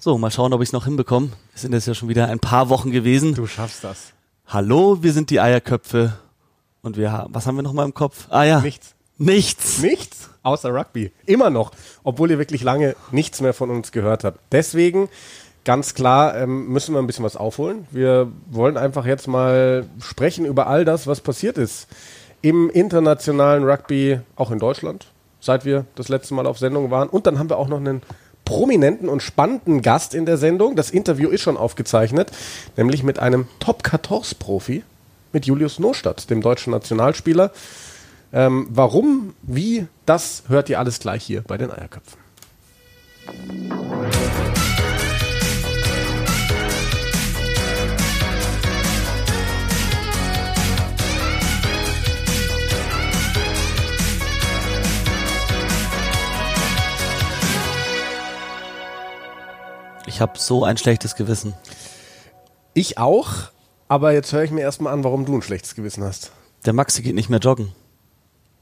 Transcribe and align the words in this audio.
So, 0.00 0.16
mal 0.16 0.30
schauen, 0.30 0.52
ob 0.52 0.62
ich 0.62 0.68
es 0.68 0.72
noch 0.72 0.84
hinbekomme. 0.84 1.30
Es 1.56 1.62
sind 1.62 1.72
jetzt 1.72 1.88
ja 1.88 1.94
schon 1.94 2.08
wieder 2.08 2.28
ein 2.28 2.38
paar 2.38 2.68
Wochen 2.68 2.92
gewesen. 2.92 3.34
Du 3.34 3.48
schaffst 3.48 3.82
das. 3.82 4.12
Hallo, 4.46 5.02
wir 5.02 5.12
sind 5.12 5.30
die 5.30 5.40
Eierköpfe. 5.40 6.12
Und 6.82 6.96
wir 6.96 7.10
haben, 7.10 7.34
was 7.34 7.48
haben 7.48 7.56
wir 7.56 7.62
noch 7.62 7.72
mal 7.72 7.84
im 7.84 7.94
Kopf? 7.94 8.28
Ah 8.30 8.44
ja. 8.44 8.60
Nichts. 8.60 8.94
Nichts. 9.16 9.80
Nichts 9.80 10.30
außer 10.44 10.72
Rugby. 10.72 11.10
Immer 11.26 11.50
noch. 11.50 11.72
Obwohl 12.04 12.30
ihr 12.30 12.38
wirklich 12.38 12.62
lange 12.62 12.94
nichts 13.10 13.40
mehr 13.40 13.52
von 13.52 13.70
uns 13.70 13.90
gehört 13.90 14.22
habt. 14.22 14.38
Deswegen 14.52 15.08
ganz 15.64 15.94
klar 15.94 16.36
ähm, 16.36 16.68
müssen 16.68 16.94
wir 16.94 17.00
ein 17.00 17.08
bisschen 17.08 17.24
was 17.24 17.36
aufholen. 17.36 17.88
Wir 17.90 18.30
wollen 18.50 18.76
einfach 18.76 19.04
jetzt 19.04 19.26
mal 19.26 19.84
sprechen 20.00 20.44
über 20.44 20.68
all 20.68 20.84
das, 20.84 21.08
was 21.08 21.20
passiert 21.20 21.58
ist 21.58 21.88
im 22.40 22.70
internationalen 22.70 23.64
Rugby, 23.64 24.20
auch 24.36 24.52
in 24.52 24.60
Deutschland, 24.60 25.06
seit 25.40 25.64
wir 25.64 25.86
das 25.96 26.08
letzte 26.08 26.34
Mal 26.34 26.46
auf 26.46 26.58
Sendung 26.60 26.92
waren. 26.92 27.08
Und 27.08 27.26
dann 27.26 27.40
haben 27.40 27.50
wir 27.50 27.58
auch 27.58 27.66
noch 27.66 27.78
einen 27.78 28.00
prominenten 28.48 29.10
und 29.10 29.22
spannenden 29.22 29.82
Gast 29.82 30.14
in 30.14 30.24
der 30.24 30.38
Sendung. 30.38 30.74
Das 30.74 30.88
Interview 30.88 31.28
ist 31.28 31.42
schon 31.42 31.58
aufgezeichnet, 31.58 32.30
nämlich 32.78 33.02
mit 33.02 33.18
einem 33.18 33.46
Top-14-Profi, 33.60 34.84
mit 35.34 35.44
Julius 35.44 35.78
Nostadt, 35.78 36.30
dem 36.30 36.40
deutschen 36.40 36.70
Nationalspieler. 36.70 37.52
Ähm, 38.32 38.66
warum, 38.70 39.34
wie, 39.42 39.86
das 40.06 40.44
hört 40.48 40.70
ihr 40.70 40.78
alles 40.78 40.98
gleich 40.98 41.24
hier 41.24 41.42
bei 41.42 41.58
den 41.58 41.70
Eierköpfen. 41.70 42.18
Ich 60.18 60.22
habe 60.22 60.36
so 60.36 60.64
ein 60.64 60.76
schlechtes 60.76 61.14
Gewissen. 61.14 61.54
Ich 62.74 62.98
auch, 62.98 63.28
aber 63.86 64.12
jetzt 64.12 64.32
höre 64.32 64.42
ich 64.42 64.50
mir 64.50 64.62
erstmal 64.62 64.92
an, 64.92 65.04
warum 65.04 65.24
du 65.24 65.32
ein 65.32 65.42
schlechtes 65.42 65.76
Gewissen 65.76 66.02
hast. 66.02 66.32
Der 66.66 66.72
Maxi 66.72 67.02
geht 67.02 67.14
nicht 67.14 67.30
mehr 67.30 67.38
joggen. 67.38 67.70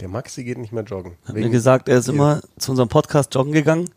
Der 0.01 0.09
Maxi 0.09 0.45
geht 0.45 0.59
nicht 0.59 0.75
mehr 0.75 0.85
joggen. 0.85 1.17
Hat 1.25 1.35
mir 1.35 1.49
gesagt, 1.49 1.89
er 1.89 1.97
ist 1.97 2.11
immer 2.11 2.43
zu 2.59 2.73
unserem 2.73 2.91
Podcast 2.91 3.35
joggen 3.35 3.55
gegangen. 3.55 3.89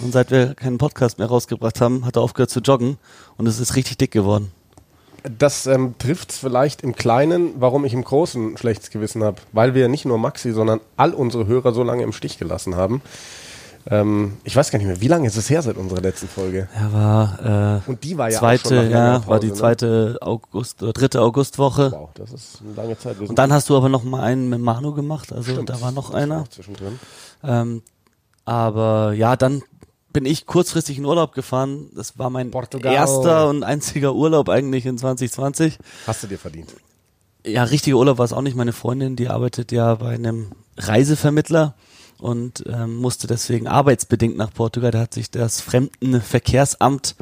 Und 0.00 0.12
seit 0.12 0.30
wir 0.30 0.52
keinen 0.52 0.76
Podcast 0.76 1.18
mehr 1.18 1.28
rausgebracht 1.28 1.80
haben, 1.80 2.04
hat 2.04 2.16
er 2.16 2.20
aufgehört 2.20 2.50
zu 2.50 2.60
joggen. 2.60 2.98
Und 3.38 3.46
es 3.46 3.58
ist 3.58 3.74
richtig 3.74 3.96
dick 3.96 4.10
geworden. 4.10 4.52
Das 5.22 5.66
ähm, 5.66 5.94
trifft 5.98 6.32
es 6.32 6.38
vielleicht 6.38 6.82
im 6.82 6.94
Kleinen, 6.94 7.54
warum 7.58 7.86
ich 7.86 7.94
im 7.94 8.04
Großen 8.04 8.52
ein 8.52 8.58
schlechtes 8.58 8.90
Gewissen 8.90 9.24
habe. 9.24 9.40
Weil 9.52 9.72
wir 9.72 9.88
nicht 9.88 10.04
nur 10.04 10.18
Maxi, 10.18 10.52
sondern 10.52 10.80
all 10.98 11.14
unsere 11.14 11.46
Hörer 11.46 11.72
so 11.72 11.82
lange 11.82 12.02
im 12.02 12.12
Stich 12.12 12.38
gelassen 12.38 12.76
haben. 12.76 13.00
Ähm, 13.90 14.36
ich 14.44 14.54
weiß 14.54 14.70
gar 14.70 14.78
nicht 14.78 14.86
mehr, 14.86 15.00
wie 15.00 15.08
lange 15.08 15.26
ist 15.26 15.36
es 15.36 15.48
her 15.48 15.62
seit 15.62 15.76
unserer 15.76 16.00
letzten 16.02 16.28
Folge? 16.28 16.68
Er 16.74 16.92
war, 16.92 17.80
äh, 17.86 17.90
Und 17.90 18.04
die 18.04 18.18
war 18.18 18.30
ja 18.30 18.38
zweite, 18.38 18.82
ja, 18.84 19.18
Pause, 19.18 19.28
war 19.28 19.40
die 19.40 19.46
ne? 19.48 19.54
zweite 19.54 20.18
August, 20.20 20.82
oder 20.82 20.92
dritte 20.92 21.22
Augustwoche. 21.22 21.92
Wow, 21.92 22.10
das 22.14 22.32
ist 22.32 22.60
eine 22.62 22.74
lange 22.74 22.98
Zeit. 22.98 23.18
Und 23.18 23.38
dann 23.38 23.50
hast 23.52 23.70
du 23.70 23.76
aber 23.76 23.88
noch 23.88 24.04
mal 24.04 24.22
einen 24.22 24.50
mit 24.50 24.60
Manu 24.60 24.92
gemacht, 24.92 25.32
also 25.32 25.52
Stimmt, 25.52 25.70
da 25.70 25.80
war 25.80 25.92
noch 25.92 26.12
einer. 26.12 26.42
auch 26.42 26.48
zwischendrin. 26.48 26.98
Ähm, 27.42 27.82
aber 28.44 29.14
ja, 29.14 29.36
dann 29.36 29.62
bin 30.12 30.26
ich 30.26 30.46
kurzfristig 30.46 30.98
in 30.98 31.04
Urlaub 31.04 31.32
gefahren. 31.32 31.90
Das 31.94 32.18
war 32.18 32.28
mein 32.28 32.50
Portugal. 32.50 32.92
erster 32.92 33.48
und 33.48 33.62
einziger 33.62 34.14
Urlaub 34.14 34.48
eigentlich 34.48 34.84
in 34.84 34.98
2020. 34.98 35.78
Hast 36.06 36.22
du 36.22 36.26
dir 36.26 36.38
verdient. 36.38 36.74
Ja, 37.46 37.62
richtiger 37.64 37.96
Urlaub 37.96 38.18
war 38.18 38.24
es 38.24 38.32
auch 38.32 38.42
nicht. 38.42 38.56
Meine 38.56 38.72
Freundin, 38.72 39.16
die 39.16 39.28
arbeitet 39.28 39.72
ja 39.72 39.94
bei 39.94 40.14
einem 40.14 40.52
Reisevermittler 40.76 41.74
und 42.20 42.64
ähm, 42.66 42.96
musste 42.96 43.26
deswegen 43.26 43.66
arbeitsbedingt 43.66 44.36
nach 44.36 44.52
Portugal. 44.52 44.90
Da 44.90 45.00
hat 45.00 45.14
sich 45.14 45.30
das 45.30 45.60
Fremdenverkehrsamt 45.60 47.16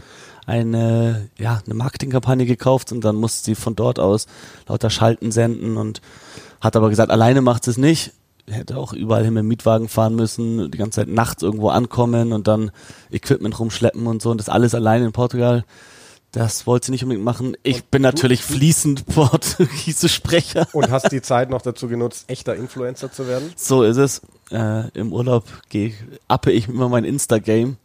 eine, 0.47 1.29
ja, 1.39 1.61
eine 1.65 1.75
Marketingkampagne 1.75 2.47
gekauft 2.47 2.93
und 2.93 3.03
dann 3.03 3.17
musste 3.17 3.45
sie 3.45 3.55
von 3.55 3.75
dort 3.75 3.99
aus 3.99 4.27
lauter 4.69 4.91
Schalten 4.91 5.33
senden 5.33 5.77
und 5.77 6.01
hat 6.61 6.77
aber 6.77 6.89
gesagt, 6.89 7.11
alleine 7.11 7.43
macht 7.43 7.65
sie 7.65 7.73
es 7.73 7.79
nicht. 7.79 8.13
Hätte 8.49 8.77
auch 8.79 8.93
überall 8.93 9.25
hin 9.25 9.35
mit 9.35 9.43
dem 9.43 9.49
Mietwagen 9.49 9.89
fahren 9.89 10.15
müssen, 10.15 10.71
die 10.71 10.79
ganze 10.79 11.01
Zeit 11.01 11.09
nachts 11.09 11.43
irgendwo 11.43 11.71
ankommen 11.71 12.33
und 12.33 12.47
dann 12.47 12.71
Equipment 13.11 13.59
rumschleppen 13.59 14.07
und 14.07 14.23
so 14.23 14.31
und 14.31 14.39
das 14.39 14.49
alles 14.49 14.75
alleine 14.75 15.07
in 15.07 15.13
Portugal. 15.13 15.65
Das 16.31 16.67
wollte 16.67 16.87
sie 16.87 16.93
nicht 16.93 17.03
unbedingt 17.03 17.25
machen. 17.25 17.57
Ich 17.63 17.87
bin 17.87 18.03
natürlich 18.03 18.43
fließend 18.43 19.07
Portugiesisch-Sprecher. 19.15 20.69
Und 20.73 20.91
hast 20.91 21.11
die 21.11 21.23
Zeit 21.23 21.51
noch 21.51 21.63
dazu 21.63 21.89
genutzt, 21.89 22.27
echter 22.29 22.55
Influencer 22.55 23.11
zu 23.11 23.27
werden? 23.27 23.53
So 23.57 23.83
ist 23.83 23.97
es. 23.97 24.23
Äh, 24.51 24.89
Im 24.91 25.13
Urlaub 25.13 25.45
gehe, 25.69 25.95
appe 26.29 26.53
ich 26.53 26.69
immer 26.69 26.89
mein 26.89 27.05
Insta-Game. 27.05 27.77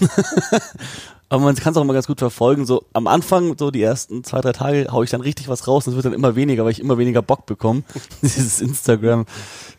Aber 1.28 1.42
man 1.42 1.56
kann 1.56 1.72
es 1.72 1.76
auch 1.76 1.82
immer 1.82 1.94
ganz 1.94 2.06
gut 2.06 2.18
verfolgen. 2.18 2.64
So 2.64 2.84
am 2.92 3.06
Anfang, 3.06 3.56
so 3.58 3.70
die 3.70 3.82
ersten 3.82 4.24
zwei, 4.24 4.40
drei 4.40 4.52
Tage, 4.52 4.86
hau 4.92 5.02
ich 5.02 5.10
dann 5.10 5.20
richtig 5.20 5.48
was 5.48 5.66
raus 5.66 5.86
und 5.86 5.92
es 5.92 5.96
wird 5.96 6.06
dann 6.06 6.12
immer 6.12 6.36
weniger, 6.36 6.64
weil 6.64 6.72
ich 6.72 6.80
immer 6.80 6.98
weniger 6.98 7.22
Bock 7.22 7.46
bekomme. 7.46 7.82
Dieses 8.22 8.60
Instagram. 8.60 9.26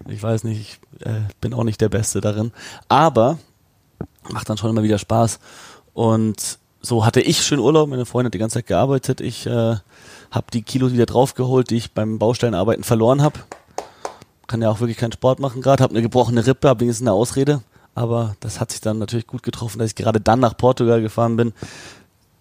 Ich 0.07 0.21
weiß 0.21 0.43
nicht, 0.43 0.59
ich 0.59 1.05
äh, 1.05 1.21
bin 1.41 1.53
auch 1.53 1.63
nicht 1.63 1.81
der 1.81 1.89
Beste 1.89 2.19
darin. 2.22 2.51
Aber 2.89 3.37
macht 4.29 4.49
dann 4.49 4.57
schon 4.57 4.69
immer 4.69 4.83
wieder 4.83 4.97
Spaß. 4.97 5.39
Und 5.93 6.59
so 6.81 7.05
hatte 7.05 7.22
ich 7.22 7.41
schön 7.41 7.59
Urlaub. 7.59 7.89
Meine 7.89 8.05
Freundin 8.05 8.27
hat 8.27 8.33
die 8.33 8.39
ganze 8.39 8.55
Zeit 8.55 8.67
gearbeitet. 8.67 9.22
Ich 9.22 9.45
äh, 9.45 9.75
habe 10.31 10.47
die 10.51 10.61
Kilos 10.61 10.93
wieder 10.93 11.05
draufgeholt, 11.05 11.69
die 11.69 11.77
ich 11.77 11.93
beim 11.93 12.19
Baustellenarbeiten 12.19 12.83
verloren 12.83 13.22
habe. 13.22 13.39
Kann 14.47 14.61
ja 14.61 14.69
auch 14.69 14.79
wirklich 14.79 14.97
keinen 14.97 15.11
Sport 15.11 15.39
machen 15.39 15.61
gerade. 15.61 15.83
Habe 15.83 15.94
eine 15.94 16.01
gebrochene 16.01 16.45
Rippe, 16.45 16.69
habe 16.69 16.81
wenigstens 16.81 17.07
eine 17.07 17.13
Ausrede. 17.13 17.61
Aber 17.95 18.35
das 18.41 18.59
hat 18.59 18.72
sich 18.72 18.81
dann 18.81 19.00
natürlich 19.00 19.25
gut 19.25 19.44
getroffen, 19.44 19.79
dass 19.79 19.89
ich 19.89 19.95
gerade 19.95 20.19
dann 20.19 20.39
nach 20.41 20.57
Portugal 20.57 21.01
gefahren 21.01 21.38
bin. 21.38 21.53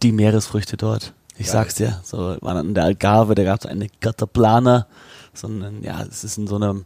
Die 0.03 0.12
Meeresfrüchte 0.12 0.76
dort. 0.76 1.14
Ich 1.37 1.47
Geil. 1.47 1.53
sag's 1.53 1.75
dir, 1.76 2.00
so 2.04 2.37
waren 2.41 2.56
an 2.56 2.75
der 2.75 2.84
Algarve, 2.84 3.34
da 3.34 3.43
gab's 3.43 3.66
eine 3.66 3.88
Cataplana, 3.88 4.87
so 5.32 5.48
ein, 5.48 5.82
ja, 5.82 6.03
es 6.03 6.22
ist 6.22 6.38
in 6.38 6.47
so 6.47 6.56
einem, 6.56 6.84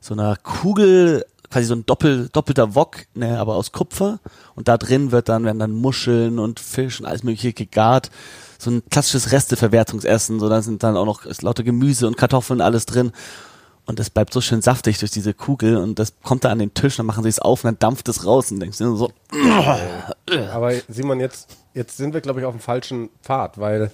so 0.00 0.14
einer 0.14 0.36
Kugel, 0.36 1.26
quasi 1.50 1.66
so 1.66 1.74
ein 1.74 1.84
doppel, 1.84 2.30
doppelter 2.32 2.74
Wok, 2.74 3.06
ne, 3.14 3.38
aber 3.38 3.56
aus 3.56 3.72
Kupfer. 3.72 4.20
Und 4.54 4.68
da 4.68 4.78
drin 4.78 5.12
wird 5.12 5.28
dann, 5.28 5.44
werden 5.44 5.58
dann 5.58 5.72
Muscheln 5.72 6.38
und 6.38 6.60
Fisch 6.60 6.98
und 6.98 7.06
alles 7.06 7.22
mögliche 7.24 7.52
gegart. 7.52 8.10
So 8.58 8.70
ein 8.70 8.82
klassisches 8.90 9.32
Resteverwertungsessen, 9.32 10.40
so 10.40 10.48
da 10.48 10.62
sind 10.62 10.82
dann 10.82 10.96
auch 10.96 11.04
noch 11.04 11.26
ist 11.26 11.42
lauter 11.42 11.62
Gemüse 11.62 12.06
und 12.06 12.16
Kartoffeln, 12.16 12.62
alles 12.62 12.86
drin. 12.86 13.12
Und 13.86 13.98
das 13.98 14.08
bleibt 14.08 14.32
so 14.32 14.40
schön 14.40 14.62
saftig 14.62 14.98
durch 14.98 15.10
diese 15.10 15.34
Kugel 15.34 15.76
und 15.76 15.98
das 15.98 16.14
kommt 16.22 16.44
da 16.44 16.50
an 16.50 16.58
den 16.58 16.72
Tisch, 16.72 16.96
dann 16.96 17.04
machen 17.04 17.22
sie 17.22 17.28
es 17.28 17.38
auf 17.38 17.64
und 17.64 17.68
dann 17.68 17.78
dampft 17.78 18.08
es 18.08 18.24
raus 18.24 18.50
und 18.50 18.60
denkst 18.60 18.78
dir 18.78 18.96
so, 18.96 19.10
Aber 20.52 20.72
Simon, 20.88 21.20
jetzt, 21.20 21.50
jetzt 21.74 21.98
sind 21.98 22.14
wir, 22.14 22.22
glaube 22.22 22.40
ich, 22.40 22.46
auf 22.46 22.54
dem 22.54 22.60
falschen 22.60 23.10
Pfad, 23.22 23.60
weil 23.60 23.90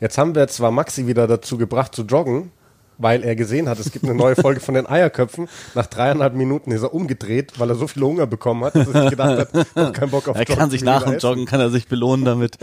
jetzt 0.00 0.16
haben 0.16 0.34
wir 0.34 0.48
zwar 0.48 0.70
Maxi 0.70 1.06
wieder 1.06 1.26
dazu 1.26 1.58
gebracht 1.58 1.94
zu 1.94 2.02
joggen, 2.02 2.50
weil 2.96 3.22
er 3.22 3.36
gesehen 3.36 3.68
hat, 3.68 3.78
es 3.78 3.92
gibt 3.92 4.06
eine 4.06 4.14
neue 4.14 4.36
Folge 4.36 4.60
von 4.60 4.74
den 4.74 4.86
Eierköpfen. 4.86 5.48
Nach 5.74 5.86
dreieinhalb 5.86 6.34
Minuten 6.34 6.70
ist 6.70 6.82
er 6.82 6.94
umgedreht, 6.94 7.58
weil 7.58 7.68
er 7.70 7.76
so 7.76 7.86
viel 7.86 8.02
Hunger 8.02 8.26
bekommen 8.26 8.64
hat, 8.64 8.74
dass 8.74 8.88
er 8.88 9.02
sich 9.02 9.10
gedacht 9.10 9.38
hat, 9.38 9.66
hab 9.76 9.94
keinen 9.94 10.10
Bock 10.10 10.28
auf 10.28 10.36
er 10.36 10.42
Joggen, 10.42 10.56
kann 10.56 10.70
sich 10.70 10.82
nach 10.82 11.04
dem 11.04 11.18
Joggen, 11.18 11.44
kann 11.44 11.60
er 11.60 11.70
sich 11.70 11.88
belohnen 11.88 12.24
damit. 12.24 12.56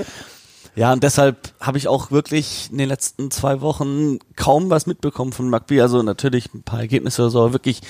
Ja, 0.77 0.93
und 0.93 1.01
deshalb 1.01 1.53
habe 1.59 1.79
ich 1.79 1.88
auch 1.88 2.11
wirklich 2.11 2.69
in 2.71 2.77
den 2.77 2.88
letzten 2.88 3.31
zwei 3.31 3.61
Wochen 3.61 4.19
kaum 4.35 4.69
was 4.69 4.85
mitbekommen 4.85 5.33
von 5.33 5.51
Rugby. 5.51 5.81
Also 5.81 6.03
natürlich 6.03 6.53
ein 6.53 6.61
paar 6.61 6.81
Ergebnisse 6.81 7.23
oder 7.23 7.31
so, 7.31 7.39
aber 7.39 7.53
wirklich 7.53 7.81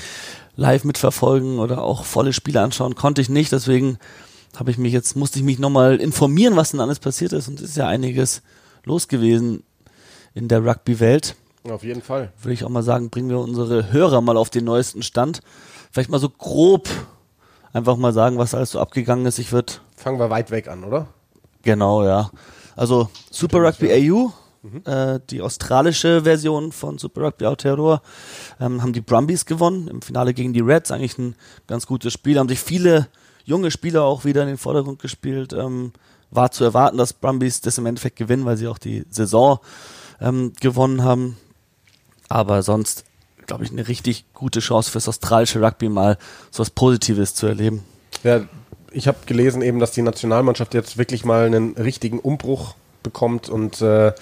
live 0.56 0.86
mitverfolgen 0.86 1.60
oder 1.60 1.82
auch 1.82 2.06
volle 2.06 2.32
Spiele 2.32 2.62
anschauen 2.62 2.96
konnte 2.96 3.20
ich 3.20 3.28
nicht. 3.28 3.52
Deswegen 3.52 3.98
habe 4.56 4.72
ich 4.72 4.78
mich 4.78 4.94
jetzt, 4.94 5.18
musste 5.18 5.38
ich 5.38 5.44
mich 5.44 5.60
nochmal 5.60 5.98
informieren, 5.98 6.56
was 6.56 6.72
denn 6.72 6.80
alles 6.80 7.00
passiert 7.00 7.34
ist. 7.34 7.50
Und 7.50 7.60
es 7.60 7.72
ist 7.72 7.76
ja 7.76 7.90
einiges 7.90 8.42
los 8.86 9.10
gewesen 9.10 9.64
in 10.34 10.48
der 10.48 10.66
Rugby-Welt. 10.66 11.36
Auf 11.70 11.84
jeden 11.84 12.02
Fall. 12.02 12.32
Würde 12.42 12.54
ich 12.54 12.64
auch 12.64 12.70
mal 12.70 12.84
sagen, 12.84 13.10
bringen 13.10 13.30
wir 13.30 13.40
unsere 13.40 13.92
Hörer 13.92 14.22
mal 14.22 14.38
auf 14.38 14.50
den 14.50 14.64
neuesten 14.64 15.04
Stand. 15.04 15.42
Vielleicht 15.92 16.10
mal 16.10 16.20
so 16.20 16.30
grob 16.30 16.88
einfach 17.74 17.98
mal 17.98 18.14
sagen, 18.14 18.38
was 18.38 18.56
alles 18.56 18.72
so 18.72 18.80
abgegangen 18.80 19.26
ist. 19.26 19.40
Ich 19.40 19.52
würde 19.52 19.74
Fangen 19.98 20.20
wir 20.20 20.30
weit 20.30 20.52
weg 20.52 20.70
an, 20.70 20.86
oder? 20.86 21.08
Genau, 21.64 22.06
ja. 22.06 22.32
Also 22.78 23.10
Super 23.32 23.60
Rugby 23.64 23.92
AU, 23.92 24.32
äh, 24.86 25.20
die 25.30 25.42
australische 25.42 26.22
Version 26.24 26.72
von 26.72 26.98
Super 26.98 27.22
Rugby 27.24 27.46
Aotearoa, 27.46 28.02
ähm, 28.60 28.82
haben 28.82 28.94
die 28.94 29.02
Brumbies 29.02 29.46
gewonnen 29.46 29.88
im 29.88 30.02
Finale 30.02 30.34
gegen 30.34 30.54
die 30.54 30.62
Reds. 30.62 30.92
Eigentlich 30.92 31.18
ein 31.18 31.36
ganz 31.66 31.88
gutes 31.88 32.14
Spiel. 32.14 32.38
Haben 32.38 32.48
sich 32.48 32.60
viele 32.60 33.08
junge 33.46 33.72
Spieler 33.72 34.04
auch 34.04 34.26
wieder 34.26 34.44
in 34.44 34.48
den 34.48 34.58
Vordergrund 34.58 35.00
gespielt. 35.00 35.54
Ähm, 35.54 35.92
war 36.30 36.52
zu 36.52 36.64
erwarten, 36.64 36.98
dass 36.98 37.14
Brumbies 37.14 37.62
das 37.62 37.78
im 37.78 37.86
Endeffekt 37.88 38.18
gewinnen, 38.18 38.46
weil 38.46 38.58
sie 38.58 38.68
auch 38.68 38.78
die 38.78 39.06
Saison 39.10 39.60
ähm, 40.22 40.54
gewonnen 40.60 41.04
haben. 41.04 41.38
Aber 42.30 42.62
sonst, 42.62 43.06
glaube 43.48 43.64
ich, 43.64 43.72
eine 43.72 43.88
richtig 43.88 44.26
gute 44.34 44.60
Chance 44.60 44.92
fürs 44.92 45.08
australische 45.08 45.62
Rugby 45.62 45.90
mal 45.90 46.18
so 46.52 46.62
was 46.62 46.70
Positives 46.70 47.34
zu 47.34 47.48
erleben. 47.48 47.84
Ja, 48.24 48.42
ich 48.92 49.08
habe 49.08 49.18
gelesen 49.26 49.62
eben, 49.62 49.80
dass 49.80 49.92
die 49.92 50.02
Nationalmannschaft 50.02 50.74
jetzt 50.74 50.98
wirklich 50.98 51.26
mal 51.26 51.46
einen 51.46 51.76
richtigen 51.76 52.20
Umbruch 52.20 52.76
bekommt 53.04 53.50
und 53.50 53.82
äh, 53.82 54.14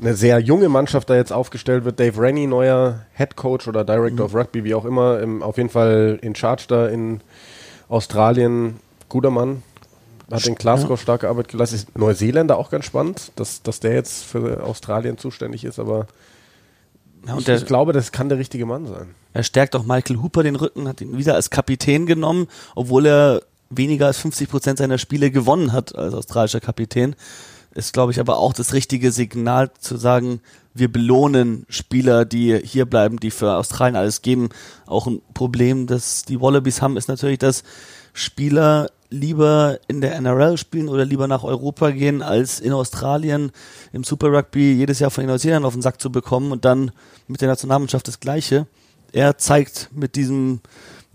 eine 0.00 0.14
sehr 0.14 0.40
junge 0.40 0.68
Mannschaft 0.68 1.08
da 1.10 1.14
jetzt 1.14 1.32
aufgestellt 1.32 1.84
wird. 1.84 2.00
Dave 2.00 2.20
Rennie, 2.20 2.46
neuer 2.46 3.00
Head 3.14 3.36
Coach 3.36 3.68
oder 3.68 3.84
Director 3.84 4.26
of 4.26 4.34
Rugby, 4.34 4.64
wie 4.64 4.74
auch 4.74 4.84
immer, 4.84 5.20
im, 5.20 5.42
auf 5.42 5.56
jeden 5.56 5.70
Fall 5.70 6.18
in 6.22 6.34
Charge 6.34 6.64
da 6.68 6.88
in 6.88 7.20
Australien. 7.88 8.80
Guter 9.08 9.30
Mann, 9.30 9.62
hat 10.30 10.46
in 10.46 10.54
Glasgow 10.54 11.00
starke 11.00 11.28
Arbeit 11.28 11.48
geleistet. 11.48 11.80
Ist 11.80 11.98
Neuseeländer 11.98 12.58
auch 12.58 12.70
ganz 12.70 12.84
spannend, 12.84 13.32
dass, 13.36 13.62
dass 13.62 13.80
der 13.80 13.94
jetzt 13.94 14.24
für 14.24 14.62
Australien 14.62 15.18
zuständig 15.18 15.64
ist, 15.64 15.78
aber 15.78 16.06
Ja, 17.26 17.36
ich, 17.38 17.44
der, 17.44 17.56
ich 17.56 17.66
glaube, 17.66 17.92
das 17.92 18.12
kann 18.12 18.28
der 18.28 18.38
richtige 18.38 18.66
Mann 18.66 18.86
sein. 18.86 19.14
er 19.32 19.42
stärkt 19.42 19.74
auch 19.74 19.84
Michael 19.84 20.22
Hooper 20.22 20.42
den 20.42 20.56
Rücken, 20.56 20.86
hat 20.86 21.00
ihn 21.00 21.16
wieder 21.16 21.34
als 21.34 21.50
Kapitän 21.50 22.06
genommen, 22.06 22.46
obwohl 22.76 23.06
er 23.06 23.42
weniger 23.70 24.06
als 24.06 24.18
50 24.18 24.50
Prozent 24.50 24.78
seiner 24.78 24.98
Spiele 24.98 25.30
gewonnen 25.30 25.72
hat 25.72 25.94
als 25.94 26.14
australischer 26.14 26.60
Kapitän. 26.60 27.16
Ist, 27.72 27.92
glaube 27.92 28.10
ich, 28.10 28.18
aber 28.18 28.38
auch 28.38 28.52
das 28.52 28.72
richtige 28.72 29.12
Signal 29.12 29.70
zu 29.78 29.96
sagen, 29.96 30.40
wir 30.74 30.90
belohnen 30.90 31.66
Spieler, 31.68 32.24
die 32.24 32.58
hier 32.58 32.84
bleiben, 32.84 33.20
die 33.20 33.30
für 33.30 33.56
Australien 33.56 33.96
alles 33.96 34.22
geben. 34.22 34.48
Auch 34.86 35.06
ein 35.06 35.22
Problem, 35.34 35.86
das 35.86 36.24
die 36.24 36.40
Wallabies 36.40 36.82
haben, 36.82 36.96
ist 36.96 37.08
natürlich, 37.08 37.38
dass 37.38 37.62
Spieler 38.12 38.90
lieber 39.10 39.78
in 39.88 40.00
der 40.00 40.14
NRL 40.14 40.56
spielen 40.56 40.88
oder 40.88 41.04
lieber 41.04 41.26
nach 41.26 41.42
Europa 41.42 41.90
gehen, 41.90 42.22
als 42.22 42.60
in 42.60 42.72
Australien 42.72 43.50
im 43.92 44.04
Super 44.04 44.28
Rugby 44.28 44.72
jedes 44.72 45.00
Jahr 45.00 45.10
von 45.10 45.22
den 45.22 45.30
Neuseeländern 45.30 45.64
auf 45.64 45.74
den 45.74 45.82
Sack 45.82 46.00
zu 46.00 46.10
bekommen 46.10 46.52
und 46.52 46.64
dann 46.64 46.92
mit 47.26 47.40
der 47.40 47.48
Nationalmannschaft 47.48 48.06
das 48.06 48.20
Gleiche. 48.20 48.66
Er 49.12 49.36
zeigt 49.38 49.90
mit 49.92 50.14
diesem, 50.14 50.60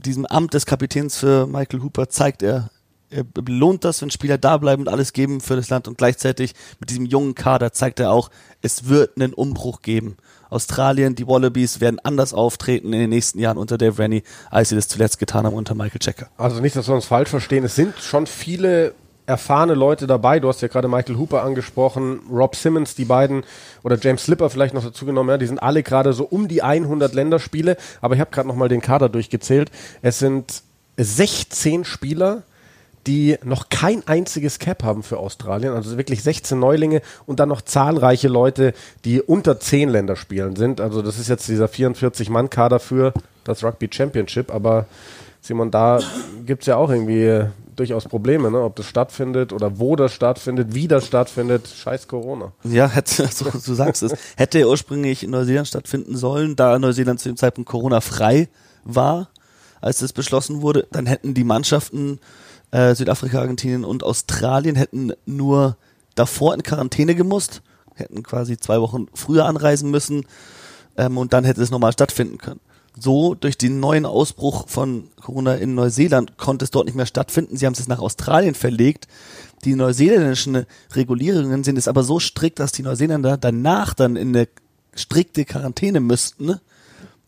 diesem 0.06 0.26
Amt 0.26 0.54
des 0.54 0.66
Kapitäns 0.66 1.18
für 1.18 1.48
Michael 1.48 1.82
Hooper, 1.82 2.10
zeigt 2.10 2.44
er, 2.44 2.70
er 3.10 3.24
belohnt 3.24 3.86
das, 3.86 4.02
wenn 4.02 4.12
Spieler 4.12 4.38
da 4.38 4.58
bleiben 4.58 4.82
und 4.84 4.90
alles 4.90 5.14
geben 5.14 5.40
für 5.40 5.56
das 5.56 5.70
Land 5.70 5.88
und 5.88 5.98
gleichzeitig 5.98 6.54
mit 6.80 6.90
diesem 6.90 7.06
jungen 7.06 7.36
Kader 7.36 7.72
zeigt 7.72 8.00
er 8.00 8.12
auch, 8.12 8.30
es 8.62 8.88
wird 8.90 9.16
einen 9.16 9.34
Umbruch 9.34 9.82
geben. 9.82 10.18
Australien, 10.50 11.16
die 11.16 11.28
Wallabies 11.28 11.80
werden 11.80 12.00
anders 12.00 12.34
auftreten 12.34 12.94
in 12.94 13.00
den 13.00 13.10
nächsten 13.10 13.40
Jahren 13.40 13.58
unter 13.58 13.78
Dave 13.78 13.98
Rennie, 14.00 14.24
als 14.50 14.70
sie 14.70 14.76
das 14.76 14.88
zuletzt 14.88 15.20
getan 15.20 15.46
haben 15.46 15.56
unter 15.56 15.76
Michael 15.76 16.00
Checker. 16.00 16.30
Also 16.38 16.62
nicht, 16.62 16.76
dass 16.76 16.88
wir 16.88 16.96
uns 16.96 17.06
falsch 17.06 17.30
verstehen. 17.30 17.64
Es 17.64 17.76
sind 17.76 17.98
schon 18.00 18.28
viele 18.28 18.96
erfahrene 19.26 19.74
Leute 19.74 20.08
dabei. 20.08 20.40
Du 20.40 20.48
hast 20.48 20.62
ja 20.62 20.68
gerade 20.68 20.88
Michael 20.88 21.18
Hooper 21.18 21.44
angesprochen, 21.44 22.20
Rob 22.32 22.56
Simmons, 22.56 22.96
die 22.96 23.06
beiden 23.06 23.44
oder 23.84 23.98
James 24.00 24.24
Slipper 24.24 24.50
vielleicht 24.50 24.74
noch 24.74 24.84
dazu 24.84 25.06
genommen. 25.06 25.30
Ja, 25.30 25.38
die 25.38 25.48
sind 25.48 25.62
alle 25.62 25.84
gerade 25.84 26.14
so 26.14 26.26
um 26.26 26.48
die 26.48 26.62
100 26.62 27.14
Länderspiele. 27.14 27.78
Aber 28.02 28.16
ich 28.16 28.22
habe 28.22 28.32
gerade 28.32 28.48
noch 28.48 28.56
mal 28.56 28.70
den 28.70 28.82
Kader 28.82 29.10
durchgezählt. 29.10 29.72
Es 30.02 30.20
sind 30.20 30.62
16 30.98 31.86
Spieler, 31.86 32.44
die 33.08 33.38
noch 33.44 33.70
kein 33.70 34.08
einziges 34.08 34.60
Cap 34.60 34.84
haben 34.84 35.04
für 35.04 35.18
Australien. 35.18 35.74
Also 35.74 35.98
wirklich 35.98 36.24
16 36.24 36.60
Neulinge 36.60 37.02
und 37.26 37.40
dann 37.40 37.50
noch 37.50 37.62
zahlreiche 37.62 38.28
Leute, 38.28 38.74
die 39.06 39.22
unter 39.22 39.60
10 39.60 39.90
Länderspielen 39.90 40.56
sind. 40.56 40.82
Also 40.82 41.02
das 41.02 41.20
ist 41.20 41.30
jetzt 41.30 41.48
dieser 41.48 41.68
44-Mann-Kader 41.68 42.80
für 42.80 43.14
das 43.44 43.64
Rugby 43.64 43.90
Championship. 43.92 44.54
Aber 44.54 44.86
Simon, 45.42 45.70
da 45.70 46.00
gibt 46.46 46.64
es 46.64 46.68
ja 46.68 46.78
auch 46.78 46.90
irgendwie 46.90 47.46
durchaus 47.76 48.06
Probleme, 48.06 48.52
ne? 48.52 48.62
ob 48.62 48.76
das 48.76 48.86
stattfindet 48.88 49.54
oder 49.54 49.80
wo 49.80 49.96
das 49.96 50.14
stattfindet, 50.14 50.74
wie 50.74 50.88
das 50.88 51.06
stattfindet. 51.06 51.68
Scheiß 51.68 52.08
Corona. 52.08 52.54
Ja, 52.64 52.88
hätte, 52.94 53.28
so, 53.28 53.46
du 53.46 53.74
sagst 53.74 54.04
es. 54.04 54.14
Hätte 54.36 54.68
ursprünglich 54.68 55.24
in 55.24 55.32
Neuseeland 55.32 55.68
stattfinden 55.68 56.16
sollen, 56.16 56.56
da 56.56 56.78
Neuseeland 56.80 57.20
zu 57.20 57.30
dem 57.30 57.38
Zeitpunkt 57.38 57.70
Corona-frei 57.70 58.50
war, 58.84 59.30
als 59.82 60.00
das 60.00 60.14
beschlossen 60.14 60.62
wurde, 60.62 60.88
dann 60.92 61.06
hätten 61.06 61.34
die 61.34 61.44
Mannschaften 61.44 62.20
äh, 62.72 62.96
Südafrika, 62.96 63.40
Argentinien 63.40 63.86
und 63.86 64.04
Australien 64.04 64.76
hätten 64.76 65.14
nur 65.26 65.78
davor 66.16 66.54
in 66.54 66.64
Quarantäne 66.64 67.16
gemusst, 67.16 67.62
hätten 67.94 68.24
quasi 68.24 68.58
zwei 68.58 68.82
Wochen 68.82 69.08
früher 69.14 69.46
anreisen 69.46 69.92
müssen 69.92 70.26
ähm, 70.98 71.18
und 71.18 71.34
dann 71.34 71.44
hätte 71.44 71.62
es 71.62 71.72
nochmal 71.72 71.94
stattfinden 71.94 72.38
können. 72.38 72.60
So, 72.98 73.36
durch 73.36 73.58
den 73.58 73.80
neuen 73.80 74.06
Ausbruch 74.06 74.70
von 74.70 75.10
Corona 75.22 75.56
in 75.56 75.76
Neuseeland 75.76 76.38
konnte 76.38 76.64
es 76.64 76.72
dort 76.72 76.86
nicht 76.86 76.96
mehr 76.96 77.06
stattfinden. 77.06 77.58
Sie 77.58 77.66
haben 77.66 77.74
es 77.74 77.88
nach 77.88 78.00
Australien 78.00 78.56
verlegt. 78.56 79.08
Die 79.66 79.76
neuseeländischen 79.76 80.66
Regulierungen 80.94 81.64
sind 81.64 81.78
es 81.78 81.88
aber 81.88 82.04
so 82.04 82.20
strikt, 82.20 82.60
dass 82.60 82.72
die 82.72 82.84
Neuseeländer 82.84 83.38
danach 83.38 83.94
dann 83.94 84.16
in 84.16 84.30
eine 84.30 84.48
strikte 84.94 85.44
Quarantäne 85.44 86.00
müssten. 86.00 86.60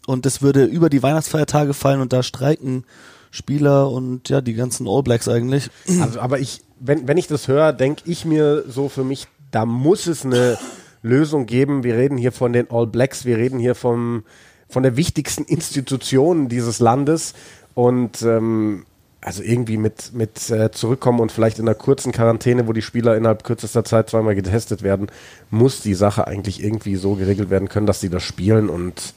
Und 0.06 0.26
das 0.26 0.42
würde 0.42 0.64
über 0.64 0.90
die 0.90 1.04
Weihnachtsfeiertage 1.04 1.74
fallen 1.74 2.00
und 2.00 2.14
da 2.14 2.24
streiken 2.24 2.86
Spieler 3.30 3.92
und 3.92 4.30
ja, 4.30 4.40
die 4.40 4.54
ganzen 4.54 4.88
All 4.88 5.04
Blacks 5.04 5.28
eigentlich. 5.28 5.70
Also, 6.02 6.22
aber 6.22 6.40
ich, 6.40 6.62
wenn, 6.80 7.08
wenn 7.10 7.18
ich 7.18 7.28
das 7.28 7.50
höre, 7.50 7.74
denke 7.74 8.04
ich 8.06 8.24
mir 8.24 8.64
so 8.70 8.88
für 8.88 9.04
mich, 9.04 9.28
da 9.52 9.66
muss 9.66 10.08
es 10.08 10.24
eine 10.24 10.58
Lösung 11.02 11.46
geben. 11.46 11.84
Wir 11.84 11.96
reden 11.96 12.18
hier 12.18 12.32
von 12.32 12.54
den 12.54 12.72
All 12.72 12.88
Blacks, 12.88 13.26
wir 13.26 13.38
reden 13.38 13.60
hier 13.60 13.76
vom, 13.76 14.24
von 14.70 14.84
der 14.84 14.98
wichtigsten 14.98 15.44
Institution 15.44 16.50
dieses 16.50 16.80
Landes 16.80 17.34
und 17.74 18.22
ähm, 18.22 18.86
also 19.22 19.44
irgendwie 19.44 19.78
mit, 19.78 20.14
mit 20.14 20.50
äh, 20.50 20.72
zurückkommen 20.72 21.20
und 21.20 21.32
vielleicht 21.32 21.60
in 21.60 21.68
einer 21.68 21.76
kurzen 21.76 22.12
Quarantäne, 22.12 22.68
wo 22.68 22.74
die 22.74 22.82
Spieler 22.82 23.18
innerhalb 23.18 23.44
kürzester 23.44 23.84
Zeit 23.84 24.10
zweimal 24.10 24.36
getestet 24.36 24.84
werden, 24.84 25.08
muss 25.50 25.82
die 25.82 25.96
Sache 25.96 26.28
eigentlich 26.28 26.64
irgendwie 26.64 26.96
so 26.96 27.16
geregelt 27.16 27.50
werden 27.50 27.68
können, 27.68 27.88
dass 27.88 28.00
sie 28.00 28.10
das 28.10 28.24
spielen 28.24 28.70
und 28.70 29.14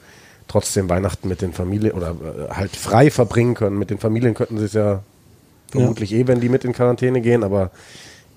trotzdem 0.47 0.89
Weihnachten 0.89 1.29
mit 1.29 1.41
den 1.41 1.53
Familien 1.53 1.93
oder 1.93 2.11
äh, 2.11 2.53
halt 2.53 2.75
frei 2.75 3.09
verbringen 3.09 3.53
können. 3.53 3.77
Mit 3.77 3.89
den 3.89 3.99
Familien 3.99 4.33
könnten 4.33 4.57
sie 4.57 4.65
es 4.65 4.73
ja 4.73 5.01
vermutlich 5.69 6.13
eh, 6.13 6.27
wenn 6.27 6.41
die 6.41 6.49
mit 6.49 6.65
in 6.65 6.73
Quarantäne 6.73 7.21
gehen, 7.21 7.43
aber 7.43 7.71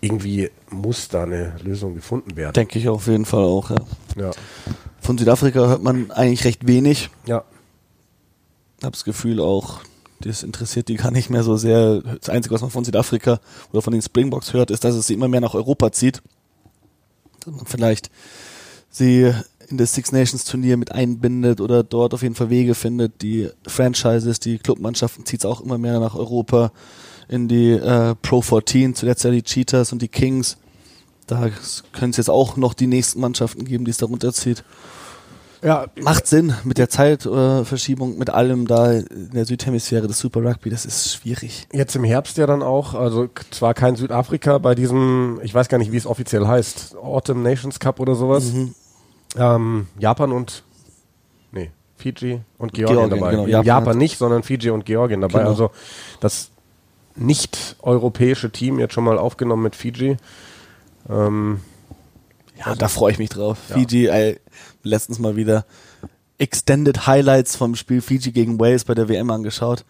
irgendwie 0.00 0.50
muss 0.70 1.08
da 1.08 1.24
eine 1.24 1.54
Lösung 1.62 1.94
gefunden 1.94 2.36
werden. 2.36 2.52
Denke 2.52 2.78
ich 2.78 2.88
auf 2.88 3.06
jeden 3.06 3.24
Fall 3.24 3.42
auch, 3.42 3.70
ja. 3.70 3.76
Ja. 4.16 4.30
Von 5.04 5.18
Südafrika 5.18 5.66
hört 5.66 5.82
man 5.82 6.10
eigentlich 6.12 6.46
recht 6.46 6.66
wenig. 6.66 7.10
ja. 7.26 7.44
habe 8.82 8.92
das 8.92 9.04
Gefühl 9.04 9.38
auch, 9.38 9.80
das 10.20 10.42
interessiert 10.42 10.88
die 10.88 10.96
gar 10.96 11.10
nicht 11.10 11.28
mehr 11.28 11.42
so 11.42 11.56
sehr. 11.56 12.00
Das 12.00 12.30
Einzige, 12.30 12.54
was 12.54 12.62
man 12.62 12.70
von 12.70 12.86
Südafrika 12.86 13.38
oder 13.70 13.82
von 13.82 13.92
den 13.92 14.00
Springboks 14.00 14.54
hört, 14.54 14.70
ist, 14.70 14.82
dass 14.82 14.94
es 14.94 15.06
sie 15.06 15.12
immer 15.12 15.28
mehr 15.28 15.42
nach 15.42 15.52
Europa 15.52 15.92
zieht. 15.92 16.22
Dass 17.44 17.54
man 17.54 17.66
vielleicht 17.66 18.10
sie 18.88 19.30
in 19.68 19.76
das 19.76 19.92
Six 19.92 20.10
Nations 20.10 20.46
Turnier 20.46 20.78
mit 20.78 20.92
einbindet 20.92 21.60
oder 21.60 21.82
dort 21.82 22.14
auf 22.14 22.22
jeden 22.22 22.34
Fall 22.34 22.48
Wege 22.48 22.74
findet. 22.74 23.20
Die 23.20 23.50
Franchises, 23.66 24.40
die 24.40 24.56
Clubmannschaften 24.56 25.26
zieht 25.26 25.40
es 25.40 25.46
auch 25.46 25.60
immer 25.60 25.76
mehr 25.76 26.00
nach 26.00 26.14
Europa 26.14 26.72
in 27.28 27.46
die 27.46 27.72
äh, 27.72 28.14
Pro 28.22 28.40
14, 28.40 28.94
zuletzt 28.94 29.24
ja 29.24 29.30
die 29.30 29.42
Cheetahs 29.42 29.92
und 29.92 30.00
die 30.00 30.08
Kings. 30.08 30.56
Da 31.26 31.48
können 31.92 32.10
es 32.10 32.16
jetzt 32.16 32.30
auch 32.30 32.56
noch 32.56 32.74
die 32.74 32.86
nächsten 32.86 33.20
Mannschaften 33.20 33.64
geben, 33.64 33.84
die 33.84 33.90
es 33.90 33.98
darunter 33.98 34.32
zieht. 34.32 34.64
Ja, 35.64 35.86
Macht 35.98 36.26
Sinn 36.26 36.52
mit 36.64 36.76
der 36.76 36.90
Zeitverschiebung, 36.90 38.18
mit 38.18 38.28
allem 38.28 38.66
da 38.66 38.92
in 38.92 39.30
der 39.32 39.46
Südhemisphäre 39.46 40.06
des 40.06 40.18
Super 40.18 40.44
Rugby, 40.44 40.68
das 40.68 40.84
ist 40.84 41.14
schwierig. 41.14 41.66
Jetzt 41.72 41.96
im 41.96 42.04
Herbst 42.04 42.36
ja 42.36 42.46
dann 42.46 42.62
auch, 42.62 42.92
also 42.92 43.30
zwar 43.50 43.72
kein 43.72 43.96
Südafrika 43.96 44.58
bei 44.58 44.74
diesem, 44.74 45.40
ich 45.42 45.54
weiß 45.54 45.70
gar 45.70 45.78
nicht, 45.78 45.90
wie 45.90 45.96
es 45.96 46.06
offiziell 46.06 46.46
heißt, 46.46 46.96
Autumn 46.96 47.42
Nations 47.42 47.80
Cup 47.80 47.98
oder 47.98 48.14
sowas. 48.14 48.52
Mhm. 48.52 48.74
Ähm, 49.38 49.86
Japan 49.98 50.32
und 50.32 50.64
nee, 51.50 51.70
Fiji 51.96 52.42
und 52.58 52.74
Georgien, 52.74 52.98
Georgien, 52.98 53.20
dabei. 53.20 53.30
genau. 53.30 53.46
Japan, 53.46 53.66
Japan 53.66 53.98
nicht, 53.98 54.18
sondern 54.18 54.42
Fiji 54.42 54.68
und 54.68 54.84
Georgien 54.84 55.22
dabei. 55.22 55.38
Genau. 55.38 55.50
Also 55.50 55.70
das 56.20 56.50
nicht-europäische 57.16 58.50
Team 58.50 58.78
jetzt 58.78 58.92
schon 58.92 59.04
mal 59.04 59.16
aufgenommen 59.16 59.62
mit 59.62 59.76
Fiji. 59.76 60.18
Ähm, 61.08 61.60
Ja, 62.58 62.74
da 62.74 62.88
freue 62.88 63.12
ich 63.12 63.18
mich 63.18 63.30
drauf. 63.30 63.58
Ja. 63.68 63.76
Fiji, 63.76 64.06
ey, 64.06 64.40
letztens 64.82 65.18
mal 65.18 65.36
wieder 65.36 65.64
Extended 66.38 67.06
Highlights 67.06 67.56
vom 67.56 67.74
Spiel 67.74 68.00
Fiji 68.00 68.32
gegen 68.32 68.58
Wales 68.58 68.84
bei 68.84 68.94
der 68.94 69.08
WM 69.08 69.30
angeschaut. 69.30 69.84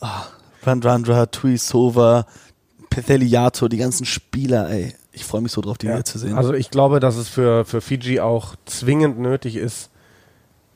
Ah, 0.00 0.24
Randrandra, 0.62 1.26
Tuisova, 1.26 2.26
Petheliato, 2.90 3.68
die 3.68 3.76
ganzen 3.76 4.04
Spieler, 4.06 4.70
ey. 4.70 4.94
Ich 5.12 5.24
freue 5.24 5.40
mich 5.40 5.52
so 5.52 5.60
drauf, 5.60 5.78
die 5.78 5.86
Ja. 5.86 5.94
wieder 5.94 6.04
zu 6.04 6.18
sehen. 6.18 6.34
Also 6.36 6.54
ich 6.54 6.70
glaube, 6.70 7.00
dass 7.00 7.16
es 7.16 7.28
für, 7.28 7.64
für 7.64 7.80
Fiji 7.80 8.20
auch 8.20 8.54
zwingend 8.66 9.18
nötig 9.18 9.56
ist, 9.56 9.90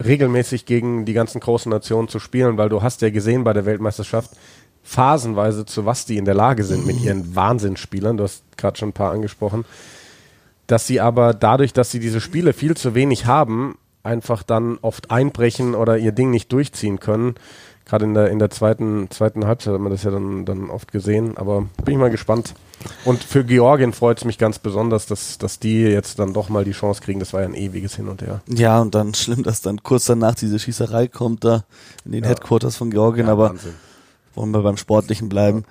regelmäßig 0.04 0.66
gegen 0.66 1.04
die 1.04 1.12
ganzen 1.12 1.40
großen 1.40 1.70
Nationen 1.70 2.08
zu 2.08 2.18
spielen, 2.18 2.56
weil 2.58 2.68
du 2.68 2.82
hast 2.82 3.02
ja 3.02 3.10
gesehen 3.10 3.44
bei 3.44 3.52
der 3.52 3.66
Weltmeisterschaft 3.66 4.30
phasenweise, 4.82 5.64
zu 5.64 5.86
was 5.86 6.04
die 6.06 6.16
in 6.18 6.24
der 6.24 6.34
Lage 6.34 6.64
sind 6.64 6.86
mit 6.86 7.00
ihren 7.00 7.34
Wahnsinnsspielern. 7.34 8.16
Du 8.16 8.24
hast 8.24 8.42
gerade 8.56 8.78
schon 8.78 8.90
ein 8.90 8.94
paar 8.94 9.12
angesprochen. 9.12 9.64
Dass 10.66 10.86
sie 10.86 11.00
aber 11.00 11.34
dadurch, 11.34 11.72
dass 11.72 11.90
sie 11.90 12.00
diese 12.00 12.20
Spiele 12.20 12.52
viel 12.52 12.76
zu 12.76 12.94
wenig 12.94 13.26
haben, 13.26 13.76
einfach 14.02 14.42
dann 14.42 14.78
oft 14.82 15.10
einbrechen 15.10 15.74
oder 15.74 15.98
ihr 15.98 16.12
Ding 16.12 16.30
nicht 16.30 16.52
durchziehen 16.52 16.98
können. 17.00 17.34
Gerade 17.84 18.04
in 18.04 18.14
der, 18.14 18.30
in 18.30 18.38
der 18.38 18.48
zweiten, 18.50 19.10
zweiten 19.10 19.44
Halbzeit 19.46 19.74
hat 19.74 19.80
man 19.80 19.90
das 19.92 20.02
ja 20.04 20.10
dann, 20.10 20.44
dann 20.44 20.70
oft 20.70 20.92
gesehen. 20.92 21.36
Aber 21.36 21.62
bin 21.84 21.94
ich 21.94 21.98
mal 22.00 22.10
gespannt. 22.10 22.54
Und 23.04 23.22
für 23.22 23.44
Georgien 23.44 23.92
freut 23.92 24.18
es 24.18 24.24
mich 24.24 24.38
ganz 24.38 24.58
besonders, 24.58 25.06
dass, 25.06 25.38
dass 25.38 25.58
die 25.58 25.82
jetzt 25.82 26.18
dann 26.18 26.32
doch 26.32 26.48
mal 26.48 26.64
die 26.64 26.72
Chance 26.72 27.00
kriegen. 27.02 27.20
Das 27.20 27.32
war 27.32 27.40
ja 27.42 27.46
ein 27.48 27.54
ewiges 27.54 27.96
Hin 27.96 28.08
und 28.08 28.22
Her. 28.22 28.40
ja, 28.48 28.80
und 28.80 28.94
dann 28.94 29.14
schlimm, 29.14 29.42
dass 29.42 29.60
dann 29.62 29.82
kurz 29.82 30.06
danach 30.06 30.34
diese 30.34 30.58
Schießerei 30.58 31.08
kommt 31.08 31.44
da 31.44 31.64
in 32.04 32.12
den 32.12 32.24
Ja. 32.24 32.30
Headquarters 32.30 32.76
von 32.76 32.90
Georgien, 32.90 33.26
Ja, 33.26 33.32
aber 33.32 33.50
Wahnsinn. 33.50 33.74
Wollen 34.34 34.50
wir 34.52 34.62
beim 34.62 34.76
Sportlichen 34.76 35.28
bleiben. 35.28 35.64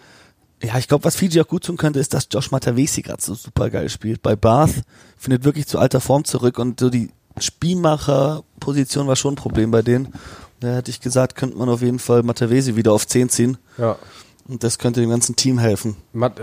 Ja, 0.64 0.78
ich 0.78 0.88
glaube, 0.88 1.06
was 1.06 1.16
Fiji 1.16 1.42
auch 1.42 1.48
gut 1.48 1.64
tun 1.66 1.78
könnte, 1.78 2.00
ist, 2.00 2.14
dass 2.14 2.28
Josh 2.32 2.52
Matavesi 2.52 3.02
gerade 3.02 3.22
so 3.22 3.34
super 3.34 3.70
geil 3.72 3.90
spielt. 3.90 4.22
Bei 4.22 4.36
Bath 4.36 4.84
findet 5.18 5.44
wirklich 5.44 5.66
zu 5.68 5.80
alter 5.80 6.00
Form 6.02 6.24
zurück 6.24 6.60
und 6.60 6.80
so 6.80 6.90
die 6.90 7.10
Spielmacher-Position 7.40 9.08
war 9.08 9.16
schon 9.16 9.34
ein 9.34 9.38
Problem 9.38 9.72
bei 9.72 9.82
denen. 9.82 10.14
Da 10.60 10.76
hätte 10.76 10.92
ich 10.92 11.00
gesagt, 11.02 11.36
könnte 11.36 11.58
man 11.58 11.70
auf 11.70 11.82
jeden 11.82 12.00
Fall 12.00 12.24
Matavesi 12.24 12.76
wieder 12.76 12.94
auf 12.94 13.08
10 13.08 13.30
ziehen 13.30 13.58
Ja. 13.78 13.96
und 14.48 14.64
das 14.64 14.78
könnte 14.78 15.02
dem 15.02 15.10
ganzen 15.10 15.36
Team 15.36 15.58
helfen. 15.58 15.98
Mat 16.14 16.42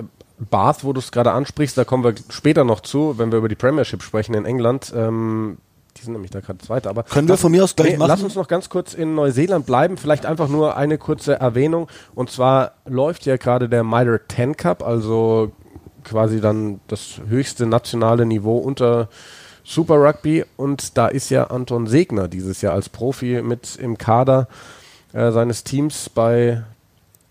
Bath, 0.50 0.84
wo 0.84 0.92
du 0.92 1.00
es 1.00 1.10
gerade 1.10 1.32
ansprichst, 1.32 1.76
da 1.76 1.84
kommen 1.84 2.04
wir 2.04 2.14
später 2.28 2.62
noch 2.64 2.80
zu, 2.80 3.18
wenn 3.18 3.32
wir 3.32 3.38
über 3.38 3.48
die 3.48 3.56
Premiership 3.56 4.02
sprechen 4.04 4.34
in 4.34 4.44
England. 4.44 4.92
Ähm, 4.94 5.58
die 5.98 6.04
sind 6.04 6.12
nämlich 6.12 6.30
da 6.30 6.40
gerade 6.40 6.58
Zweiter. 6.58 6.90
Aber 6.90 7.02
Können 7.02 7.28
wir 7.28 7.36
von 7.36 7.50
mir 7.50 7.64
aus 7.64 7.74
gleich 7.74 7.92
nee, 7.92 7.96
machen? 7.96 8.08
Lass 8.08 8.22
uns 8.22 8.34
noch 8.34 8.48
ganz 8.48 8.68
kurz 8.68 8.94
in 8.94 9.14
Neuseeland 9.14 9.66
bleiben. 9.66 9.96
Vielleicht 9.96 10.26
einfach 10.26 10.48
nur 10.48 10.76
eine 10.76 10.98
kurze 10.98 11.34
Erwähnung. 11.34 11.88
Und 12.14 12.30
zwar 12.30 12.72
läuft 12.86 13.26
ja 13.26 13.36
gerade 13.36 13.68
der 13.68 13.84
Mitre 13.84 14.20
10 14.28 14.56
Cup, 14.56 14.86
also 14.86 15.52
quasi 16.04 16.40
dann 16.40 16.80
das 16.88 17.20
höchste 17.28 17.66
nationale 17.66 18.26
Niveau 18.26 18.58
unter 18.58 19.08
Super 19.64 19.96
Rugby. 19.96 20.44
Und 20.56 20.96
da 20.96 21.08
ist 21.08 21.30
ja 21.30 21.44
Anton 21.44 21.86
Segner 21.86 22.28
dieses 22.28 22.62
Jahr 22.62 22.74
als 22.74 22.88
Profi 22.88 23.42
mit 23.42 23.76
im 23.76 23.98
Kader 23.98 24.48
äh, 25.12 25.32
seines 25.32 25.64
Teams 25.64 26.08
bei 26.08 26.62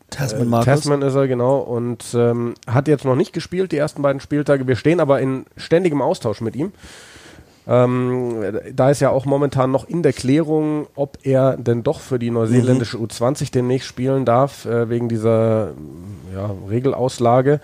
Tasman 0.09 0.61
äh. 0.61 0.65
Tasman 0.65 1.01
ist 1.01 1.15
er, 1.15 1.27
genau. 1.27 1.59
Und 1.59 2.05
ähm, 2.13 2.53
hat 2.65 2.87
jetzt 2.87 3.05
noch 3.05 3.15
nicht 3.15 3.33
gespielt, 3.33 3.71
die 3.71 3.77
ersten 3.77 4.01
beiden 4.01 4.21
Spieltage. 4.21 4.67
Wir 4.67 4.75
stehen 4.75 4.99
aber 4.99 5.19
in 5.19 5.45
ständigem 5.57 6.01
Austausch 6.01 6.41
mit 6.41 6.55
ihm. 6.55 6.71
Ähm, 7.67 8.59
da 8.73 8.89
ist 8.89 9.01
ja 9.01 9.09
auch 9.09 9.25
momentan 9.25 9.71
noch 9.71 9.87
in 9.87 10.01
der 10.01 10.13
Klärung, 10.13 10.87
ob 10.95 11.19
er 11.23 11.57
denn 11.57 11.83
doch 11.83 11.99
für 11.99 12.17
die 12.17 12.31
neuseeländische 12.31 12.97
U20 12.97 13.51
demnächst 13.51 13.87
spielen 13.87 14.23
darf, 14.23 14.65
äh, 14.65 14.89
wegen 14.89 15.09
dieser 15.09 15.73
ja, 16.33 16.51
Regelauslage. 16.69 17.59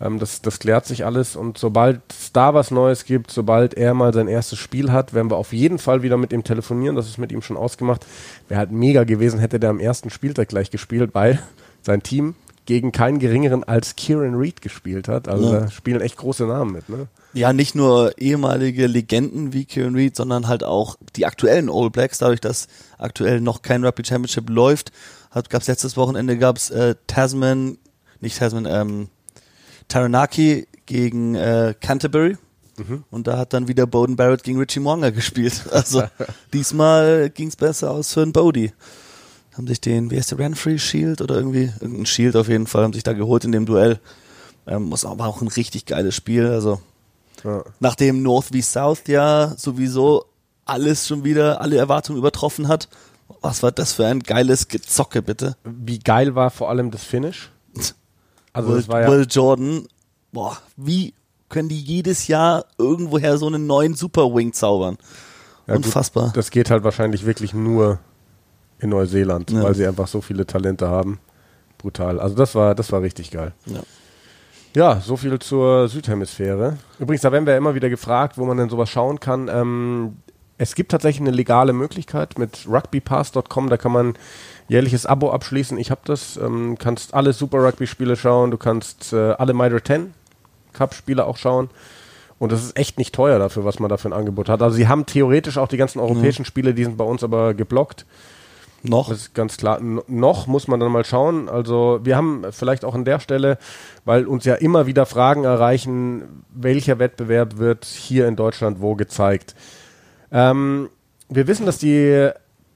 Ähm, 0.00 0.20
das, 0.20 0.40
das 0.40 0.60
klärt 0.60 0.86
sich 0.86 1.04
alles 1.04 1.34
und 1.34 1.58
sobald 1.58 2.00
es 2.10 2.32
da 2.32 2.54
was 2.54 2.70
Neues 2.70 3.04
gibt, 3.04 3.32
sobald 3.32 3.74
er 3.74 3.92
mal 3.92 4.14
sein 4.14 4.28
erstes 4.28 4.60
Spiel 4.60 4.92
hat, 4.92 5.14
werden 5.14 5.30
wir 5.30 5.36
auf 5.36 5.52
jeden 5.52 5.78
Fall 5.78 6.02
wieder 6.02 6.16
mit 6.16 6.32
ihm 6.32 6.44
telefonieren. 6.44 6.94
Das 6.94 7.08
ist 7.08 7.18
mit 7.18 7.32
ihm 7.32 7.42
schon 7.42 7.56
ausgemacht. 7.56 8.06
Wäre 8.48 8.58
halt 8.58 8.70
mega 8.70 9.02
gewesen, 9.02 9.40
hätte 9.40 9.58
der 9.58 9.70
am 9.70 9.80
ersten 9.80 10.10
Spieltag 10.10 10.48
gleich 10.48 10.70
gespielt, 10.70 11.10
weil 11.12 11.40
sein 11.82 12.02
Team 12.04 12.36
gegen 12.66 12.92
keinen 12.92 13.18
geringeren 13.18 13.64
als 13.64 13.96
Kieran 13.96 14.34
Reed 14.34 14.60
gespielt 14.60 15.08
hat. 15.08 15.28
Also 15.28 15.52
Ja. 15.52 15.60
da 15.60 15.70
spielen 15.70 16.00
echt 16.00 16.16
große 16.16 16.44
Namen 16.44 16.72
mit. 16.72 16.88
Ne? 16.88 17.08
Ja, 17.32 17.52
nicht 17.52 17.74
nur 17.74 18.16
ehemalige 18.18 18.86
Legenden 18.86 19.52
wie 19.52 19.64
Kieran 19.64 19.94
Reed, 19.94 20.14
sondern 20.16 20.46
halt 20.48 20.62
auch 20.64 20.96
die 21.16 21.26
aktuellen 21.26 21.68
All 21.70 21.90
Blacks, 21.90 22.18
dadurch, 22.18 22.40
dass 22.40 22.68
aktuell 22.98 23.40
noch 23.40 23.62
kein 23.62 23.84
Rugby 23.84 24.04
Championship 24.04 24.48
läuft, 24.50 24.92
gab 25.32 25.62
es 25.62 25.68
letztes 25.68 25.96
Wochenende 25.96 26.38
gab's 26.38 26.70
äh, 26.70 26.94
Tasman, 27.06 27.78
nicht 28.20 28.38
Tasman, 28.38 28.66
ähm, 28.68 29.08
Taranaki 29.88 30.66
gegen 30.86 31.34
äh, 31.34 31.74
Canterbury. 31.80 32.36
Und 33.10 33.26
da 33.26 33.36
hat 33.36 33.52
dann 33.52 33.68
wieder 33.68 33.86
Bowden 33.86 34.16
Barrett 34.16 34.42
gegen 34.42 34.58
Richie 34.58 34.80
Mwanga 34.80 35.10
gespielt. 35.10 35.64
Also 35.70 36.02
diesmal 36.54 37.28
ging's 37.28 37.54
besser 37.56 37.90
aus 37.90 38.14
für 38.14 38.20
den 38.24 38.32
Bodie. 38.32 38.72
Haben 39.60 39.66
sich 39.66 39.82
den, 39.82 40.10
wie 40.10 40.16
heißt 40.16 40.30
der, 40.30 40.38
Renfrey 40.38 40.78
Shield 40.78 41.20
oder 41.20 41.34
irgendwie, 41.34 41.70
irgendein 41.80 42.06
Shield 42.06 42.34
auf 42.34 42.48
jeden 42.48 42.66
Fall, 42.66 42.82
haben 42.82 42.94
sich 42.94 43.02
da 43.02 43.12
geholt 43.12 43.44
in 43.44 43.52
dem 43.52 43.66
Duell. 43.66 44.00
Ähm, 44.66 44.84
muss 44.84 45.04
aber 45.04 45.26
auch 45.26 45.42
ein 45.42 45.48
richtig 45.48 45.84
geiles 45.84 46.14
Spiel. 46.14 46.46
Also 46.46 46.80
Ja. 47.44 47.62
nachdem 47.78 48.22
North 48.22 48.54
wie 48.54 48.62
South 48.62 49.02
ja 49.06 49.52
sowieso 49.58 50.24
alles 50.64 51.06
schon 51.06 51.24
wieder, 51.24 51.60
alle 51.60 51.76
Erwartungen 51.76 52.18
übertroffen 52.18 52.68
hat. 52.68 52.88
Was 53.42 53.62
war 53.62 53.70
das 53.70 53.92
für 53.92 54.06
ein 54.06 54.20
geiles 54.20 54.68
Gezocke, 54.68 55.20
bitte? 55.20 55.56
Wie 55.64 55.98
geil 55.98 56.34
war 56.34 56.50
vor 56.50 56.70
allem 56.70 56.90
das 56.90 57.04
Finish? 57.04 57.50
Also 58.54 58.70
Will, 58.70 58.76
das 58.78 58.88
war 58.88 59.02
ja 59.02 59.08
Will 59.10 59.26
Jordan, 59.30 59.86
boah, 60.32 60.56
wie 60.78 61.12
können 61.50 61.68
die 61.68 61.78
jedes 61.82 62.28
Jahr 62.28 62.64
irgendwoher 62.78 63.36
so 63.36 63.46
einen 63.46 63.66
neuen 63.66 63.94
Super 63.94 64.34
Wing 64.34 64.54
zaubern? 64.54 64.96
Ja, 65.66 65.76
gut, 65.76 65.84
Unfassbar. 65.84 66.32
das 66.34 66.50
geht 66.50 66.70
halt 66.70 66.82
wahrscheinlich 66.82 67.26
wirklich 67.26 67.52
nur 67.52 67.98
in 68.80 68.90
Neuseeland, 68.90 69.50
Ja. 69.50 69.62
weil 69.62 69.74
sie 69.74 69.86
einfach 69.86 70.08
so 70.08 70.20
viele 70.20 70.46
Talente 70.46 70.88
haben. 70.88 71.18
Brutal. 71.78 72.20
Also 72.20 72.34
das 72.36 72.54
war, 72.54 72.74
das 72.74 72.92
war 72.92 73.02
richtig 73.02 73.30
geil. 73.30 73.52
Ja. 73.66 73.80
Ja, 74.74 75.00
so 75.00 75.16
viel 75.16 75.36
zur 75.40 75.88
Südhemisphäre. 75.88 76.76
Übrigens, 77.00 77.22
da 77.22 77.32
werden 77.32 77.44
wir 77.44 77.54
ja 77.54 77.58
immer 77.58 77.74
wieder 77.74 77.90
gefragt, 77.90 78.38
wo 78.38 78.44
man 78.44 78.56
denn 78.56 78.68
sowas 78.68 78.88
schauen 78.88 79.18
kann. 79.18 79.48
Ähm, 79.52 80.16
es 80.58 80.74
gibt 80.76 80.92
tatsächlich 80.92 81.22
eine 81.26 81.34
legale 81.36 81.72
Möglichkeit 81.72 82.38
mit 82.38 82.66
rugbypass.com, 82.68 83.68
da 83.68 83.76
kann 83.76 83.90
man 83.92 84.14
jährliches 84.68 85.06
Abo 85.06 85.32
abschließen. 85.32 85.76
Ich 85.78 85.90
habe 85.90 86.02
das. 86.04 86.36
Ähm, 86.36 86.76
kannst 86.78 87.14
alle 87.14 87.32
Super 87.32 87.64
Rugby-Spiele 87.64 88.14
schauen, 88.14 88.52
du 88.52 88.58
kannst 88.58 89.12
äh, 89.12 89.32
alle 89.32 89.54
Mitre 89.54 89.82
10 89.82 90.14
Cup-Spiele 90.72 91.26
auch 91.26 91.36
schauen. 91.36 91.70
Und 92.38 92.52
das 92.52 92.62
ist 92.62 92.76
echt 92.78 92.96
nicht 92.96 93.14
teuer 93.14 93.38
dafür, 93.40 93.64
was 93.64 93.80
man 93.80 93.88
da 93.90 93.96
für 93.96 94.08
ein 94.08 94.12
Angebot 94.14 94.48
hat. 94.48 94.62
Also 94.62 94.76
sie 94.76 94.86
haben 94.86 95.04
theoretisch 95.04 95.58
auch 95.58 95.68
die 95.68 95.76
ganzen 95.78 95.98
europäischen 95.98 96.44
Spiele, 96.44 96.74
die 96.74 96.84
sind 96.84 96.96
bei 96.96 97.04
uns 97.04 97.24
aber 97.24 97.54
geblockt. 97.54 98.06
Noch? 98.82 99.10
Das 99.10 99.18
ist 99.18 99.34
ganz 99.34 99.56
klar. 99.56 99.80
Noch 99.80 100.46
muss 100.46 100.68
man 100.68 100.80
dann 100.80 100.92
mal 100.92 101.04
schauen. 101.04 101.48
Also 101.48 102.00
wir 102.02 102.16
haben 102.16 102.44
vielleicht 102.50 102.84
auch 102.84 102.94
an 102.94 103.04
der 103.04 103.20
Stelle, 103.20 103.58
weil 104.04 104.26
uns 104.26 104.44
ja 104.44 104.54
immer 104.54 104.86
wieder 104.86 105.06
Fragen 105.06 105.44
erreichen, 105.44 106.44
welcher 106.54 106.98
Wettbewerb 106.98 107.58
wird 107.58 107.84
hier 107.84 108.26
in 108.26 108.36
Deutschland 108.36 108.80
wo 108.80 108.94
gezeigt. 108.94 109.54
Ähm, 110.32 110.88
wir 111.28 111.46
wissen, 111.46 111.66
dass 111.66 111.78
die 111.78 112.30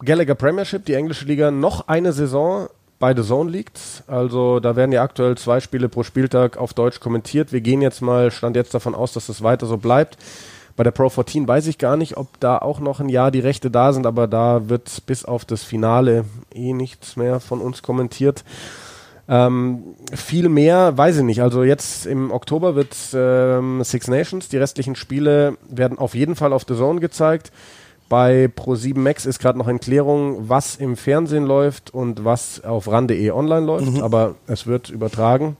Gallagher 0.04 0.34
Premiership, 0.34 0.84
die 0.84 0.94
englische 0.94 1.24
Liga, 1.24 1.50
noch 1.50 1.88
eine 1.88 2.12
Saison 2.12 2.68
bei 2.98 3.14
The 3.14 3.22
Zone 3.22 3.50
liegt. 3.50 4.04
Also 4.06 4.60
da 4.60 4.76
werden 4.76 4.92
ja 4.92 5.02
aktuell 5.02 5.36
zwei 5.36 5.60
Spiele 5.60 5.88
pro 5.88 6.02
Spieltag 6.02 6.56
auf 6.56 6.74
Deutsch 6.74 7.00
kommentiert. 7.00 7.52
Wir 7.52 7.60
gehen 7.60 7.82
jetzt 7.82 8.02
mal, 8.02 8.30
stand 8.30 8.56
jetzt 8.56 8.74
davon 8.74 8.94
aus, 8.94 9.12
dass 9.12 9.26
das 9.26 9.42
weiter 9.42 9.66
so 9.66 9.76
bleibt. 9.76 10.16
Bei 10.76 10.82
der 10.82 10.90
Pro 10.90 11.08
14 11.08 11.46
weiß 11.46 11.68
ich 11.68 11.78
gar 11.78 11.96
nicht, 11.96 12.16
ob 12.16 12.40
da 12.40 12.58
auch 12.58 12.80
noch 12.80 12.98
ein 12.98 13.08
Jahr 13.08 13.30
die 13.30 13.40
Rechte 13.40 13.70
da 13.70 13.92
sind, 13.92 14.06
aber 14.06 14.26
da 14.26 14.68
wird 14.68 15.06
bis 15.06 15.24
auf 15.24 15.44
das 15.44 15.62
Finale 15.62 16.24
eh 16.52 16.72
nichts 16.72 17.16
mehr 17.16 17.38
von 17.38 17.60
uns 17.60 17.82
kommentiert. 17.82 18.44
Ähm, 19.28 19.94
viel 20.12 20.48
mehr 20.48 20.98
weiß 20.98 21.18
ich 21.18 21.22
nicht. 21.22 21.40
Also 21.42 21.62
jetzt 21.62 22.06
im 22.06 22.30
Oktober 22.30 22.74
wird 22.74 22.94
ähm, 23.14 23.82
Six 23.82 24.08
Nations, 24.08 24.48
die 24.48 24.58
restlichen 24.58 24.96
Spiele 24.96 25.56
werden 25.68 25.98
auf 25.98 26.14
jeden 26.14 26.34
Fall 26.34 26.52
auf 26.52 26.64
The 26.68 26.74
Zone 26.74 27.00
gezeigt. 27.00 27.52
Bei 28.08 28.50
Pro7 28.54 28.98
Max 28.98 29.24
ist 29.24 29.38
gerade 29.38 29.58
noch 29.58 29.68
in 29.68 29.80
Klärung, 29.80 30.48
was 30.48 30.76
im 30.76 30.96
Fernsehen 30.96 31.46
läuft 31.46 31.94
und 31.94 32.24
was 32.24 32.62
auf 32.62 32.86
ran.de 32.88 33.30
online 33.30 33.64
läuft, 33.64 34.02
aber 34.02 34.34
es 34.46 34.66
wird 34.66 34.90
übertragen. 34.90 35.56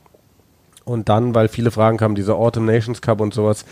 Und 0.85 1.09
dann, 1.09 1.35
weil 1.35 1.49
viele 1.49 1.71
Fragen 1.71 1.97
kamen, 1.97 2.14
dieser 2.14 2.37
Autumn 2.37 2.66
Nations 2.66 3.00
Cup 3.00 3.23
und 3.23 3.33
sowas, 3.33 3.64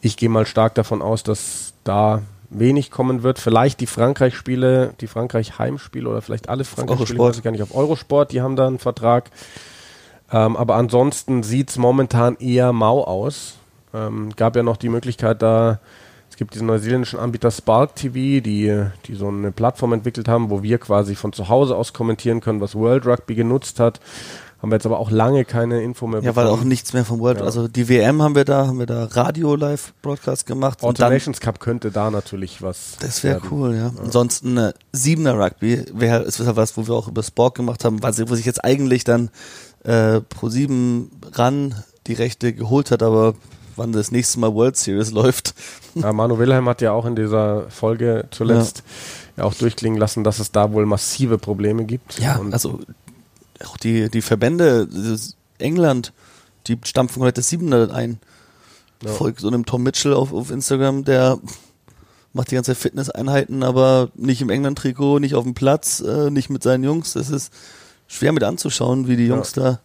ich 0.00 0.16
gehe 0.16 0.28
mal 0.28 0.46
stark 0.46 0.74
davon 0.74 1.02
aus, 1.02 1.22
dass 1.22 1.74
da 1.84 2.22
wenig 2.50 2.90
kommen 2.90 3.22
wird. 3.22 3.38
Vielleicht 3.38 3.80
die 3.80 3.86
Frankreich-Spiele, 3.86 4.94
die 5.00 5.06
Frankreich-Heimspiele 5.06 6.08
oder 6.08 6.22
vielleicht 6.22 6.48
alle 6.48 6.64
Frankreich-Spiele, 6.64 7.18
weiß 7.18 7.38
ich 7.38 7.42
gar 7.44 7.52
nicht, 7.52 7.62
auf 7.62 7.74
Eurosport, 7.74 8.32
die 8.32 8.42
haben 8.42 8.56
da 8.56 8.66
einen 8.66 8.78
Vertrag. 8.78 9.30
Ähm, 10.32 10.56
aber 10.56 10.76
ansonsten 10.76 11.42
sieht 11.42 11.70
es 11.70 11.78
momentan 11.78 12.36
eher 12.36 12.72
mau 12.72 13.04
aus. 13.04 13.54
Ähm, 13.94 14.30
gab 14.36 14.56
ja 14.56 14.62
noch 14.62 14.76
die 14.76 14.88
Möglichkeit 14.88 15.42
da, 15.42 15.80
es 16.28 16.36
gibt 16.36 16.54
diesen 16.54 16.68
neuseeländischen 16.68 17.18
Anbieter 17.18 17.50
Spark 17.50 17.96
TV, 17.96 18.42
die, 18.42 18.84
die 19.06 19.14
so 19.14 19.28
eine 19.28 19.50
Plattform 19.50 19.92
entwickelt 19.92 20.28
haben, 20.28 20.50
wo 20.50 20.62
wir 20.62 20.78
quasi 20.78 21.16
von 21.16 21.32
zu 21.32 21.48
Hause 21.48 21.76
aus 21.76 21.92
kommentieren 21.92 22.40
können, 22.40 22.60
was 22.60 22.74
World 22.74 23.06
Rugby 23.06 23.34
genutzt 23.34 23.80
hat. 23.80 24.00
Haben 24.60 24.70
wir 24.70 24.76
jetzt 24.76 24.86
aber 24.86 24.98
auch 24.98 25.10
lange 25.10 25.44
keine 25.46 25.82
Info 25.82 26.06
mehr 26.06 26.22
Ja, 26.22 26.36
weil 26.36 26.46
auch 26.46 26.62
nichts 26.62 26.92
mehr 26.92 27.04
vom 27.04 27.20
World, 27.20 27.38
Ja. 27.38 27.44
also 27.44 27.66
die 27.66 27.88
WM 27.88 28.20
haben 28.20 28.34
wir 28.34 28.44
da, 28.44 28.66
haben 28.66 28.78
wir 28.78 28.86
da 28.86 29.04
Radio-Live-Broadcast 29.04 30.46
gemacht. 30.46 30.82
und 30.82 31.00
dann, 31.00 31.12
Nations 31.12 31.40
Cup 31.40 31.60
könnte 31.60 31.90
da 31.90 32.10
natürlich 32.10 32.60
was. 32.62 32.96
das 33.00 33.24
wäre 33.24 33.40
cool, 33.50 33.74
ja. 33.74 33.90
Ansonsten 34.02 34.56
äh, 34.56 34.72
Siebener 34.92 35.38
Rugby 35.38 35.84
wäre 35.94 36.22
ist 36.24 36.38
ja 36.38 36.56
was, 36.56 36.76
wo 36.76 36.86
wir 36.86 36.94
auch 36.94 37.08
über 37.08 37.22
Sport 37.22 37.54
gemacht 37.54 37.84
haben, 37.84 38.02
was, 38.02 38.18
wo 38.28 38.34
sich 38.34 38.44
jetzt 38.46 38.64
eigentlich 38.64 39.04
dann 39.04 39.30
äh, 39.84 40.20
pro 40.20 40.48
sieben 40.48 41.10
ran 41.32 41.74
die 42.06 42.14
Rechte 42.14 42.52
geholt 42.52 42.90
hat, 42.90 43.02
aber 43.02 43.34
wann 43.76 43.92
das 43.92 44.10
nächste 44.10 44.40
Mal 44.40 44.52
World 44.54 44.76
Series 44.76 45.10
läuft. 45.12 45.54
Ja, 45.94 46.12
Manu 46.12 46.38
Wilhelm 46.38 46.68
hat 46.68 46.82
ja 46.82 46.92
auch 46.92 47.06
in 47.06 47.16
dieser 47.16 47.70
Folge 47.70 48.26
zuletzt 48.30 48.82
ja. 49.36 49.44
auch 49.44 49.54
durchklingen 49.54 49.98
lassen, 49.98 50.22
dass 50.22 50.38
es 50.38 50.52
da 50.52 50.72
wohl 50.72 50.86
massive 50.86 51.38
Probleme 51.38 51.84
gibt. 51.84 52.18
Und 52.38 52.52
also 52.52 52.80
auch 53.64 53.76
die, 53.76 54.08
die 54.08 54.22
Verbände, 54.22 54.88
England, 55.58 56.12
die 56.66 56.78
stampfen 56.84 57.22
heute 57.22 57.42
Siebener 57.42 57.92
ein. 57.92 58.18
Ja. 59.04 59.12
Folgt 59.12 59.40
so 59.40 59.48
einem 59.48 59.64
Tom 59.64 59.82
Mitchell 59.82 60.12
auf, 60.12 60.32
auf 60.32 60.50
Instagram, 60.50 61.04
der 61.04 61.38
macht 62.32 62.50
die 62.50 62.54
ganze 62.54 62.72
Zeit 62.72 62.82
Fitnesseinheiten, 62.82 63.62
aber 63.62 64.10
nicht 64.14 64.40
im 64.42 64.50
England-Trikot, 64.50 65.18
nicht 65.18 65.34
auf 65.34 65.44
dem 65.44 65.54
Platz, 65.54 66.00
äh, 66.00 66.30
nicht 66.30 66.50
mit 66.50 66.62
seinen 66.62 66.84
Jungs. 66.84 67.14
Das 67.14 67.30
ist 67.30 67.52
schwer 68.06 68.32
mit 68.32 68.44
anzuschauen, 68.44 69.08
wie 69.08 69.16
die 69.16 69.26
Jungs 69.26 69.52
da 69.52 69.80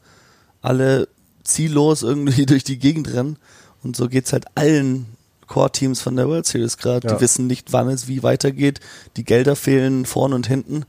alle 0.61 1.07
ziellos 1.43 2.03
irgendwie 2.03 2.45
durch 2.45 2.63
die 2.63 2.77
Gegend 2.77 3.13
rennen. 3.13 3.37
Und 3.83 3.95
so 3.95 4.09
geht's 4.09 4.33
halt 4.33 4.45
allen 4.55 5.05
Core-Teams 5.47 6.01
von 6.01 6.15
der 6.15 6.27
World 6.27 6.45
Series 6.45 6.77
gerade. 6.77 7.07
Ja. 7.07 7.15
Die 7.15 7.21
wissen 7.21 7.47
nicht, 7.47 7.71
wann 7.71 7.87
es 7.89 8.07
wie 8.07 8.23
weitergeht. 8.23 8.79
Die 9.15 9.23
Gelder 9.23 9.55
fehlen 9.55 10.05
vorn 10.05 10.33
und 10.33 10.47
hinten. 10.47 10.85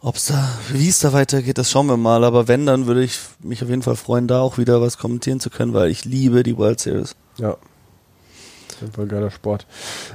Ob's 0.00 0.26
da, 0.26 0.48
wie 0.72 0.88
es 0.88 1.00
da 1.00 1.12
weitergeht, 1.12 1.58
das 1.58 1.70
schauen 1.70 1.88
wir 1.88 1.96
mal. 1.96 2.22
Aber 2.22 2.46
wenn, 2.46 2.66
dann 2.66 2.86
würde 2.86 3.02
ich 3.02 3.18
mich 3.40 3.62
auf 3.62 3.68
jeden 3.68 3.82
Fall 3.82 3.96
freuen, 3.96 4.28
da 4.28 4.40
auch 4.40 4.56
wieder 4.56 4.80
was 4.80 4.96
kommentieren 4.96 5.40
zu 5.40 5.50
können, 5.50 5.74
weil 5.74 5.90
ich 5.90 6.04
liebe 6.04 6.44
die 6.44 6.56
World 6.56 6.78
Series. 6.78 7.16
Ja. 7.38 7.50
Auf 7.50 8.80
jeden 8.80 8.92
Fall 8.92 9.06
geiler 9.08 9.32
Sport. 9.32 9.66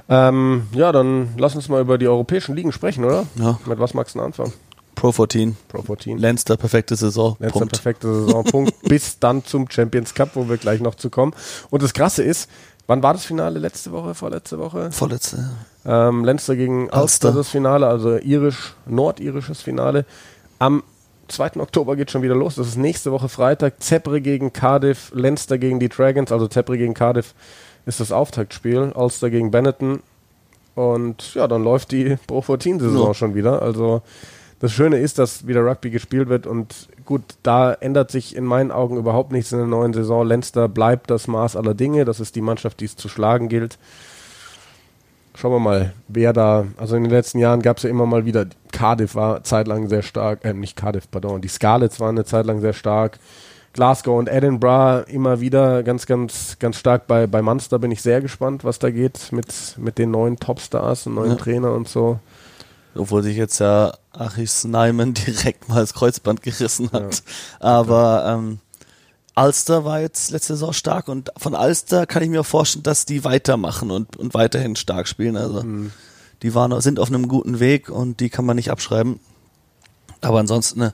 Ähm, 0.08 0.68
ja, 0.74 0.94
dann 0.94 1.34
lass 1.38 1.56
uns 1.56 1.68
mal 1.68 1.82
über 1.82 1.98
die 1.98 2.08
europäischen 2.08 2.56
Ligen 2.56 2.72
sprechen, 2.72 3.04
oder? 3.04 3.26
Ja. 3.36 3.60
Mit 3.66 3.78
was 3.80 3.94
magst 3.94 4.16
du 4.16 4.20
denn 4.20 4.28
anfangen? 4.28 4.54
Pro 4.96 5.12
14. 5.12 5.58
Pro 5.68 5.82
14. 5.82 6.18
Leinster, 6.18 6.56
perfekte 6.56 6.96
Saison. 6.96 7.36
Letzter 7.40 7.60
Punkt. 7.60 7.74
perfekte 7.74 8.14
Saisonpunkt 8.14 8.82
bis 8.84 9.20
dann 9.20 9.44
zum 9.44 9.70
Champions 9.70 10.14
Cup, 10.14 10.30
wo 10.36 10.48
wir 10.48 10.56
gleich 10.56 10.80
noch 10.80 10.96
zu 10.96 11.10
kommen. 11.10 11.34
Und 11.72 11.84
das 11.84 11.94
Krasse 11.94 12.24
ist, 12.24 12.50
wann 12.88 13.04
war 13.04 13.14
das 13.14 13.26
Finale? 13.26 13.60
Letzte 13.60 13.92
Woche, 13.92 14.14
vorletzte 14.16 14.60
Woche? 14.60 14.92
Vorletzte. 14.92 15.50
Ähm, 15.86 16.24
Leinster 16.24 16.56
gegen 16.56 16.84
Ulster 16.86 17.02
Ulster. 17.02 17.32
das 17.34 17.50
Finale, 17.50 17.88
also 17.88 18.18
irisch, 18.18 18.74
nordirisches 18.86 19.62
Finale. 19.62 20.06
Am 20.60 20.84
2. 21.28 21.58
Oktober 21.60 21.96
geht 21.96 22.12
schon 22.12 22.22
wieder 22.22 22.36
los. 22.36 22.56
Das 22.56 22.68
ist 22.68 22.78
nächste 22.78 23.12
Woche 23.12 23.30
Freitag. 23.30 23.82
Zebre 23.82 24.22
gegen 24.22 24.54
Cardiff, 24.54 25.12
Leinster 25.14 25.58
gegen 25.58 25.80
die 25.80 25.90
Dragons. 25.90 26.32
Also 26.32 26.48
Zebre 26.48 26.78
gegen 26.78 26.94
Cardiff 26.94 27.34
ist 27.86 28.00
das 28.00 28.12
Auftaktspiel. 28.12 28.92
Ulster 28.96 29.30
gegen 29.30 29.50
Benetton. 29.52 30.02
Und 30.76 31.34
ja, 31.36 31.48
dann 31.48 31.64
läuft 31.64 31.92
die 31.92 32.18
Pro 32.28 32.40
14-Saison 32.40 33.08
Ja. 33.08 33.14
schon 33.14 33.36
wieder. 33.36 33.62
Also 33.62 34.02
das 34.60 34.72
Schöne 34.72 34.98
ist, 34.98 35.20
dass 35.20 35.46
wieder 35.48 35.62
Rugby 35.66 35.90
gespielt 35.90 36.30
wird 36.30 36.48
und 36.48 36.88
gut, 37.06 37.22
da 37.44 37.74
ändert 37.74 38.12
sich 38.12 38.36
in 38.36 38.46
meinen 38.46 38.72
Augen 38.72 38.98
überhaupt 38.98 39.32
nichts 39.32 39.52
in 39.52 39.58
der 39.60 39.68
neuen 39.68 39.94
Saison. 39.94 40.28
Leinster 40.28 40.68
bleibt 40.68 41.10
das 41.10 41.28
Maß 41.28 41.56
aller 41.56 41.74
Dinge. 41.74 42.06
Das 42.06 42.20
ist 42.20 42.36
die 42.36 42.42
Mannschaft, 42.42 42.80
die 42.80 42.86
es 42.86 42.96
zu 42.96 43.10
schlagen 43.10 43.50
gilt. 43.50 43.78
Schauen 45.36 45.52
wir 45.52 45.60
mal, 45.60 45.94
wer 46.08 46.32
da, 46.32 46.66
also 46.78 46.96
in 46.96 47.04
den 47.04 47.12
letzten 47.12 47.40
Jahren 47.40 47.62
gab 47.64 47.78
es 47.78 47.84
ja 47.84 47.90
immer 47.90 48.06
mal 48.06 48.26
wieder, 48.26 48.46
Cardiff 48.72 49.16
war 49.16 49.44
zeitlang 49.44 49.90
sehr 49.90 50.04
stark, 50.04 50.46
äh, 50.46 50.54
nicht 50.54 50.76
Cardiff, 50.76 51.10
pardon, 51.10 51.42
die 51.42 51.48
Scarlets 51.48 52.00
waren 52.00 52.16
eine 52.16 52.24
Zeit 52.26 52.46
lang 52.46 52.62
sehr 52.62 52.74
stark. 52.74 53.18
Glasgow 53.74 54.20
und 54.20 54.30
Edinburgh 54.30 55.04
immer 55.12 55.40
wieder 55.40 55.82
ganz, 55.82 56.06
ganz, 56.06 56.58
ganz 56.60 56.78
stark. 56.78 57.08
Bei, 57.08 57.26
bei 57.26 57.42
Munster 57.42 57.80
bin 57.80 57.90
ich 57.90 58.04
sehr 58.04 58.22
gespannt, 58.22 58.64
was 58.64 58.78
da 58.78 58.92
geht 58.92 59.32
mit, 59.32 59.76
mit 59.78 59.98
den 59.98 60.12
neuen 60.12 60.38
Topstars 60.38 61.08
und 61.08 61.16
neuen 61.16 61.32
Ja. 61.32 61.38
Trainer 61.38 61.72
und 61.74 61.88
so. 61.88 62.20
Obwohl 62.96 63.24
sich 63.24 63.38
jetzt 63.38 63.60
ja 63.60 63.94
Achis 64.12 64.64
Nyman 64.64 65.14
direkt 65.14 65.70
mal 65.70 65.82
das 65.82 65.94
Kreuzband 65.94 66.42
gerissen 66.42 66.92
hat. 66.92 67.24
Aber 67.60 68.26
ähm, 68.28 68.60
Ulster 69.36 69.84
war 69.84 70.00
jetzt 70.00 70.32
letzte 70.32 70.54
Saison 70.54 70.74
stark 70.74 71.08
und 71.08 71.32
von 71.38 71.56
Ulster 71.56 72.06
kann 72.06 72.22
ich 72.22 72.30
mir 72.30 72.44
vorstellen, 72.44 72.84
dass 72.84 73.06
die 73.06 73.24
weitermachen 73.24 73.90
und, 73.90 74.16
und 74.16 74.34
weiterhin 74.34 74.76
stark 74.76 75.08
spielen. 75.08 75.38
Also 75.38 75.64
die 76.44 76.54
waren, 76.54 76.80
sind 76.82 77.00
auf 77.00 77.08
einem 77.08 77.28
guten 77.28 77.60
Weg 77.60 77.90
und 77.90 78.20
die 78.20 78.30
kann 78.30 78.46
man 78.46 78.58
nicht 78.58 78.70
abschreiben. 78.70 79.20
Aber 80.22 80.40
ansonsten 80.40 80.82
äh, 80.82 80.92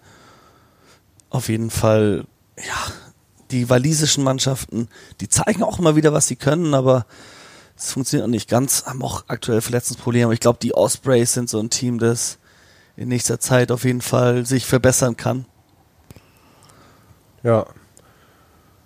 auf 1.30 1.50
jeden 1.50 1.70
Fall, 1.70 2.26
ja, 2.58 2.94
die 3.52 3.70
walisischen 3.70 4.24
Mannschaften, 4.24 4.88
die 5.22 5.30
zeigen 5.30 5.64
auch 5.64 5.80
immer 5.80 5.96
wieder, 5.96 6.14
was 6.14 6.28
sie 6.28 6.36
können, 6.36 6.74
aber 6.74 7.06
es 7.80 7.94
funktioniert 7.94 8.28
noch 8.28 8.32
nicht 8.32 8.50
ganz, 8.50 8.86
haben 8.86 9.02
auch 9.02 9.24
aktuell 9.28 9.62
Verletzungsprobleme. 9.62 10.26
Aber 10.26 10.34
ich 10.34 10.42
glaube, 10.42 10.60
die 10.62 10.74
Ospreys 10.74 11.34
sind 11.34 11.50
so 11.50 11.60
ein 11.60 11.70
Team, 11.70 11.98
das 11.98 12.38
in 12.98 13.08
nächster 13.08 13.40
Zeit 13.40 13.72
auf 13.72 13.86
jeden 13.86 14.02
Fall 14.02 14.46
sich 14.46 14.66
verbessern 14.66 15.16
kann. 15.16 15.46
Ja, 17.42 17.66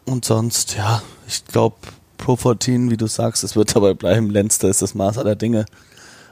Und 0.05 0.25
sonst, 0.25 0.75
ja, 0.75 1.01
ich 1.27 1.43
glaube, 1.45 1.77
Pro 2.17 2.35
14, 2.35 2.91
wie 2.91 2.97
du 2.97 3.07
sagst, 3.07 3.43
es 3.43 3.55
wird 3.55 3.75
dabei 3.75 3.95
bleiben. 3.95 4.29
Leinster 4.29 4.69
ist 4.69 4.83
das 4.83 4.93
Maß 4.93 5.17
aller 5.17 5.35
Dinge. 5.35 5.65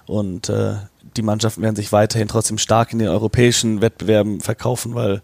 Und 0.06 0.50
äh, 0.50 0.76
die 1.18 1.24
Mannschaften 1.24 1.64
werden 1.64 1.76
sich 1.76 1.92
weiterhin 1.92 2.28
trotzdem 2.28 2.60
stark 2.60 2.94
in 2.94 3.00
den 3.00 3.08
europäischen 3.08 3.82
Wettbewerben 3.82 4.40
verkaufen, 4.40 4.94
weil 4.94 5.24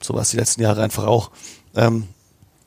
sowas 0.00 0.30
die 0.30 0.36
letzten 0.36 0.62
Jahre 0.62 0.82
einfach 0.82 1.06
auch 1.06 1.32
ähm, 1.74 2.06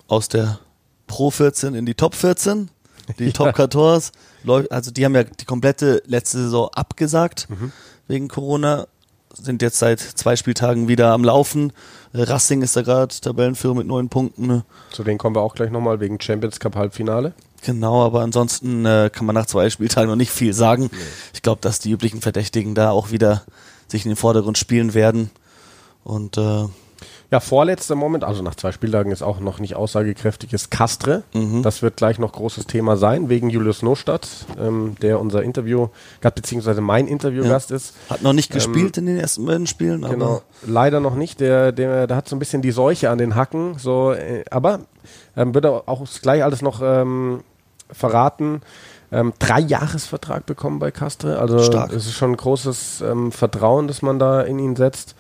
aus 0.10 0.28
der 0.28 0.60
Pro 1.08 1.32
14 1.32 1.76
in 1.76 1.86
die 1.86 1.96
Top 1.96 2.14
14, 2.14 2.70
die 3.18 3.26
Ja. 3.28 3.32
Top 3.32 3.56
14, 3.56 4.12
läuft, 4.44 4.72
also 4.72 4.92
die 4.92 5.06
haben 5.06 5.16
ja 5.16 5.24
die 5.24 5.46
komplette 5.46 6.02
letzte 6.06 6.38
Saison 6.40 6.70
abgesagt 6.74 7.48
wegen 8.08 8.28
Corona, 8.28 8.88
sind 9.34 9.62
jetzt 9.62 9.80
seit 9.80 10.00
zwei 10.00 10.36
Spieltagen 10.36 10.88
wieder 10.88 11.12
am 11.12 11.24
Laufen. 11.24 11.72
Racing 12.14 12.62
ist 12.64 12.76
da 12.76 12.82
gerade 12.82 13.14
Tabellenführer 13.14 13.76
mit 13.76 13.88
neun 13.88 14.10
Punkten. 14.10 14.48
ne? 14.48 14.66
zu 14.92 15.04
denen 15.04 15.18
kommen 15.20 15.36
wir 15.36 15.42
auch 15.42 15.54
gleich 15.54 15.70
nochmal 15.70 16.00
wegen 16.00 16.20
Champions 16.20 16.60
Cup 16.60 16.76
Halbfinale. 16.76 17.34
Genau, 17.62 18.04
aber 18.06 18.22
ansonsten 18.22 18.86
äh, 18.86 19.10
kann 19.14 19.26
man 19.26 19.36
nach 19.36 19.46
zwei 19.46 19.70
Spieltagen 19.70 20.10
noch 20.10 20.16
nicht 20.16 20.32
viel 20.32 20.54
sagen. 20.54 20.90
Ich 21.34 21.42
glaube, 21.42 21.62
dass 21.62 21.80
die 21.80 21.92
üblichen 21.92 22.22
Verdächtigen 22.22 22.74
da 22.74 22.90
auch 22.92 23.12
wieder 23.12 23.44
sich 23.88 24.06
in 24.06 24.12
den 24.12 24.16
Vordergrund 24.16 24.58
spielen 24.58 24.94
werden. 24.94 25.30
Und 26.04 26.38
äh, 26.38 26.66
Ja, 27.32 27.40
vorletzter 27.40 27.94
Moment, 27.94 28.24
also 28.24 28.42
nach 28.42 28.56
zwei 28.56 28.72
Spieltagen 28.72 29.12
ist 29.12 29.22
auch 29.22 29.40
noch 29.40 29.60
nicht 29.60 29.76
aussagekräftig, 29.76 30.52
ist 30.52 30.72
Castre. 30.72 31.22
Das 31.62 31.84
wird 31.84 31.98
gleich 31.98 32.18
noch 32.18 32.32
großes 32.32 32.66
Thema 32.66 32.98
sein, 32.98 33.30
wegen 33.30 33.52
Julius 33.52 33.84
Nostadt, 33.84 34.28
ähm, 34.60 34.96
der 35.02 35.20
unser 35.20 35.44
Interview, 35.44 35.90
beziehungsweise 36.22 36.82
mein 36.82 37.08
Interviewgast 37.08 37.70
ist. 37.70 37.94
hat 38.10 38.24
noch 38.24 38.34
nicht 38.34 38.52
gespielt 38.52 38.98
in 38.98 39.06
den 39.06 39.20
ersten 39.20 39.46
beiden 39.46 39.68
Spielen, 39.68 40.04
Ähm, 40.04 40.10
Genau, 40.10 40.26
aber 40.26 40.42
leider 40.66 41.00
noch 41.00 41.14
nicht. 41.16 41.40
Der, 41.40 41.72
der, 41.72 42.08
der 42.08 42.18
hat 42.18 42.28
so 42.28 42.36
ein 42.36 42.40
bisschen 42.40 42.64
die 42.64 42.72
Seuche 42.72 43.12
an 43.12 43.20
den 43.20 43.36
Hacken. 43.36 43.78
So, 43.78 44.12
äh, 44.14 44.44
aber 44.50 44.82
ähm, 45.38 45.54
wird 45.54 45.66
er 45.66 45.84
auch 45.88 46.06
gleich 46.22 46.44
alles 46.44 46.64
noch 46.64 46.82
ähm, 46.84 47.44
verraten. 47.92 48.62
Ähm, 49.12 49.34
drei 49.40 49.60
Jahresvertrag 49.60 50.46
bekommen 50.46 50.80
bei 50.80 50.92
Castre. 50.92 51.40
Also 51.40 51.60
Stark. 51.62 51.92
es 51.94 52.06
ist 52.06 52.14
schon 52.14 52.32
ein 52.32 52.38
großes 52.38 53.02
ähm, 53.02 53.32
Vertrauen, 53.32 53.88
das 53.88 54.02
man 54.02 54.20
da 54.20 54.42
in 54.42 54.60
ihn 54.60 54.76
setzt. 54.76 55.16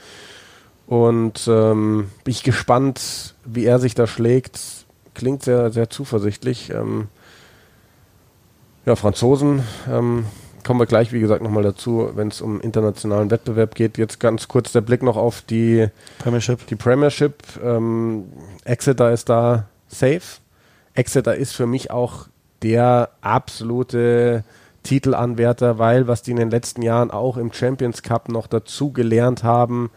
Und 0.89 1.47
ähm, 1.47 2.10
bin 2.23 2.32
ich 2.32 2.41
gespannt, 2.41 3.36
wie 3.45 3.63
er 3.63 3.78
sich 3.78 3.93
da 3.93 4.08
schlägt. 4.08 4.60
Klingt 5.13 5.43
sehr, 5.43 5.69
sehr 5.69 5.91
zuversichtlich. 5.91 6.71
Ähm, 6.71 7.10
ja, 8.88 8.95
Franzosen 8.95 9.62
ähm, 9.88 10.25
kommen 10.65 10.80
wir 10.80 10.88
gleich, 10.88 11.13
wie 11.13 11.19
gesagt, 11.19 11.43
nochmal 11.43 11.62
dazu, 11.62 12.10
wenn 12.15 12.30
es 12.30 12.41
um 12.41 12.60
internationalen 12.60 13.30
Wettbewerb 13.30 13.75
geht. 13.75 13.99
Jetzt 13.99 14.19
ganz 14.19 14.47
kurz 14.47 14.71
der 14.71 14.82
Blick 14.82 15.04
noch 15.04 15.15
auf 15.15 15.43
die, 15.43 15.89
Premiership. 16.17 16.65
die 16.65 16.75
Premiership. 16.75 17.43
Ähm, 17.63 18.23
Exeter 18.65 19.12
ist 19.12 19.30
da 19.30 19.65
safe. 19.89 20.39
Exeter 20.95 21.36
ist 21.36 21.54
für 21.54 21.67
mich 21.67 21.91
auch 21.91 22.30
der 22.63 23.12
absolute 23.21 24.43
Titelanwärter, 24.82 25.78
weil 25.78 26.08
was 26.08 26.23
die 26.23 26.32
in 26.32 26.38
den 26.38 26.49
letzten 26.49 26.82
Jahren 26.82 27.12
auch 27.12 27.38
im 27.38 27.54
Champions 27.54 28.02
Cup 28.02 28.28
noch 28.28 28.47
dazu 28.47 28.91
gelernt 28.91 29.43
haben, 29.43 29.91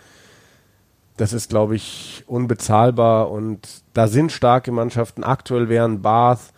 das 1.23 1.33
ist, 1.33 1.51
glaube 1.51 1.77
ich, 1.77 2.25
unbezahlbar 2.27 3.31
und 3.31 3.69
da 3.95 4.09
sind 4.09 4.33
starke 4.33 4.73
Mannschaften. 4.73 5.23
Aktuell 5.23 5.69
wären 5.69 6.03
Bath, 6.03 6.53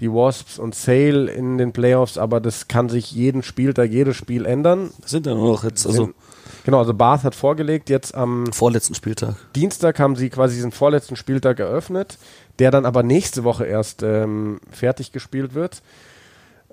die 0.00 0.12
Wasps 0.12 0.58
und 0.58 0.74
Sale 0.74 1.30
in 1.30 1.56
den 1.56 1.72
Playoffs, 1.72 2.18
aber 2.18 2.38
das 2.38 2.68
kann 2.68 2.90
sich 2.90 3.12
jeden 3.12 3.42
Spieltag, 3.42 3.90
jedes 3.90 4.18
Spiel 4.18 4.44
ändern. 4.44 4.90
Das 5.00 5.12
sind 5.12 5.24
ja 5.24 5.34
nur 5.34 5.52
noch 5.52 5.64
jetzt, 5.64 5.86
also 5.86 6.10
genau, 6.66 6.80
also 6.80 6.92
Bath 6.92 7.24
hat 7.24 7.34
vorgelegt, 7.34 7.88
jetzt 7.88 8.14
am 8.14 8.52
vorletzten 8.52 8.94
Spieltag. 8.94 9.36
Dienstag 9.56 9.98
haben 9.98 10.16
sie 10.16 10.28
quasi 10.28 10.56
diesen 10.56 10.72
vorletzten 10.72 11.16
Spieltag 11.16 11.58
eröffnet, 11.58 12.18
der 12.58 12.70
dann 12.70 12.84
aber 12.84 13.02
nächste 13.02 13.42
Woche 13.42 13.64
erst 13.64 14.02
ähm, 14.02 14.60
fertig 14.70 15.12
gespielt 15.12 15.54
wird. 15.54 15.80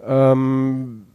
Ähm, 0.05 1.06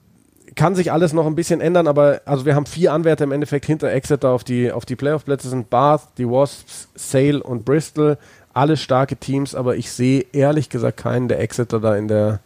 kann 0.54 0.74
sich 0.74 0.92
alles 0.92 1.12
noch 1.12 1.26
ein 1.26 1.34
bisschen 1.34 1.60
ändern, 1.60 1.86
aber 1.86 2.20
also 2.24 2.44
wir 2.44 2.54
haben 2.54 2.66
vier 2.66 2.92
Anwärter 2.92 3.24
im 3.24 3.32
Endeffekt 3.32 3.66
hinter 3.66 3.90
Exeter 3.90 4.30
auf 4.30 4.44
die, 4.44 4.72
auf 4.72 4.84
die 4.84 4.96
Playoff-Plätze 4.96 5.48
sind 5.48 5.70
Bath, 5.70 6.08
die 6.18 6.28
Wasps, 6.28 6.88
Sale 6.94 7.42
und 7.42 7.64
Bristol. 7.64 8.18
Alles 8.54 8.82
starke 8.82 9.16
Teams, 9.16 9.54
aber 9.54 9.76
ich 9.76 9.90
sehe 9.90 10.26
ehrlich 10.32 10.68
gesagt 10.68 10.98
keinen, 10.98 11.28
der 11.28 11.40
Exeter 11.40 11.80
da 11.80 11.96
in 11.96 12.08
der 12.08 12.40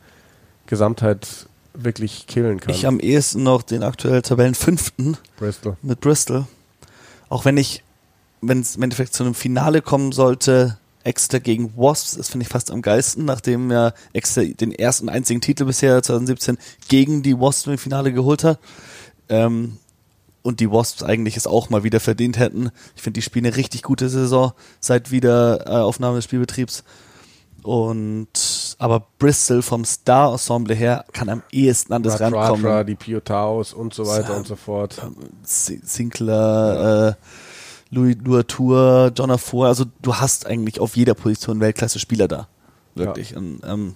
Gesamtheit 0.67 1.47
wirklich 1.75 2.27
killen 2.27 2.61
kann. 2.61 2.73
Ich 2.73 2.87
am 2.87 3.01
ehesten 3.01 3.43
noch 3.43 3.63
den 3.63 3.83
aktuell 3.83 4.23
Tabellenfünften 4.23 5.17
Bristol. 5.39 5.77
mit 5.83 6.01
Bristol. 6.01 6.47
Auch 7.29 7.45
wenn 7.45 7.57
ich, 7.57 7.83
wenn 8.41 8.61
es 8.61 8.77
im 8.77 8.83
Endeffekt 8.83 9.15
zu 9.15 9.25
einem 9.25 9.35
Finale 9.35 9.83
kommen 9.83 10.13
sollte, 10.13 10.79
Exeter 11.07 11.41
gegen 11.41 11.77
Wasps, 11.77 12.17
das 12.17 12.29
finde 12.29 12.45
ich 12.45 12.49
fast 12.49 12.71
am 12.71 12.83
geilsten, 12.83 13.25
nachdem 13.25 13.71
ja 13.71 13.93
Exeter 14.13 14.55
den 14.55 14.73
ersten 14.73 15.09
einzigen 15.09 15.41
Titel 15.41 15.65
bisher 15.65 16.03
2017 16.03 16.59
gegen 16.89 17.23
die 17.23 17.39
Wasps 17.39 17.67
im 17.67 17.79
Finale 17.79 18.13
geholt 18.13 18.45
hat. 18.45 18.59
Ähm, 19.29 19.79
und 20.43 20.61
die 20.61 20.71
Wasps 20.71 21.03
eigentlich 21.03 21.37
es 21.37 21.49
auch 21.49 21.71
mal 21.71 21.83
wieder 21.83 21.99
verdient 21.99 22.39
hätten. 22.39 22.71
Ich 22.95 23.03
finde, 23.03 23.19
die 23.19 23.23
spielen 23.23 23.47
eine 23.47 23.57
richtig 23.57 23.83
gute 23.83 24.09
Saison 24.09 24.53
seit 24.79 25.11
wieder 25.11 25.67
äh, 25.67 25.71
Aufnahme 25.71 26.17
des 26.17 26.25
Spielbetriebs. 26.25 26.85
Und 27.63 28.77
aber 28.79 29.07
Bristol 29.19 29.61
vom 29.63 29.85
Star-Ensemble 29.85 30.75
her 30.75 31.05
kann 31.13 31.29
am 31.29 31.43
ehesten 31.51 31.93
an 31.95 32.05
das 32.05 32.21
Ratra, 32.21 32.49
rankommen. 32.51 32.87
die 32.87 32.95
Piotaus 32.95 33.73
und 33.73 33.93
so 33.93 34.07
weiter 34.07 34.29
Sam- 34.29 34.37
und 34.37 34.47
so 34.47 34.55
fort. 34.55 35.03
Sinclair, 35.43 37.17
äh, 37.19 37.27
Louis 37.91 38.17
Louatour, 38.23 39.13
John 39.15 39.31
Afour, 39.31 39.67
also 39.69 39.85
du 40.03 40.17
hast 40.17 40.47
eigentlich 40.47 40.81
auf 40.81 40.97
jeder 40.97 41.15
Position 41.15 41.61
Weltklasse-Spieler 41.61 42.29
da. 42.29 42.49
Wirklich. 42.95 43.37
Und, 43.37 43.61
ähm, 43.65 43.95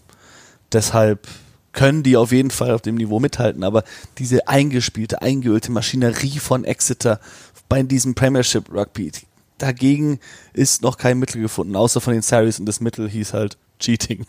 deshalb 0.73 1.27
können 1.73 2.03
die 2.03 2.17
auf 2.17 2.33
jeden 2.33 2.51
Fall 2.51 2.73
auf 2.73 2.83
dem 2.83 2.97
Niveau 2.97 3.21
mithalten, 3.21 3.65
aber 3.65 3.85
diese 4.19 4.49
eingespielte, 4.49 5.23
eingeölte 5.23 5.71
Maschinerie 5.73 6.39
von 6.39 6.65
Exeter 6.65 7.21
bei 7.69 7.83
diesem 7.83 8.15
Premiership 8.15 8.73
Rugby, 8.73 9.13
dagegen 9.59 10.19
ist 10.53 10.83
noch 10.83 10.97
kein 10.97 11.19
Mittel 11.19 11.41
gefunden, 11.41 11.77
außer 11.77 12.01
von 12.01 12.13
den 12.13 12.23
Series 12.23 12.59
und 12.59 12.67
das 12.67 12.81
Mittel 12.81 13.09
hieß 13.09 13.35
halt 13.35 13.57
Cheating. 13.79 14.27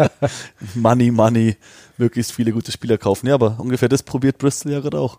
money, 0.74 1.10
money, 1.10 1.56
möglichst 1.98 2.32
viele 2.32 2.52
gute 2.52 2.70
Spieler 2.70 2.98
kaufen. 2.98 3.26
Ja, 3.26 3.34
aber 3.34 3.56
ungefähr 3.58 3.88
das 3.88 4.02
probiert 4.02 4.38
Bristol 4.38 4.72
ja 4.72 4.80
gerade 4.80 5.00
auch. 5.00 5.18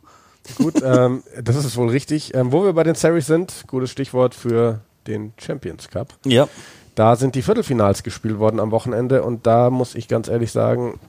Gut, 0.58 0.76
ähm, 0.84 1.24
das 1.42 1.56
ist 1.56 1.76
wohl 1.78 1.90
richtig. 1.90 2.34
Ähm, 2.34 2.52
wo 2.52 2.64
wir 2.64 2.74
bei 2.74 2.84
den 2.84 2.96
Series 2.96 3.28
sind, 3.28 3.66
gutes 3.68 3.92
Stichwort 3.92 4.36
für 4.36 4.82
den 5.08 5.34
Champions 5.38 5.90
Cup. 5.90 6.14
Ja. 6.26 6.48
Da 6.96 7.16
sind 7.16 7.36
die 7.36 7.42
Viertelfinals 7.42 8.04
gespielt 8.04 8.40
worden 8.40 8.60
am 8.60 8.72
Wochenende 8.72 9.24
und 9.24 9.46
da 9.46 9.70
muss 9.70 9.94
ich 9.94 10.08
ganz 10.08 10.28
ehrlich 10.28 10.52
sagen, 10.52 11.00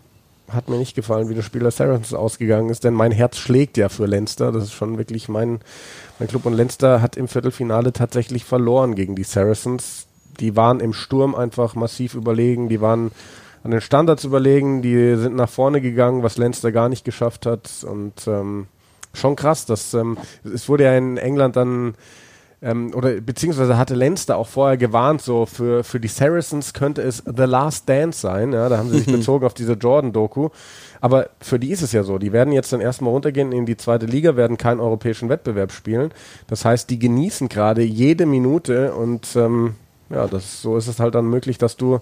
hat 0.49 0.69
mir 0.69 0.79
nicht 0.79 0.95
gefallen, 0.95 1.29
wie 1.29 1.35
das 1.35 1.45
Spiel 1.45 1.63
der 1.63 1.71
Saracens 1.71 2.15
ausgegangen 2.15 2.71
ist, 2.71 2.85
denn 2.85 2.95
mein 2.95 3.13
Herz 3.13 3.37
schlägt 3.37 3.77
ja 3.77 3.89
für 3.89 4.07
Leinster. 4.07 4.53
Das 4.53 4.65
ist 4.65 4.73
schon 4.73 4.99
wirklich 4.99 5.29
mein, 5.29 5.61
mein 6.19 6.29
Club 6.29 6.47
und 6.47 6.55
Leinster 6.55 7.03
hat 7.03 7.17
im 7.17 7.29
Viertelfinale 7.29 7.93
tatsächlich 7.93 8.45
verloren 8.45 8.95
gegen 8.95 9.15
die 9.15 9.25
Saracens. 9.25 10.07
Die 10.41 10.57
waren 10.57 10.81
im 10.81 10.93
Sturm 10.93 11.35
einfach 11.35 11.75
massiv 11.75 12.15
überlegen, 12.15 12.69
die 12.69 12.81
waren 12.81 13.11
an 13.65 13.73
den 13.73 13.81
Standards 13.81 14.25
überlegen, 14.25 14.83
die 14.83 15.17
sind 15.17 15.35
nach 15.35 15.51
vorne 15.51 15.81
gegangen, 15.81 16.23
was 16.23 16.39
Leinster 16.39 16.73
gar 16.73 16.89
nicht 16.89 17.05
geschafft 17.05 17.45
hat 17.45 17.69
und 17.83 18.27
ähm, 18.27 18.69
schon 19.19 19.37
krass, 19.37 19.67
dass 19.67 19.95
ähm, 19.95 20.17
es 20.45 20.69
wurde 20.69 20.85
ja 20.85 20.97
in 20.97 21.17
England 21.17 21.57
dann 21.57 21.95
ähm, 22.61 22.93
oder 22.95 23.21
beziehungsweise 23.21 23.79
hatte 23.79 23.95
Leinster 23.95 24.37
auch 24.37 24.49
vorher 24.49 24.77
gewarnt, 24.77 25.23
so 25.23 25.47
für, 25.47 25.85
für 25.85 26.01
die 26.01 26.09
Saracens 26.09 26.73
könnte 26.73 27.03
es 27.03 27.23
The 27.25 27.45
Last 27.45 27.89
Dance 27.89 28.21
sein. 28.21 28.53
Ja, 28.53 28.69
da 28.69 28.79
haben 28.79 28.91
sie 28.91 28.99
sich 28.99 29.07
bezogen 29.13 29.47
auf 29.47 29.55
diese 29.55 29.75
Jordan-Doku. 29.75 30.49
Aber 31.01 31.31
für 31.41 31.61
die 31.61 31.71
ist 31.71 31.83
es 31.83 31.93
ja 31.93 32.03
so. 32.03 32.19
Die 32.19 32.33
werden 32.33 32.53
jetzt 32.53 32.73
dann 32.73 32.81
erstmal 32.81 33.13
runtergehen 33.13 33.53
in 33.53 33.67
die 33.67 33.77
zweite 33.77 34.07
Liga, 34.07 34.35
werden 34.35 34.59
keinen 34.59 34.81
europäischen 34.81 35.29
Wettbewerb 35.29 35.71
spielen. 35.71 36.11
Das 36.49 36.65
heißt, 36.65 36.91
die 36.91 36.99
genießen 36.99 37.49
gerade 37.49 37.83
jede 37.83 38.27
Minute 38.27 38.93
und 38.95 39.37
ähm, 39.37 39.77
ja, 40.11 40.27
das, 40.27 40.61
so 40.61 40.77
ist 40.77 40.89
es 40.89 40.99
halt 40.99 41.15
dann 41.15 41.27
möglich, 41.27 41.59
dass 41.59 41.77
du 41.77 42.01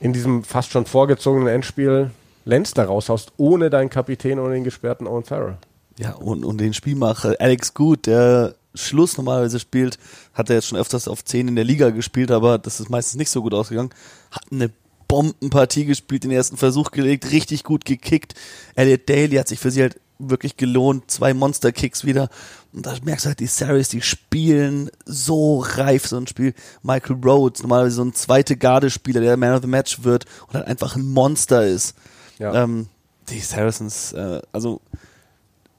in 0.00 0.12
diesem 0.12 0.44
fast 0.44 0.72
schon 0.72 0.84
vorgezogenen 0.84 1.48
Endspiel 1.48 2.10
Leinster 2.44 2.84
raushaust, 2.84 3.32
ohne 3.36 3.70
deinen 3.70 3.88
Kapitän 3.88 4.40
oder 4.40 4.52
den 4.52 4.64
gesperrten 4.64 5.06
Owen 5.06 5.22
Farrell. 5.22 5.56
Ja, 5.98 6.14
und, 6.14 6.44
und 6.44 6.58
den 6.58 6.74
Spielmacher 6.74 7.36
Alex 7.38 7.74
Good, 7.74 8.06
der 8.06 8.54
Schluss 8.74 9.16
normalerweise 9.16 9.60
spielt, 9.60 9.98
hat 10.32 10.48
er 10.48 10.56
jetzt 10.56 10.68
schon 10.68 10.78
öfters 10.78 11.08
auf 11.08 11.24
10 11.24 11.48
in 11.48 11.56
der 11.56 11.64
Liga 11.64 11.90
gespielt, 11.90 12.30
aber 12.30 12.58
das 12.58 12.80
ist 12.80 12.88
meistens 12.88 13.16
nicht 13.16 13.30
so 13.30 13.42
gut 13.42 13.54
ausgegangen. 13.54 13.90
Hat 14.30 14.44
eine 14.50 14.70
Bombenpartie 15.08 15.84
gespielt, 15.84 16.24
den 16.24 16.30
ersten 16.30 16.56
Versuch 16.56 16.90
gelegt, 16.90 17.30
richtig 17.32 17.64
gut 17.64 17.84
gekickt. 17.84 18.34
Elliot 18.74 19.08
Daly 19.08 19.36
hat 19.36 19.48
sich 19.48 19.60
für 19.60 19.70
sie 19.70 19.82
halt 19.82 20.00
wirklich 20.18 20.56
gelohnt, 20.56 21.10
zwei 21.10 21.34
Monster-Kicks 21.34 22.04
wieder. 22.04 22.30
Und 22.72 22.86
da 22.86 22.94
merkst 23.02 23.26
du 23.26 23.28
halt, 23.28 23.40
die 23.40 23.46
Saris, 23.46 23.88
die 23.88 24.00
spielen 24.00 24.90
so 25.04 25.58
reif 25.58 26.06
so 26.06 26.16
ein 26.16 26.26
Spiel. 26.26 26.54
Michael 26.82 27.16
Rhodes, 27.22 27.62
normalerweise 27.62 27.96
so 27.96 28.04
ein 28.04 28.14
zweite 28.14 28.56
Garde-Spieler, 28.56 29.20
der 29.20 29.36
Man 29.36 29.54
of 29.54 29.62
the 29.62 29.68
Match 29.68 30.04
wird 30.04 30.24
und 30.48 30.54
halt 30.54 30.66
einfach 30.66 30.96
ein 30.96 31.06
Monster 31.06 31.66
ist. 31.66 31.94
Ja. 32.38 32.62
Ähm, 32.62 32.86
die 33.28 33.40
Saracens, 33.40 34.12
äh, 34.12 34.40
also 34.52 34.80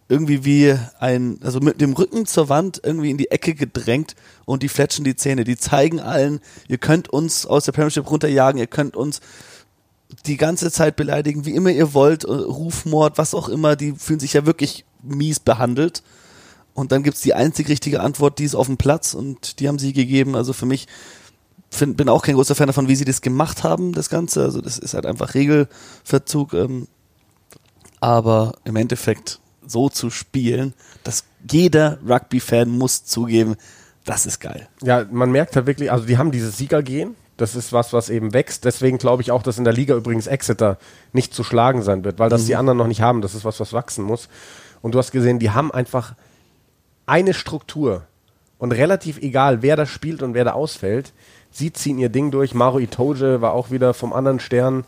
irgendwie 0.10 0.46
wie 0.46 0.78
ein, 1.00 1.40
also 1.44 1.60
mit 1.60 1.82
dem 1.82 1.94
Rücken 1.94 2.26
zur 2.26 2.50
Wand 2.50 2.82
irgendwie 2.84 3.10
in 3.10 3.18
die 3.18 3.32
Ecke 3.32 3.56
gedrängt 3.56 4.16
und 4.46 4.64
die 4.64 4.70
fletschen 4.70 5.06
die 5.06 5.16
Zähne. 5.16 5.44
Die 5.44 5.58
zeigen 5.58 6.00
allen, 6.00 6.40
ihr 6.68 6.78
könnt 6.78 7.10
uns 7.10 7.46
aus 7.46 7.66
der 7.66 7.72
Premiership 7.72 8.10
runterjagen, 8.10 8.60
ihr 8.60 8.68
könnt 8.68 8.96
uns 8.96 9.22
die 10.26 10.38
ganze 10.38 10.72
Zeit 10.72 10.96
beleidigen, 10.96 11.46
wie 11.46 11.56
immer 11.56 11.72
ihr 11.72 11.94
wollt, 11.94 12.24
äh, 12.24 12.32
Rufmord, 12.32 13.18
was 13.18 13.34
auch 13.34 13.50
immer, 13.50 13.76
die 13.76 13.94
fühlen 13.94 14.20
sich 14.20 14.34
ja 14.34 14.46
wirklich 14.46 14.86
mies 15.02 15.40
behandelt. 15.40 16.04
Und 16.74 16.92
dann 16.92 17.04
gibt's 17.04 17.22
die 17.22 17.34
einzig 17.34 17.70
richtige 17.70 18.02
Antwort, 18.02 18.40
die 18.40 18.46
ist 18.46 18.56
auf 18.56 18.68
dem 18.68 18.78
Platz 18.78 19.14
und 19.14 19.60
die 19.60 19.68
haben 19.68 19.80
sie 19.80 19.94
gegeben. 19.94 20.36
Also 20.36 20.54
für 20.54 20.66
mich 20.66 20.88
find, 21.70 21.98
bin 21.98 22.10
auch 22.10 22.24
kein 22.24 22.36
großer 22.36 22.56
Fan 22.56 22.68
davon, 22.68 22.88
wie 22.88 22.96
sie 22.96 23.06
das 23.06 23.22
gemacht 23.22 23.64
haben, 23.64 23.94
das 23.94 24.10
Ganze. 24.10 24.42
Also 24.44 24.60
das 24.60 24.80
ist 24.80 24.94
halt 24.94 25.06
einfach 25.06 25.36
Regelverzug. 25.36 26.54
Ähm, 26.54 26.88
aber 28.00 28.54
im 28.66 28.76
Endeffekt 28.76 29.40
so 29.68 29.90
zu 29.90 30.10
spielen, 30.10 30.74
dass 31.04 31.24
jeder 31.50 31.98
Rugby-Fan 32.08 32.70
muss 32.70 33.06
zugeben, 33.06 33.56
das 34.06 34.26
ist 34.26 34.40
geil. 34.40 34.68
Ja, 34.82 35.06
man 35.12 35.32
merkt 35.32 35.56
halt 35.56 35.66
wirklich, 35.66 35.92
also 35.92 36.06
die 36.06 36.18
haben 36.18 36.32
dieses 36.32 36.58
Siegergehen. 36.58 37.16
Das 37.38 37.56
ist 37.56 37.74
was, 37.74 37.94
was 37.94 38.10
eben 38.10 38.34
wächst. 38.34 38.64
Deswegen 38.66 38.98
glaube 39.00 39.22
ich 39.24 39.32
auch, 39.32 39.42
dass 39.42 39.58
in 39.58 39.64
der 39.64 39.74
Liga 39.74 39.96
übrigens 39.96 40.28
Exeter 40.28 40.78
nicht 41.14 41.34
zu 41.34 41.44
schlagen 41.44 41.82
sein 41.82 42.04
wird, 42.04 42.20
weil 42.20 42.30
das 42.30 42.44
Mhm. 42.44 42.48
die 42.48 42.56
anderen 42.56 42.78
noch 42.78 42.88
nicht 42.88 43.02
haben. 43.02 43.22
Das 43.22 43.34
ist 43.34 43.44
was, 43.46 43.60
was 43.60 43.74
wachsen 43.74 44.04
muss. 44.04 44.30
Und 44.82 44.94
du 44.94 45.00
hast 45.00 45.12
gesehen, 45.12 45.40
die 45.40 45.50
haben 45.52 45.72
einfach 45.72 46.14
eine 47.06 47.34
Struktur. 47.34 48.04
Und 48.60 48.72
relativ 48.72 49.18
egal, 49.18 49.62
wer 49.62 49.76
da 49.76 49.86
spielt 49.86 50.22
und 50.22 50.34
wer 50.36 50.46
da 50.46 50.52
ausfällt, 50.52 51.12
sie 51.52 51.74
ziehen 51.74 51.98
ihr 51.98 52.10
Ding 52.10 52.30
durch. 52.32 52.54
Maro 52.54 52.80
Itoje 52.80 53.42
war 53.42 53.54
auch 53.54 53.72
wieder 53.72 53.94
vom 53.94 54.14
anderen 54.14 54.40
Stern. 54.40 54.86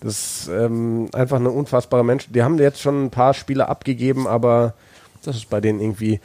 Das 0.00 0.12
ist 0.44 0.48
ähm, 0.48 1.08
einfach 1.12 1.36
eine 1.36 1.50
unfassbare 1.50 2.04
Mensch. 2.04 2.28
Die 2.30 2.42
haben 2.42 2.58
jetzt 2.58 2.80
schon 2.80 3.06
ein 3.06 3.10
paar 3.10 3.34
Spiele 3.34 3.68
abgegeben, 3.68 4.26
aber 4.26 4.74
das 5.24 5.36
ist 5.36 5.50
bei 5.50 5.60
denen 5.60 5.80
irgendwie 5.80 6.20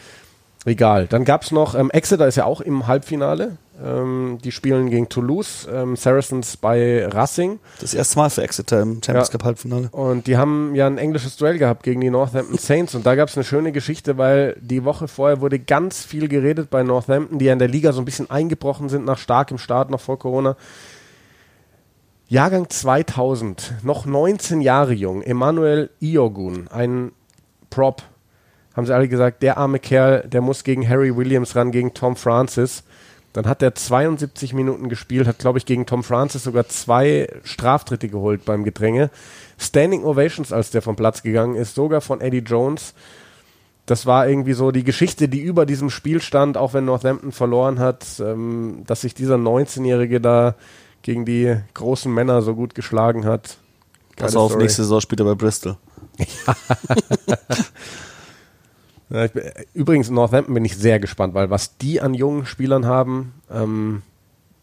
egal. 0.66 1.08
Dann 1.08 1.26
gab 1.26 1.44
es 1.44 1.52
noch, 1.52 1.76
ähm, 1.76 1.90
Exeter 1.92 2.28
ist 2.28 2.36
ja 2.36 2.46
auch 2.46 2.62
im 2.62 2.88
Halbfinale. 2.88 3.58
Ähm, 3.84 4.38
die 4.44 4.52
spielen 4.52 4.92
gegen 4.92 5.10
Toulouse, 5.10 5.68
ähm, 5.72 5.96
Saracens 5.96 6.58
bei 6.58 7.08
Racing. 7.08 7.60
Das 7.82 7.96
erste 7.96 8.18
Mal 8.20 8.30
für 8.30 8.44
Exeter 8.44 8.82
im 8.82 9.02
Champions 9.04 9.30
Ja. 9.30 9.32
Cup 9.32 9.44
Halbfinale. 9.44 9.90
Und 9.92 10.28
die 10.28 10.38
haben 10.38 10.76
ja 10.76 10.86
ein 10.86 11.00
englisches 11.00 11.36
Duell 11.38 11.58
gehabt 11.58 11.82
gegen 11.82 12.00
die 12.00 12.12
Northampton 12.12 12.58
Saints. 12.60 12.94
Und 12.94 13.06
da 13.06 13.16
gab 13.16 13.30
es 13.30 13.36
eine 13.36 13.44
schöne 13.44 13.72
Geschichte, 13.72 14.18
weil 14.20 14.56
die 14.62 14.86
Woche 14.86 15.08
vorher 15.08 15.42
wurde 15.42 15.58
ganz 15.58 16.04
viel 16.04 16.28
geredet 16.28 16.70
bei 16.70 16.84
Northampton, 16.84 17.40
die 17.40 17.46
ja 17.46 17.54
in 17.54 17.60
der 17.60 17.68
Liga 17.68 17.92
so 17.92 18.02
ein 18.02 18.06
bisschen 18.06 18.30
eingebrochen 18.30 18.90
sind 18.90 19.06
nach 19.06 19.18
starkem 19.18 19.58
Start 19.58 19.90
noch 19.90 20.02
vor 20.02 20.20
Corona. 20.20 20.56
Jahrgang 22.34 22.68
2000, 22.68 23.76
noch 23.84 24.08
19 24.08 24.62
Jahre 24.62 24.94
jung, 24.94 25.22
Emanuel 25.22 25.92
Iogun, 26.00 26.68
ein 26.68 27.12
Prop, 27.70 28.02
haben 28.76 28.88
sie 28.88 28.96
alle 28.96 29.08
gesagt, 29.08 29.44
der 29.44 29.60
arme 29.60 29.78
Kerl, 29.78 30.28
der 30.28 30.42
muss 30.42 30.64
gegen 30.64 30.90
Harry 30.90 31.16
Williams 31.16 31.56
ran, 31.56 31.70
gegen 31.70 31.94
Tom 31.94 32.16
Francis. 32.16 32.86
Dann 33.34 33.46
hat 33.46 33.62
er 33.62 33.76
72 33.76 34.56
Minuten 34.56 34.90
gespielt, 34.90 35.28
hat, 35.28 35.38
glaube 35.38 35.60
ich, 35.60 35.68
gegen 35.68 35.86
Tom 35.86 36.04
Francis 36.04 36.46
sogar 36.46 36.68
zwei 36.68 37.28
Straftritte 37.44 38.10
geholt 38.10 38.46
beim 38.46 38.64
Gedränge. 38.64 39.12
Standing 39.60 40.04
Ovations, 40.04 40.52
als 40.52 40.72
der 40.72 40.82
vom 40.82 40.96
Platz 40.96 41.22
gegangen 41.22 41.54
ist, 41.54 41.76
sogar 41.76 42.02
von 42.02 42.20
Eddie 42.20 42.40
Jones. 42.40 42.96
Das 43.86 44.08
war 44.08 44.28
irgendwie 44.28 44.54
so 44.54 44.72
die 44.72 44.84
Geschichte, 44.84 45.30
die 45.30 45.42
über 45.42 45.68
diesem 45.68 45.92
Spiel 45.92 46.20
stand, 46.20 46.58
auch 46.58 46.74
wenn 46.74 46.86
Northampton 46.86 47.32
verloren 47.32 47.78
hat, 47.78 48.08
ähm, 48.20 48.82
dass 48.88 49.02
sich 49.02 49.14
dieser 49.14 49.36
19-Jährige 49.36 50.20
da 50.20 50.56
gegen 51.04 51.26
die 51.26 51.56
großen 51.76 52.12
Männer 52.12 52.42
so 52.42 52.56
gut 52.56 52.74
geschlagen 52.74 53.26
hat. 53.26 53.58
Pass 54.16 54.36
auf, 54.36 54.52
Story. 54.52 54.64
nächste 54.64 54.84
Saison 54.84 55.02
spielt 55.02 55.20
er 55.22 55.26
bei 55.26 55.36
Bristol. 55.36 55.78
Ja, 59.10 59.26
ich 59.26 59.32
bin, 59.32 59.44
äh, 59.44 59.66
übrigens, 59.74 60.10
Northampton 60.10 60.54
bin 60.56 60.66
ich 60.66 60.76
sehr 60.78 61.00
gespannt, 61.00 61.34
weil 61.36 61.50
was 61.50 61.78
die 61.78 62.02
an 62.02 62.14
jungen 62.14 62.46
Spielern 62.46 62.86
haben, 62.86 63.34
ähm, 63.52 64.02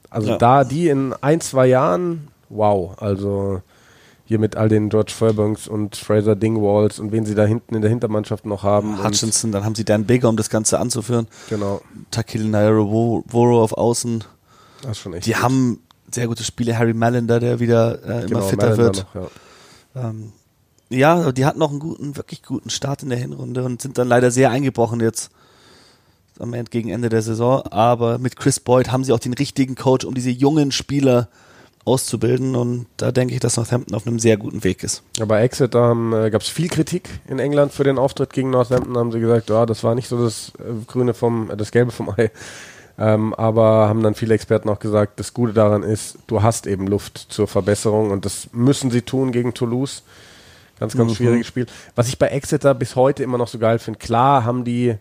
also 0.09 0.31
Ja. 0.31 0.39
da 0.39 0.65
die 0.65 0.89
in 0.89 1.13
ein, 1.21 1.41
zwei 1.41 1.67
Jahren, 1.67 2.29
wow, 2.49 3.01
also 3.01 3.63
hier 4.25 4.39
mit 4.41 4.57
all 4.57 4.69
den 4.69 4.89
George 4.89 5.13
Furbanks 5.17 5.69
und 5.69 5.95
Fraser 5.97 6.35
Dingwalls 6.37 6.99
und 6.99 7.13
wen 7.13 7.27
sie 7.27 7.35
da 7.35 7.45
hinten 7.45 7.75
in 7.77 7.81
der 7.83 7.91
Hintermannschaft 7.91 8.45
noch 8.45 8.63
haben. 8.65 9.03
Hutchinson, 9.05 9.53
dann 9.53 9.65
haben 9.65 9.75
sie 9.75 9.85
Dan 9.85 10.07
Baker, 10.07 10.29
um 10.29 10.37
das 10.37 10.51
Ganze 10.51 10.79
anzuführen. 10.81 11.29
genau, 11.49 11.81
Takil 12.11 12.45
Nairo 12.45 13.25
auf 13.33 13.73
Außen. 13.73 14.25
das 14.83 14.93
ist 14.93 14.99
schon 14.99 15.15
echt 15.15 15.27
Die 15.27 15.33
gut. 15.33 15.43
haben 15.43 15.81
sehr 16.15 16.27
gute 16.29 16.45
Spiele. 16.45 16.79
Harry 16.79 16.95
Mallender, 16.95 17.41
der 17.41 17.61
wieder 17.61 18.03
äh, 18.05 18.19
immer 18.21 18.27
Genau, 18.27 18.41
fitter 18.43 18.71
Mallender 18.71 18.85
wird. 18.85 19.07
noch, 19.15 19.31
ja. 19.95 20.11
Ähm, 20.11 20.33
ja, 20.91 21.31
die 21.33 21.45
hatten 21.45 21.59
noch 21.61 21.71
einen 21.71 21.79
guten, 21.79 22.17
wirklich 22.17 22.43
guten 22.43 22.71
Start 22.71 23.03
in 23.03 23.11
der 23.11 23.19
Hinrunde 23.19 23.63
und 23.65 23.81
sind 23.81 23.97
dann 23.97 24.09
leider 24.09 24.31
sehr 24.31 24.51
eingebrochen 24.51 25.01
jetzt 25.01 25.31
am 26.41 26.53
Ende, 26.55 26.71
gegen 26.71 26.89
Ende 26.89 27.09
der 27.09 27.23
Saison. 27.23 27.63
Aber 27.71 28.19
mit 28.19 28.37
Chris 28.37 28.59
Boyd 28.59 28.91
haben 28.91 29.05
sie 29.05 29.13
auch 29.13 29.19
den 29.21 29.35
richtigen 29.35 29.77
Coach, 29.77 30.05
um 30.05 30.15
diese 30.15 30.31
jungen 30.31 30.73
Spieler 30.73 31.29
auszubilden. 31.85 32.57
Und 32.57 32.87
da 32.97 33.13
denke 33.13 33.35
ich, 33.35 33.41
dass 33.41 33.57
Northampton 33.57 33.95
auf 33.95 34.07
einem 34.07 34.19
sehr 34.19 34.37
guten 34.37 34.65
Weg 34.65 34.83
ist. 34.83 35.03
Ja, 35.17 35.25
bei 35.27 35.43
Exeter 35.43 35.93
äh, 36.13 36.31
gab 36.31 36.43
es 36.43 36.49
viel 36.49 36.69
Kritik 36.69 37.09
in 37.29 37.39
England 37.39 37.73
für 37.73 37.85
den 37.85 37.99
Auftritt 37.99 38.33
gegen 38.33 38.51
Northampton. 38.51 38.97
Haben 38.97 39.13
sie 39.13 39.21
gesagt, 39.21 39.49
ja, 39.51 39.67
das 39.67 39.85
war 39.85 39.95
nicht 39.95 40.09
so 40.09 40.23
das 40.23 40.53
äh, 40.59 40.85
Grüne 40.87 41.15
vom, 41.15 41.51
äh, 41.51 41.57
das 41.57 41.71
Gelbe 41.71 41.93
vom 41.93 42.11
Ei. 42.11 42.31
Ähm, 43.01 43.33
aber 43.35 43.89
haben 43.89 44.03
dann 44.03 44.15
viele 44.15 44.35
Experten 44.35 44.69
auch 44.69 44.79
gesagt, 44.79 45.19
das 45.19 45.33
Gute 45.33 45.55
daran 45.55 45.83
ist, 45.83 46.19
du 46.27 46.43
hast 46.43 46.67
eben 46.67 46.87
Luft 46.87 47.17
zur 47.17 47.49
Verbesserung 47.49 48.11
und 48.11 48.27
das 48.27 48.49
müssen 48.53 48.91
sie 48.91 49.01
tun 49.03 49.33
gegen 49.33 49.55
Toulouse. 49.55 50.03
Ganz, 50.79 50.97
ganz 50.97 51.13
Mhm. 51.13 51.15
schwieriges 51.17 51.47
Spiel. 51.47 51.67
Was 51.97 52.09
ich 52.09 52.19
bei 52.19 52.29
Exeter 52.29 52.75
bis 52.75 52.97
heute 52.97 53.23
immer 53.23 53.39
noch 53.39 53.49
so 53.49 53.59
geil 53.59 53.79
finde, 53.79 53.99
klar 53.99 54.45
haben 54.45 54.65
die 54.65 54.97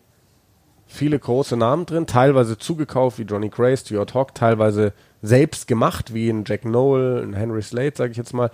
viele 0.87 1.19
große 1.19 1.57
Namen 1.57 1.85
drin, 1.85 2.07
teilweise 2.07 2.57
zugekauft 2.57 3.19
wie 3.19 3.23
Johnny 3.23 3.49
Gray, 3.49 3.75
Stuart 3.77 4.13
Hawk, 4.13 4.33
teilweise 4.33 4.93
selbst 5.21 5.67
gemacht 5.67 6.13
wie 6.13 6.29
ein 6.29 6.45
Jack 6.47 6.63
Noel, 6.65 7.21
ein 7.23 7.33
Henry 7.33 7.61
Slade, 7.61 7.93
sage 7.95 8.11
ich 8.11 8.17
jetzt 8.17 8.33
mal. 8.33 8.49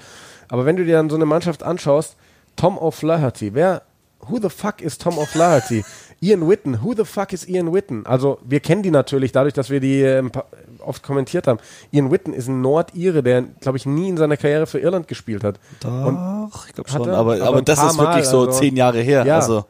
Aber 0.49 0.65
wenn 0.65 0.75
du 0.75 0.83
dir 0.85 0.95
dann 0.97 1.09
so 1.11 1.15
eine 1.15 1.25
Mannschaft 1.25 1.61
anschaust, 1.63 2.15
Tom 2.55 2.77
O'Flaherty, 2.77 3.51
wer, 3.53 3.83
who 4.27 4.39
the 4.41 4.49
fuck 4.49 4.81
ist 4.81 5.01
Tom 5.03 5.17
O'Flaherty? 5.19 5.83
Ian 6.21 6.47
Witten, 6.49 6.81
who 6.83 6.93
the 6.95 7.03
fuck 7.05 7.33
ist 7.33 7.47
Ian 7.47 7.73
Witten? 7.73 8.05
Also 8.05 8.39
wir 8.45 8.59
kennen 8.59 8.81
die 8.83 8.91
natürlich 8.91 9.31
dadurch, 9.31 9.53
dass 9.53 9.69
wir 9.69 9.79
die 9.79 10.01
ähm, 10.01 10.31
pa- 10.31 10.45
oft 10.79 11.03
kommentiert 11.03 11.45
haben. 11.47 11.59
Ian 11.91 12.09
Witten 12.11 12.33
ist 12.33 12.47
ein 12.47 12.61
Nordire, 12.61 13.21
der, 13.21 13.43
glaube 13.59 13.77
ich, 13.77 13.85
nie 13.85 14.09
in 14.09 14.17
seiner 14.17 14.37
Karriere 14.37 14.65
für 14.65 14.79
Irland 14.79 15.07
gespielt 15.07 15.43
hat. 15.43 15.59
Und 15.83 16.15
Doch, 16.15 16.67
ich 16.67 16.73
glaube 16.73 16.89
schon. 16.89 17.07
er? 17.09 17.17
Aber, 17.17 17.33
Aber 17.35 17.45
aber, 17.45 17.61
das 17.61 17.79
ist 17.79 17.97
wirklich 17.97 18.07
Mal, 18.17 18.23
so 18.25 18.45
also- 18.47 18.59
zehn 18.59 18.75
Jahre 18.75 19.01
her. 19.01 19.25
Ja. 19.25 19.35
Also, 19.35 19.65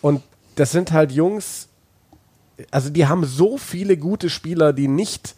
Und 0.00 0.22
das 0.56 0.72
sind 0.72 0.90
halt 0.92 1.12
Jungs, 1.12 1.68
also 2.70 2.90
die 2.90 3.06
haben 3.06 3.24
so 3.24 3.56
viele 3.58 3.96
gute 3.96 4.30
Spieler, 4.30 4.72
die 4.72 4.88
nicht 4.88 5.34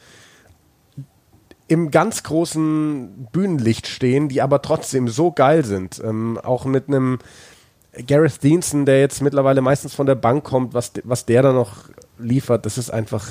im 1.68 1.90
ganz 1.90 2.22
großen 2.22 3.29
Bühnenlicht 3.33 3.87
stehen, 3.87 4.29
die 4.29 4.42
aber 4.42 4.61
trotzdem 4.62 5.09
so 5.09 5.33
geil 5.33 5.64
sind. 5.64 6.01
Ähm, 6.05 6.38
auch 6.42 6.64
mit 6.64 6.88
einem 6.88 7.18
Gareth 8.07 8.42
Deanson, 8.42 8.87
der 8.87 9.00
jetzt 9.00 9.20
mittlerweile 9.20 9.61
meistens 9.61 9.94
von 9.94 10.07
der 10.07 10.14
Bank 10.14 10.44
kommt, 10.44 10.74
was, 10.74 10.92
was 11.05 11.26
der 11.26 11.42
da 11.42 11.52
noch 11.52 11.90
liefert, 12.18 12.64
das 12.64 12.78
ist 12.78 12.90
einfach. 12.90 13.28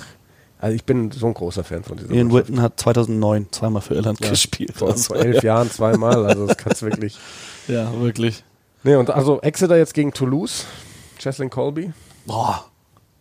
Also 0.60 0.76
ich 0.76 0.86
bin 0.86 1.10
so 1.10 1.26
ein 1.26 1.34
großer 1.34 1.64
Fan 1.64 1.84
von 1.84 1.98
diesem. 1.98 2.14
Ian 2.14 2.32
Witten 2.32 2.62
hat 2.62 2.80
2009 2.80 3.48
zweimal 3.50 3.82
für 3.82 3.96
Irland 3.96 4.20
ja, 4.20 4.30
gespielt. 4.30 4.78
Vor, 4.78 4.92
also, 4.92 5.16
vor 5.16 5.16
elf 5.16 5.38
ja. 5.38 5.56
Jahren 5.56 5.72
zweimal, 5.72 6.24
also 6.26 6.46
das 6.46 6.58
kannst 6.58 6.82
wirklich. 6.84 7.18
ja, 7.68 7.92
wirklich. 8.00 8.44
Nee, 8.84 8.96
und 8.96 9.10
also 9.10 9.42
Exeter 9.42 9.78
jetzt 9.78 9.96
gegen 9.96 10.14
Toulouse, 10.14 10.66
Cheslin 11.18 11.50
Colby. 11.50 11.94
Boah. 12.28 12.66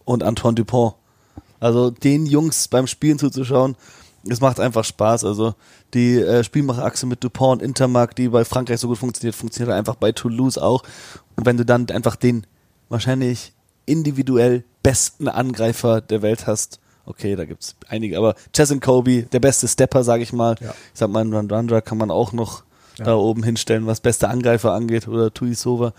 Und 0.05 0.23
Antoine 0.23 0.55
Dupont. 0.55 0.95
Also 1.61 1.91
den 1.91 2.27
Jungs 2.27 2.69
beim 2.69 2.87
Spielen 2.87 3.19
zuzuschauen, 3.19 3.77
es 4.29 4.41
macht 4.41 4.61
einfach 4.61 4.85
Spaß. 4.85 5.25
Also 5.25 5.55
die 5.95 6.19
äh, 6.19 6.45
Spielmacherachse 6.45 7.07
mit 7.07 7.25
Dupont 7.25 7.61
und 7.61 7.67
Intermark, 7.67 8.15
die 8.17 8.29
bei 8.29 8.45
Frankreich 8.45 8.81
so 8.81 8.89
gut 8.89 8.99
funktioniert, 8.99 9.35
funktioniert 9.35 9.75
einfach 9.77 9.95
bei 9.95 10.13
Toulouse 10.13 10.59
auch. 10.59 10.83
Und 11.41 11.47
wenn 11.47 11.57
du 11.57 11.65
dann 11.65 11.89
einfach 11.89 12.17
den 12.17 12.47
wahrscheinlich 12.91 13.55
individuell 13.87 14.63
besten 14.83 15.27
Angreifer 15.27 16.03
der 16.03 16.21
Welt 16.21 16.47
hast, 16.47 16.81
okay, 17.07 17.35
da 17.35 17.47
gibt's 17.47 17.77
einige, 17.89 18.19
aber 18.19 18.35
Chesson 18.53 18.81
Kobe, 18.81 19.23
der 19.23 19.41
beste 19.41 19.67
Stepper, 19.67 20.05
sage 20.05 20.23
ich 20.23 20.35
mal. 20.35 20.57
Ja. 20.61 20.75
Ich 20.93 20.99
sag 20.99 21.09
mal, 21.09 21.27
Randra 21.35 21.81
kann 21.81 21.97
man 21.97 22.11
auch 22.11 22.35
noch 22.35 22.63
ja. 22.99 23.07
da 23.07 23.15
oben 23.15 23.43
hinstellen, 23.43 23.87
was 23.87 24.03
beste 24.03 24.29
Angreifer 24.29 24.75
angeht, 24.75 25.09
oder 25.09 25.33
Tuisova. 25.33 25.95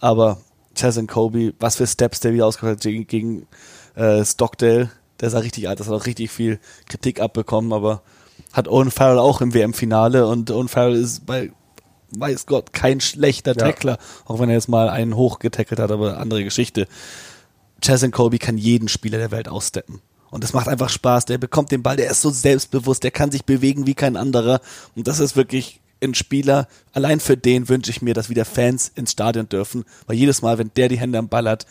Aber 0.00 0.38
Chesson 0.74 1.06
Kobe, 1.06 1.52
was 1.60 1.76
für 1.76 1.86
Steps 1.86 2.20
der 2.20 2.32
wieder 2.32 2.46
ausgeführt 2.46 2.78
hat 2.78 2.82
gegen, 2.84 3.06
gegen 3.06 3.46
äh, 3.96 4.24
Stockdale, 4.24 4.90
der 5.20 5.28
sah 5.28 5.40
richtig 5.40 5.68
alt, 5.68 5.78
das 5.78 5.88
hat 5.88 5.94
auch 5.94 6.06
richtig 6.06 6.30
viel 6.30 6.58
Kritik 6.88 7.20
abbekommen, 7.20 7.74
aber 7.74 8.00
hat 8.54 8.66
Owen 8.66 8.90
Farrell 8.90 9.18
auch 9.18 9.42
im 9.42 9.52
WM-Finale 9.52 10.26
und 10.26 10.50
Owen 10.50 10.68
Farrell 10.68 10.96
ist 10.96 11.26
bei 11.26 11.52
weiß 12.10 12.46
Gott 12.46 12.72
kein 12.72 13.00
schlechter 13.00 13.54
Tackler, 13.54 13.92
ja. 13.92 13.98
auch 14.26 14.38
wenn 14.38 14.48
er 14.48 14.54
jetzt 14.54 14.68
mal 14.68 14.88
einen 14.88 15.16
hochgetackelt 15.16 15.80
hat, 15.80 15.90
aber 15.90 16.18
andere 16.18 16.44
Geschichte. 16.44 16.86
Chaz 17.80 18.04
Kobe 18.10 18.38
kann 18.38 18.58
jeden 18.58 18.88
Spieler 18.88 19.18
der 19.18 19.30
Welt 19.30 19.48
aussteppen. 19.48 20.00
Und 20.30 20.44
es 20.44 20.52
macht 20.52 20.68
einfach 20.68 20.88
Spaß. 20.88 21.26
Der 21.26 21.38
bekommt 21.38 21.70
den 21.70 21.82
Ball, 21.82 21.96
der 21.96 22.10
ist 22.10 22.20
so 22.20 22.30
selbstbewusst, 22.30 23.04
der 23.04 23.10
kann 23.10 23.30
sich 23.30 23.44
bewegen 23.44 23.86
wie 23.86 23.94
kein 23.94 24.16
anderer. 24.16 24.60
Und 24.94 25.08
das 25.08 25.20
ist 25.20 25.36
wirklich 25.36 25.80
ein 26.02 26.14
Spieler. 26.14 26.68
Allein 26.92 27.20
für 27.20 27.36
den 27.36 27.68
wünsche 27.68 27.90
ich 27.90 28.02
mir, 28.02 28.14
dass 28.14 28.28
wieder 28.28 28.44
Fans 28.44 28.90
ins 28.94 29.12
Stadion 29.12 29.48
dürfen. 29.48 29.84
Weil 30.06 30.16
jedes 30.16 30.42
Mal, 30.42 30.58
wenn 30.58 30.70
der 30.76 30.88
die 30.88 30.98
Hände 30.98 31.18
am 31.18 31.28
Ball 31.28 31.48
hat, 31.48 31.66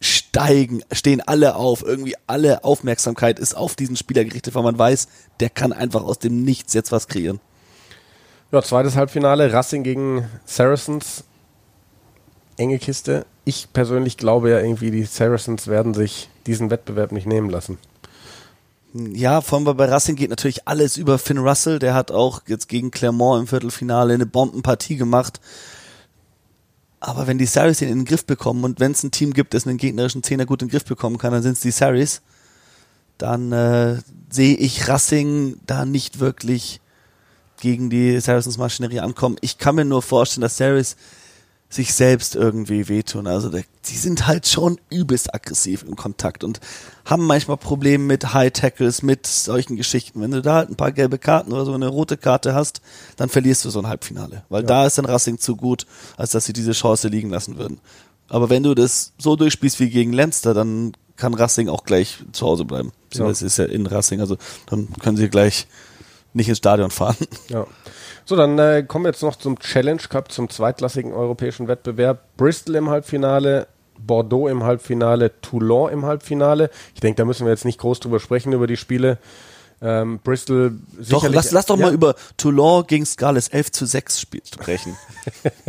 steigen, 0.00 0.82
stehen 0.92 1.20
alle 1.20 1.56
auf. 1.56 1.82
Irgendwie 1.82 2.14
alle 2.26 2.64
Aufmerksamkeit 2.64 3.38
ist 3.38 3.56
auf 3.56 3.74
diesen 3.74 3.96
Spieler 3.96 4.24
gerichtet, 4.24 4.54
weil 4.54 4.62
man 4.62 4.78
weiß, 4.78 5.08
der 5.40 5.50
kann 5.50 5.72
einfach 5.72 6.04
aus 6.04 6.18
dem 6.18 6.42
Nichts 6.42 6.74
jetzt 6.74 6.92
was 6.92 7.08
kreieren. 7.08 7.40
Ja, 8.52 8.62
zweites 8.62 8.94
Halbfinale, 8.94 9.52
Racing 9.52 9.82
gegen 9.82 10.28
Saracens. 10.44 11.24
Enge 12.56 12.78
Kiste. 12.78 13.26
Ich 13.44 13.72
persönlich 13.72 14.16
glaube 14.16 14.50
ja 14.50 14.60
irgendwie, 14.60 14.92
die 14.92 15.02
Saracens 15.02 15.66
werden 15.66 15.94
sich 15.94 16.28
diesen 16.46 16.70
Wettbewerb 16.70 17.10
nicht 17.10 17.26
nehmen 17.26 17.50
lassen. 17.50 17.78
Ja, 18.94 19.40
vor 19.40 19.58
allem 19.58 19.76
bei 19.76 19.86
Racing 19.86 20.14
geht 20.14 20.30
natürlich 20.30 20.68
alles 20.68 20.96
über 20.96 21.18
Finn 21.18 21.38
Russell. 21.38 21.80
Der 21.80 21.92
hat 21.92 22.12
auch 22.12 22.42
jetzt 22.46 22.68
gegen 22.68 22.92
Clermont 22.92 23.40
im 23.40 23.46
Viertelfinale 23.48 24.14
eine 24.14 24.26
Bombenpartie 24.26 24.96
gemacht. 24.96 25.40
Aber 27.00 27.26
wenn 27.26 27.38
die 27.38 27.46
Saris 27.46 27.78
den 27.78 27.88
in 27.88 27.98
den 27.98 28.04
Griff 28.04 28.24
bekommen 28.24 28.62
und 28.62 28.78
wenn 28.78 28.92
es 28.92 29.02
ein 29.02 29.10
Team 29.10 29.32
gibt, 29.32 29.54
das 29.54 29.66
einen 29.66 29.76
gegnerischen 29.76 30.22
Zehner 30.22 30.46
gut 30.46 30.62
in 30.62 30.68
den 30.68 30.72
Griff 30.72 30.84
bekommen 30.84 31.18
kann, 31.18 31.32
dann 31.32 31.42
sind 31.42 31.54
es 31.54 31.60
die 31.60 31.72
Saris. 31.72 32.22
Dann 33.18 33.50
äh, 33.50 33.98
sehe 34.30 34.56
ich 34.56 34.88
Racing 34.88 35.58
da 35.66 35.84
nicht 35.84 36.20
wirklich 36.20 36.80
gegen 37.60 37.90
die 37.90 38.20
Saracens 38.20 38.58
Maschinerie 38.58 39.00
ankommen. 39.00 39.36
Ich 39.40 39.58
kann 39.58 39.74
mir 39.74 39.84
nur 39.84 40.02
vorstellen, 40.02 40.42
dass 40.42 40.56
Saris 40.56 40.96
sich 41.68 41.94
selbst 41.94 42.36
irgendwie 42.36 42.88
wehtun. 42.88 43.26
Also 43.26 43.50
die 43.50 43.96
sind 43.96 44.26
halt 44.26 44.46
schon 44.46 44.78
übelst 44.88 45.34
aggressiv 45.34 45.82
im 45.82 45.96
Kontakt 45.96 46.44
und 46.44 46.60
haben 47.04 47.26
manchmal 47.26 47.56
Probleme 47.56 48.04
mit 48.04 48.32
High 48.34 48.52
Tackles, 48.52 49.02
mit 49.02 49.26
solchen 49.26 49.76
Geschichten. 49.76 50.20
Wenn 50.20 50.30
du 50.30 50.42
da 50.42 50.54
halt 50.54 50.70
ein 50.70 50.76
paar 50.76 50.92
gelbe 50.92 51.18
Karten 51.18 51.52
oder 51.52 51.64
so 51.64 51.72
eine 51.72 51.88
rote 51.88 52.16
Karte 52.16 52.54
hast, 52.54 52.80
dann 53.16 53.28
verlierst 53.28 53.64
du 53.64 53.70
so 53.70 53.80
ein 53.80 53.88
Halbfinale. 53.88 54.44
Weil 54.48 54.62
ja. 54.62 54.68
da 54.68 54.86
ist 54.86 54.98
dann 54.98 55.06
Racing 55.06 55.38
zu 55.38 55.56
gut, 55.56 55.86
als 56.16 56.30
dass 56.30 56.44
sie 56.44 56.52
diese 56.52 56.72
Chance 56.72 57.08
liegen 57.08 57.30
lassen 57.30 57.58
würden. 57.58 57.80
Aber 58.28 58.48
wenn 58.48 58.62
du 58.62 58.74
das 58.74 59.12
so 59.18 59.36
durchspielst 59.36 59.80
wie 59.80 59.90
gegen 59.90 60.12
Lenster, 60.12 60.54
dann 60.54 60.92
kann 61.16 61.34
Racing 61.34 61.68
auch 61.68 61.84
gleich 61.84 62.18
zu 62.32 62.46
Hause 62.46 62.64
bleiben. 62.64 62.92
Ja. 63.12 63.26
Das 63.26 63.42
ist 63.42 63.56
ja 63.56 63.64
in 63.64 63.86
Racing, 63.86 64.20
also 64.20 64.36
dann 64.66 64.88
können 65.00 65.16
sie 65.16 65.28
gleich 65.28 65.66
nicht 66.36 66.48
ins 66.48 66.58
Stadion 66.58 66.90
fahren. 66.90 67.16
Ja. 67.48 67.66
So, 68.24 68.36
dann 68.36 68.58
äh, 68.58 68.84
kommen 68.86 69.04
wir 69.04 69.10
jetzt 69.10 69.22
noch 69.22 69.36
zum 69.36 69.58
Challenge 69.58 70.02
Cup, 70.08 70.32
zum 70.32 70.48
zweitklassigen 70.50 71.12
europäischen 71.12 71.68
Wettbewerb. 71.68 72.36
Bristol 72.36 72.74
im 72.74 72.90
Halbfinale, 72.90 73.68
Bordeaux 73.98 74.48
im 74.48 74.64
Halbfinale, 74.64 75.40
Toulon 75.40 75.92
im 75.92 76.04
Halbfinale. 76.04 76.70
Ich 76.94 77.00
denke, 77.00 77.16
da 77.16 77.24
müssen 77.24 77.46
wir 77.46 77.52
jetzt 77.52 77.64
nicht 77.64 77.78
groß 77.78 78.00
drüber 78.00 78.20
sprechen, 78.20 78.52
über 78.52 78.66
die 78.66 78.76
Spiele. 78.76 79.18
Ähm, 79.82 80.20
Bristol 80.24 80.78
Doch, 81.10 81.28
lass, 81.28 81.50
lass 81.50 81.66
doch 81.66 81.78
ja. 81.78 81.86
mal 81.86 81.92
über 81.92 82.14
Toulon 82.38 82.86
gegen 82.86 83.04
Scarlett 83.04 83.52
11 83.52 83.72
zu 83.72 83.84
6 83.84 84.20
sprechen. 84.20 84.96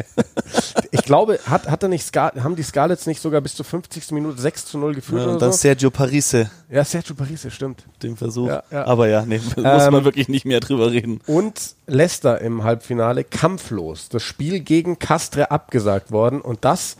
ich 0.91 1.01
glaube, 1.01 1.39
hat, 1.45 1.69
hat 1.69 1.83
er 1.83 1.89
nicht 1.89 2.05
Scar 2.05 2.31
haben 2.41 2.55
die 2.55 2.63
Scarlets 2.63 3.05
nicht 3.05 3.21
sogar 3.21 3.41
bis 3.41 3.55
zur 3.55 3.65
50. 3.65 4.11
Minute 4.11 4.39
6 4.39 4.67
zu 4.67 4.77
0 4.77 4.95
geführt 4.95 5.25
ja, 5.25 5.33
und 5.33 5.41
dann 5.41 5.51
so? 5.51 5.57
Sergio 5.57 5.91
Parise. 5.91 6.49
Ja, 6.69 6.85
Sergio 6.85 7.15
Parise, 7.15 7.51
stimmt. 7.51 7.83
Den 8.01 8.15
Versuch. 8.15 8.47
Ja, 8.47 8.63
ja. 8.71 8.85
Aber 8.85 9.09
ja, 9.09 9.25
nee, 9.25 9.39
muss 9.39 9.57
ähm, 9.57 9.63
man 9.91 10.05
wirklich 10.05 10.29
nicht 10.29 10.45
mehr 10.45 10.61
drüber 10.61 10.91
reden. 10.91 11.19
Und 11.27 11.75
Leicester 11.85 12.39
im 12.39 12.63
Halbfinale 12.63 13.25
kampflos. 13.25 14.07
Das 14.07 14.23
Spiel 14.23 14.61
gegen 14.61 14.99
Castre 14.99 15.51
abgesagt 15.51 16.11
worden 16.11 16.39
und 16.39 16.63
das 16.63 16.95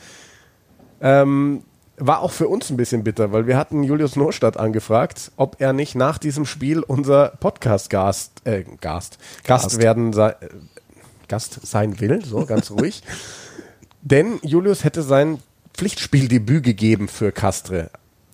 ähm, 1.00 1.64
war 1.98 2.22
auch 2.22 2.32
für 2.32 2.48
uns 2.48 2.70
ein 2.70 2.78
bisschen 2.78 3.04
bitter, 3.04 3.32
weil 3.32 3.48
wir 3.48 3.58
hatten 3.58 3.84
Julius 3.84 4.16
Norstadt 4.16 4.58
angefragt, 4.58 5.32
ob 5.36 5.60
er 5.60 5.74
nicht 5.74 5.96
nach 5.96 6.20
diesem 6.20 6.46
Spiel 6.46 6.82
unser 6.82 7.30
Podcast-Gast, 7.40 8.42
äh, 8.46 8.64
Gast, 8.80 9.18
Gast, 9.44 9.64
Gast 9.64 9.82
werden 9.82 10.14
sei, 10.14 10.30
äh, 10.30 10.36
Gast 11.28 11.66
sein 11.66 12.00
will, 12.00 12.24
so 12.24 12.46
ganz 12.46 12.70
ruhig. 12.72 13.02
Denn 14.02 14.40
Julius 14.44 14.84
hätte 14.84 15.02
sein 15.02 15.40
Pflichtspieldebüt 15.74 16.64
gegeben 16.64 17.08
für 17.08 17.32
Castre. 17.32 17.90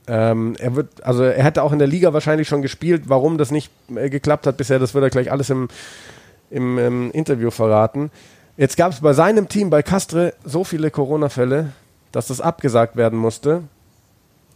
Ähm, 0.07 0.55
er 0.59 0.75
wird, 0.75 1.03
also 1.03 1.23
er 1.23 1.43
hätte 1.43 1.63
auch 1.63 1.71
in 1.71 1.79
der 1.79 1.87
Liga 1.87 2.11
wahrscheinlich 2.13 2.49
schon 2.49 2.61
gespielt. 2.61 3.03
Warum 3.07 3.37
das 3.37 3.49
nicht 3.49 3.71
äh, 3.95 4.09
geklappt 4.09 4.45
hat 4.45 4.57
bisher, 4.57 4.77
das 4.77 4.93
wird 4.93 5.03
er 5.03 5.09
gleich 5.09 5.31
alles 5.31 5.49
im, 5.49 5.69
im, 6.51 6.77
im 6.77 6.85
ähm, 6.85 7.11
Interview 7.11 7.49
verraten. 7.49 8.11
Jetzt 8.57 8.75
gab 8.75 8.91
es 8.91 8.99
bei 8.99 9.13
seinem 9.13 9.47
Team, 9.47 9.69
bei 9.69 9.81
Castre, 9.81 10.33
so 10.43 10.63
viele 10.63 10.91
Corona-Fälle, 10.91 11.71
dass 12.13 12.27
das 12.27 12.39
abgesagt 12.39 12.95
werden 12.95 13.19
musste. 13.19 13.63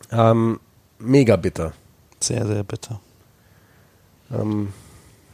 Ähm, 0.10 0.62
mega 1.00 1.36
bitter. 1.36 1.74
Sehr, 2.22 2.48
sehr 2.48 2.64
bitter. 2.64 3.02
Ähm, 4.32 4.72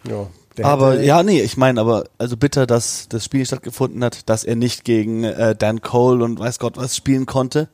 ja, 0.07 0.27
aber 0.61 1.01
ja, 1.01 1.23
nee, 1.23 1.41
ich 1.41 1.57
meine, 1.57 1.81
aber 1.81 2.05
also 2.17 2.37
bitter, 2.37 2.67
dass 2.67 3.07
das 3.09 3.25
Spiel 3.25 3.45
stattgefunden 3.45 4.03
hat, 4.03 4.29
dass 4.29 4.43
er 4.43 4.55
nicht 4.55 4.83
gegen 4.83 5.23
äh, 5.23 5.55
Dan 5.55 5.81
Cole 5.81 6.23
und 6.23 6.39
weiß 6.39 6.59
Gott 6.59 6.77
was 6.77 6.95
spielen 6.95 7.25
konnte. 7.25 7.69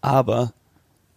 Aber 0.00 0.52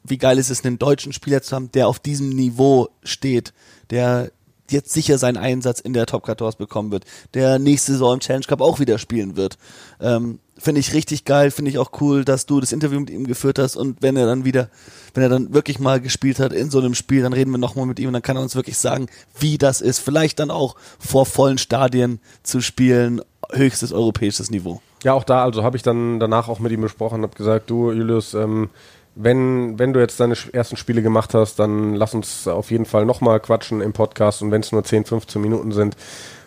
wie 0.04 0.18
geil 0.18 0.38
ist 0.38 0.50
es, 0.50 0.66
einen 0.66 0.80
deutschen 0.80 1.14
Spieler 1.14 1.42
zu 1.42 1.56
haben, 1.56 1.72
der 1.72 1.88
auf 1.88 2.00
diesem 2.00 2.30
Niveau 2.30 2.90
steht, 3.04 3.54
der 3.90 4.32
jetzt 4.70 4.92
sicher 4.92 5.18
seinen 5.18 5.38
Einsatz 5.38 5.80
in 5.80 5.94
der 5.94 6.06
Top 6.06 6.26
14 6.26 6.52
bekommen 6.58 6.92
wird, 6.92 7.06
der 7.34 7.60
nächste 7.60 7.94
Saison 7.94 8.16
im 8.16 8.20
Challenge 8.20 8.46
Cup 8.46 8.60
auch 8.60 8.80
wieder 8.80 8.98
spielen 8.98 9.38
wird. 9.38 9.58
Ähm, 10.02 10.40
finde 10.58 10.80
ich 10.80 10.94
richtig 10.94 11.26
geil, 11.26 11.52
finde 11.52 11.72
ich 11.72 11.78
auch 11.78 11.92
cool, 12.02 12.26
dass 12.26 12.46
du 12.46 12.60
das 12.60 12.72
Interview 12.72 13.00
mit 13.00 13.10
ihm 13.10 13.28
geführt 13.28 13.60
hast 13.60 13.76
und 13.76 14.02
wenn 14.02 14.18
er 14.18 14.26
dann 14.26 14.46
wieder, 14.46 14.70
wenn 15.14 15.24
er 15.24 15.30
dann 15.30 15.54
wirklich 15.54 15.80
mal 15.80 16.02
gespielt 16.02 16.40
hat 16.40 16.54
in 16.54 16.70
so 16.70 16.80
einem 16.80 16.94
Spiel, 16.94 17.22
dann 17.22 17.34
reden 17.34 17.52
wir 17.52 17.58
nochmal 17.58 17.86
mit 17.86 18.00
ihm 18.00 18.08
und 18.08 18.14
dann 18.14 18.22
kann 18.22 18.38
er 18.38 18.42
uns 18.42 18.56
wirklich 18.56 18.78
sagen, 18.78 19.08
wie 19.40 19.58
das 19.58 19.82
ist. 19.82 20.00
Vielleicht 20.00 20.40
dann 20.40 20.52
auch 20.52 20.76
vor 21.00 21.26
vollen 21.26 21.58
Stadien 21.58 22.20
zu 22.44 22.62
spielen, 22.62 23.22
höchstes 23.52 23.94
europäisches 23.94 24.52
Niveau. 24.52 24.82
Ja, 25.04 25.14
auch 25.14 25.24
da, 25.24 25.44
also 25.44 25.64
habe 25.64 25.78
ich 25.78 25.84
dann 25.84 26.20
danach 26.20 26.50
auch 26.50 26.60
mit 26.60 26.72
ihm 26.72 26.82
besprochen, 26.82 27.22
habe 27.22 27.36
gesagt, 27.36 27.70
du 27.70 27.92
Julius, 27.92 28.34
ähm, 28.34 28.70
wenn, 29.16 29.80
wenn 29.80 29.94
du 29.94 30.00
jetzt 30.00 30.20
deine 30.20 30.36
ersten 30.54 30.78
Spiele 30.78 31.02
gemacht 31.02 31.34
hast, 31.34 31.58
dann 31.60 31.96
lass 31.96 32.14
uns 32.14 32.48
auf 32.48 32.72
jeden 32.72 32.86
Fall 32.86 33.06
nochmal 33.06 33.40
quatschen 33.40 33.82
im 33.82 33.94
Podcast 33.94 34.42
und 34.42 34.52
wenn 34.52 34.62
es 34.62 34.72
nur 34.72 34.84
10, 34.84 35.06
15 35.06 35.42
Minuten 35.42 35.72
sind, 35.72 35.96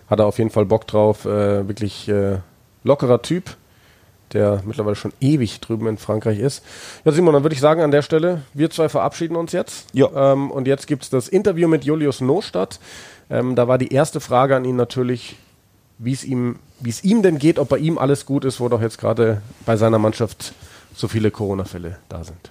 hat 0.09 0.21
er 0.21 0.27
auf 0.27 0.39
jeden 0.39 0.51
Fall 0.51 0.67
Bock 0.67 0.87
drauf, 0.87 1.25
äh, 1.25 1.67
wirklich 1.67 2.09
äh, 2.09 2.39
lockerer 2.85 3.23
Typ 3.23 3.57
der 4.33 4.63
mittlerweile 4.65 4.97
schon 4.97 5.13
ewig 5.21 5.61
drüben 5.61 5.87
in 5.87 5.99
Frankreich 5.99 6.39
ist. 6.39 6.65
Ja, 7.05 7.13
Simon, 7.13 7.35
dann 7.35 7.43
würde 7.43 7.55
ich 7.55 7.61
sagen 7.61 7.83
an 7.83 7.91
der 7.91 8.03
Stelle, 8.03 8.43
wir 8.55 8.71
zwei 8.71 8.89
verabschieden 8.89 9.37
uns 9.37 9.53
jetzt. 9.53 9.95
Ja. 9.95 10.33
Ähm, 10.33 10.51
und 10.51 10.67
jetzt 10.67 10.87
gibt 10.87 11.03
es 11.03 11.11
das 11.11 11.29
Interview 11.29 11.69
mit 11.69 11.85
Julius 11.85 12.21
Nostadt. 12.21 12.81
Ähm, 13.31 13.55
da 13.55 13.69
war 13.69 13.79
die 13.79 13.93
erste 13.93 14.21
Frage 14.21 14.57
an 14.57 14.65
ihn 14.65 14.77
natürlich, 14.77 15.37
wie 15.99 16.13
es 16.13 16.25
ihm, 16.25 16.57
wie 16.81 16.91
es 16.91 17.05
ihm 17.05 17.23
denn 17.23 17.39
geht, 17.39 17.59
ob 17.59 17.69
bei 17.69 17.79
ihm 17.79 17.99
alles 17.99 18.27
gut 18.27 18.45
ist, 18.45 18.61
wo 18.61 18.69
doch 18.69 18.81
jetzt 18.81 18.99
gerade 18.99 19.43
bei 19.67 19.77
seiner 19.77 19.99
Mannschaft 19.99 20.55
so 20.95 21.09
viele 21.09 21.31
Corona-Fälle 21.31 21.99
da 22.09 22.25
sind. 22.25 22.51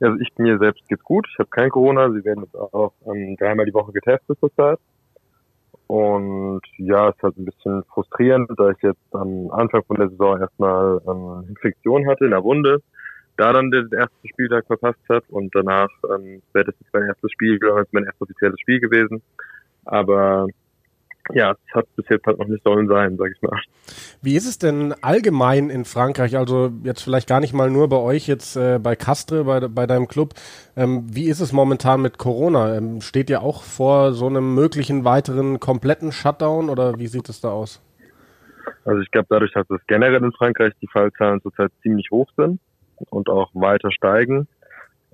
Also 0.00 0.18
ich 0.20 0.28
mir 0.38 0.58
selbst 0.58 0.86
geht's 0.88 1.02
gut. 1.02 1.26
Ich 1.32 1.38
habe 1.38 1.50
kein 1.50 1.70
Corona. 1.70 2.10
Sie 2.10 2.24
werden 2.24 2.44
jetzt 2.44 2.56
auch 2.56 2.92
ähm, 3.06 3.36
dreimal 3.36 3.66
die 3.66 3.74
Woche 3.74 3.92
getestet 3.92 4.38
zurzeit. 4.38 4.78
Und 5.88 6.60
ja, 6.76 7.08
es 7.08 7.16
ist 7.16 7.22
halt 7.22 7.38
ein 7.38 7.46
bisschen 7.46 7.82
frustrierend, 7.84 8.50
da 8.58 8.70
ich 8.70 8.82
jetzt 8.82 9.00
am 9.12 9.50
Anfang 9.50 9.82
von 9.84 9.96
der 9.96 10.10
Saison 10.10 10.38
erstmal 10.38 11.00
ähm, 11.08 11.48
Infektion 11.48 12.06
hatte 12.06 12.26
in 12.26 12.30
der 12.30 12.44
Wunde, 12.44 12.82
da 13.38 13.54
dann 13.54 13.70
den 13.70 13.90
ersten 13.92 14.28
Spieltag 14.28 14.66
verpasst 14.66 15.00
hat 15.08 15.24
und 15.30 15.54
danach 15.54 15.88
ähm, 16.14 16.42
wäre 16.52 16.66
das 16.66 16.74
jetzt 16.78 16.92
mein 16.92 17.06
erstes 17.06 17.32
Spiel, 17.32 17.58
glaube 17.58 17.84
ich, 17.84 17.92
mein 17.92 18.04
erstes 18.04 18.20
offizielles 18.20 18.60
Spiel 18.60 18.80
gewesen. 18.80 19.22
Aber 19.86 20.46
ja, 21.34 21.52
es 21.52 21.74
hat 21.74 21.86
bis 21.96 22.08
jetzt 22.08 22.26
halt 22.26 22.38
noch 22.38 22.46
nicht 22.46 22.62
sollen 22.64 22.88
sein, 22.88 23.16
sag 23.16 23.30
ich 23.34 23.42
mal. 23.42 23.60
Wie 24.22 24.36
ist 24.36 24.46
es 24.46 24.58
denn 24.58 24.94
allgemein 25.02 25.70
in 25.70 25.84
Frankreich? 25.84 26.36
Also 26.36 26.70
jetzt 26.84 27.02
vielleicht 27.02 27.28
gar 27.28 27.40
nicht 27.40 27.52
mal 27.52 27.70
nur 27.70 27.88
bei 27.88 27.96
euch, 27.96 28.26
jetzt 28.26 28.56
äh, 28.56 28.78
bei 28.78 28.96
Castre, 28.96 29.44
bei, 29.44 29.60
bei 29.60 29.86
deinem 29.86 30.08
Club. 30.08 30.34
Ähm, 30.76 31.04
wie 31.10 31.28
ist 31.28 31.40
es 31.40 31.52
momentan 31.52 32.02
mit 32.02 32.18
Corona? 32.18 32.76
Ähm, 32.76 33.00
steht 33.00 33.30
ihr 33.30 33.42
auch 33.42 33.62
vor 33.62 34.12
so 34.12 34.26
einem 34.26 34.54
möglichen 34.54 35.04
weiteren 35.04 35.60
kompletten 35.60 36.12
Shutdown 36.12 36.70
oder 36.70 36.98
wie 36.98 37.06
sieht 37.06 37.28
es 37.28 37.40
da 37.40 37.50
aus? 37.50 37.82
Also 38.84 39.00
ich 39.00 39.10
glaube, 39.10 39.26
dadurch, 39.30 39.52
dass 39.52 39.68
es 39.70 39.80
generell 39.86 40.22
in 40.22 40.32
Frankreich 40.32 40.72
die 40.80 40.88
Fallzahlen 40.88 41.42
zurzeit 41.42 41.72
ziemlich 41.82 42.10
hoch 42.10 42.28
sind 42.36 42.60
und 43.10 43.28
auch 43.28 43.50
weiter 43.54 43.90
steigen, 43.90 44.46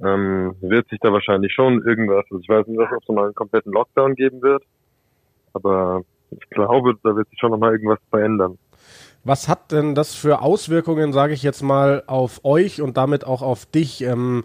ähm, 0.03 0.57
wird 0.61 0.89
sich 0.89 0.99
da 1.01 1.13
wahrscheinlich 1.13 1.53
schon 1.53 1.83
irgendwas, 1.83 2.25
also 2.31 2.41
ich 2.41 2.49
weiß 2.49 2.67
nicht, 2.67 2.81
ob 2.81 3.03
es 3.03 3.09
mal 3.09 3.27
einen 3.27 3.35
kompletten 3.35 3.73
Lockdown 3.73 4.17
geben 4.17 4.43
wird 4.43 4.65
aber 5.55 6.03
ich 6.31 6.51
glaube, 6.51 6.95
da 7.03 7.17
wird 7.17 7.29
sich 7.31 7.39
schon 7.39 7.51
nochmal 7.51 7.73
irgendwas 7.73 7.99
verändern. 8.11 8.59
Was 9.25 9.49
hat 9.49 9.73
denn 9.73 9.95
das 9.95 10.15
für 10.15 10.43
Auswirkungen, 10.43 11.13
sage 11.13 11.33
ich 11.33 11.43
jetzt 11.43 11.63
mal, 11.63 12.03
auf 12.07 12.45
euch 12.45 12.83
und 12.83 12.99
damit 12.99 13.27
auch 13.27 13.41
auf 13.41 13.65
dich? 13.65 14.03
Ähm, 14.03 14.45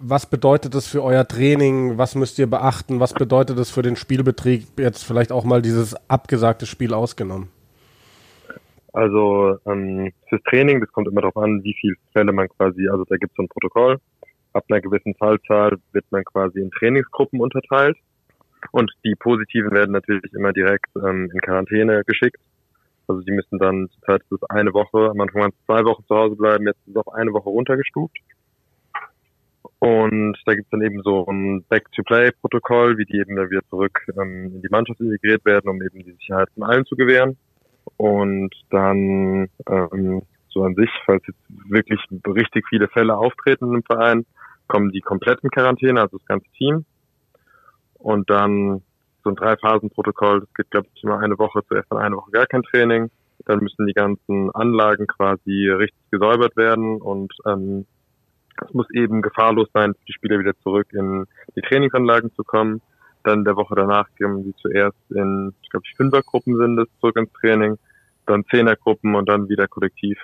was 0.00 0.28
bedeutet 0.28 0.74
das 0.74 0.86
für 0.86 1.02
euer 1.02 1.26
Training? 1.26 1.96
Was 1.96 2.14
müsst 2.14 2.38
ihr 2.38 2.48
beachten? 2.48 3.00
Was 3.00 3.14
bedeutet 3.14 3.58
das 3.58 3.70
für 3.70 3.82
den 3.82 3.96
Spielbetrieb? 3.96 4.78
Jetzt 4.78 5.04
vielleicht 5.04 5.32
auch 5.32 5.44
mal 5.44 5.62
dieses 5.62 5.96
abgesagte 6.10 6.66
Spiel 6.66 6.92
ausgenommen. 6.92 7.48
Also 8.92 9.56
ähm, 9.64 10.12
fürs 10.28 10.42
Training, 10.42 10.80
das 10.80 10.92
kommt 10.92 11.08
immer 11.08 11.22
darauf 11.22 11.36
an, 11.38 11.64
wie 11.64 11.74
viele 11.80 11.94
Fälle 12.12 12.32
man 12.32 12.48
quasi, 12.48 12.88
also 12.88 13.04
da 13.04 13.16
gibt 13.16 13.32
es 13.32 13.36
so 13.36 13.42
ein 13.42 13.48
Protokoll. 13.48 13.98
Ab 14.52 14.64
einer 14.68 14.82
gewissen 14.82 15.14
Fallzahl 15.14 15.78
wird 15.92 16.04
man 16.10 16.24
quasi 16.24 16.60
in 16.60 16.70
Trainingsgruppen 16.70 17.40
unterteilt. 17.40 17.96
Und 18.70 18.92
die 19.04 19.14
Positiven 19.14 19.72
werden 19.72 19.92
natürlich 19.92 20.32
immer 20.32 20.52
direkt 20.52 20.86
ähm, 20.96 21.30
in 21.32 21.40
Quarantäne 21.40 22.02
geschickt. 22.04 22.40
Also 23.08 23.20
die 23.22 23.32
müssen 23.32 23.58
dann 23.58 23.88
zurzeit 23.90 24.22
bis 24.30 24.42
eine 24.44 24.72
Woche, 24.72 25.10
am 25.10 25.20
Anfang 25.20 25.42
waren 25.42 25.50
es 25.50 25.66
zwei 25.66 25.84
Wochen 25.84 26.04
zu 26.06 26.14
Hause 26.14 26.36
bleiben, 26.36 26.66
jetzt 26.66 26.78
ist 26.86 26.94
es 26.94 26.96
auf 26.96 27.12
eine 27.12 27.32
Woche 27.32 27.50
runtergestuft. 27.50 28.16
Und 29.80 30.36
da 30.46 30.54
gibt 30.54 30.66
es 30.66 30.70
dann 30.70 30.82
eben 30.82 31.02
so 31.02 31.26
ein 31.26 31.64
Back-to-Play-Protokoll, 31.64 32.98
wie 32.98 33.04
die 33.04 33.18
eben 33.18 33.34
dann 33.34 33.50
wieder 33.50 33.66
zurück 33.68 34.06
ähm, 34.16 34.52
in 34.54 34.62
die 34.62 34.68
Mannschaft 34.70 35.00
integriert 35.00 35.44
werden, 35.44 35.68
um 35.68 35.82
eben 35.82 36.04
die 36.04 36.12
Sicherheit 36.12 36.48
von 36.54 36.62
allen 36.62 36.86
zu 36.86 36.94
gewähren. 36.94 37.36
Und 37.96 38.54
dann 38.70 39.48
ähm, 39.68 40.22
so 40.50 40.62
an 40.62 40.76
sich, 40.76 40.90
falls 41.04 41.24
jetzt 41.26 41.40
wirklich 41.68 42.00
richtig 42.26 42.64
viele 42.68 42.86
Fälle 42.88 43.16
auftreten 43.16 43.74
im 43.74 43.82
Verein, 43.82 44.24
kommen 44.68 44.90
die 44.90 45.00
kompletten 45.00 45.50
Quarantäne, 45.50 46.00
also 46.00 46.18
das 46.18 46.26
ganze 46.26 46.48
Team. 46.52 46.84
Und 48.02 48.28
dann 48.30 48.82
so 49.24 49.30
ein 49.30 49.36
Drei-Phasen-Protokoll, 49.36 50.40
das 50.40 50.54
geht, 50.54 50.70
glaube 50.70 50.88
ich, 50.94 51.04
immer 51.04 51.20
eine 51.20 51.38
Woche, 51.38 51.62
zuerst 51.68 51.90
dann 51.90 51.98
eine 51.98 52.16
Woche 52.16 52.32
gar 52.32 52.46
kein 52.46 52.62
Training. 52.62 53.10
Dann 53.46 53.60
müssen 53.60 53.86
die 53.86 53.92
ganzen 53.92 54.50
Anlagen 54.54 55.06
quasi 55.06 55.68
richtig 55.68 56.10
gesäubert 56.10 56.56
werden 56.56 57.00
und 57.00 57.32
ähm, 57.46 57.86
es 58.64 58.74
muss 58.74 58.86
eben 58.90 59.22
gefahrlos 59.22 59.68
sein, 59.72 59.94
für 59.94 60.04
die 60.06 60.12
Spieler 60.12 60.38
wieder 60.38 60.54
zurück 60.62 60.88
in 60.92 61.26
die 61.56 61.62
Trainingsanlagen 61.62 62.32
zu 62.34 62.44
kommen. 62.44 62.80
Dann 63.24 63.44
der 63.44 63.56
Woche 63.56 63.74
danach 63.74 64.08
gehen 64.18 64.44
sie 64.44 64.54
zuerst 64.56 64.98
in, 65.10 65.54
ich 65.62 65.70
glaube, 65.70 65.86
Fünfergruppen 65.96 66.56
sind 66.56 66.78
es, 66.78 66.88
zurück 67.00 67.16
ins 67.16 67.32
Training, 67.40 67.78
dann 68.26 68.44
Zehnergruppen 68.50 69.14
und 69.14 69.28
dann 69.28 69.48
wieder 69.48 69.68
kollektiv. 69.68 70.18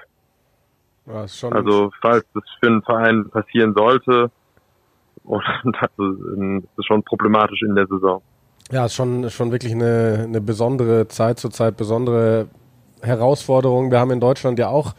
Ja, 1.06 1.24
also 1.50 1.90
falls 2.02 2.26
das 2.34 2.44
für 2.60 2.66
einen 2.66 2.82
Verein 2.82 3.30
passieren 3.30 3.74
sollte, 3.74 4.30
und 5.28 5.76
das 5.76 5.90
ist 6.78 6.86
schon 6.86 7.02
problematisch 7.02 7.62
in 7.62 7.74
der 7.74 7.86
Saison. 7.86 8.22
Ja, 8.70 8.86
ist 8.86 8.94
schon, 8.94 9.30
schon 9.30 9.50
wirklich 9.52 9.72
eine, 9.72 10.24
eine 10.24 10.40
besondere 10.40 11.08
Zeit 11.08 11.38
zurzeit, 11.38 11.76
besondere 11.76 12.48
Herausforderung. 13.02 13.90
Wir 13.90 14.00
haben 14.00 14.10
in 14.10 14.20
Deutschland 14.20 14.58
ja 14.58 14.68
auch 14.68 14.94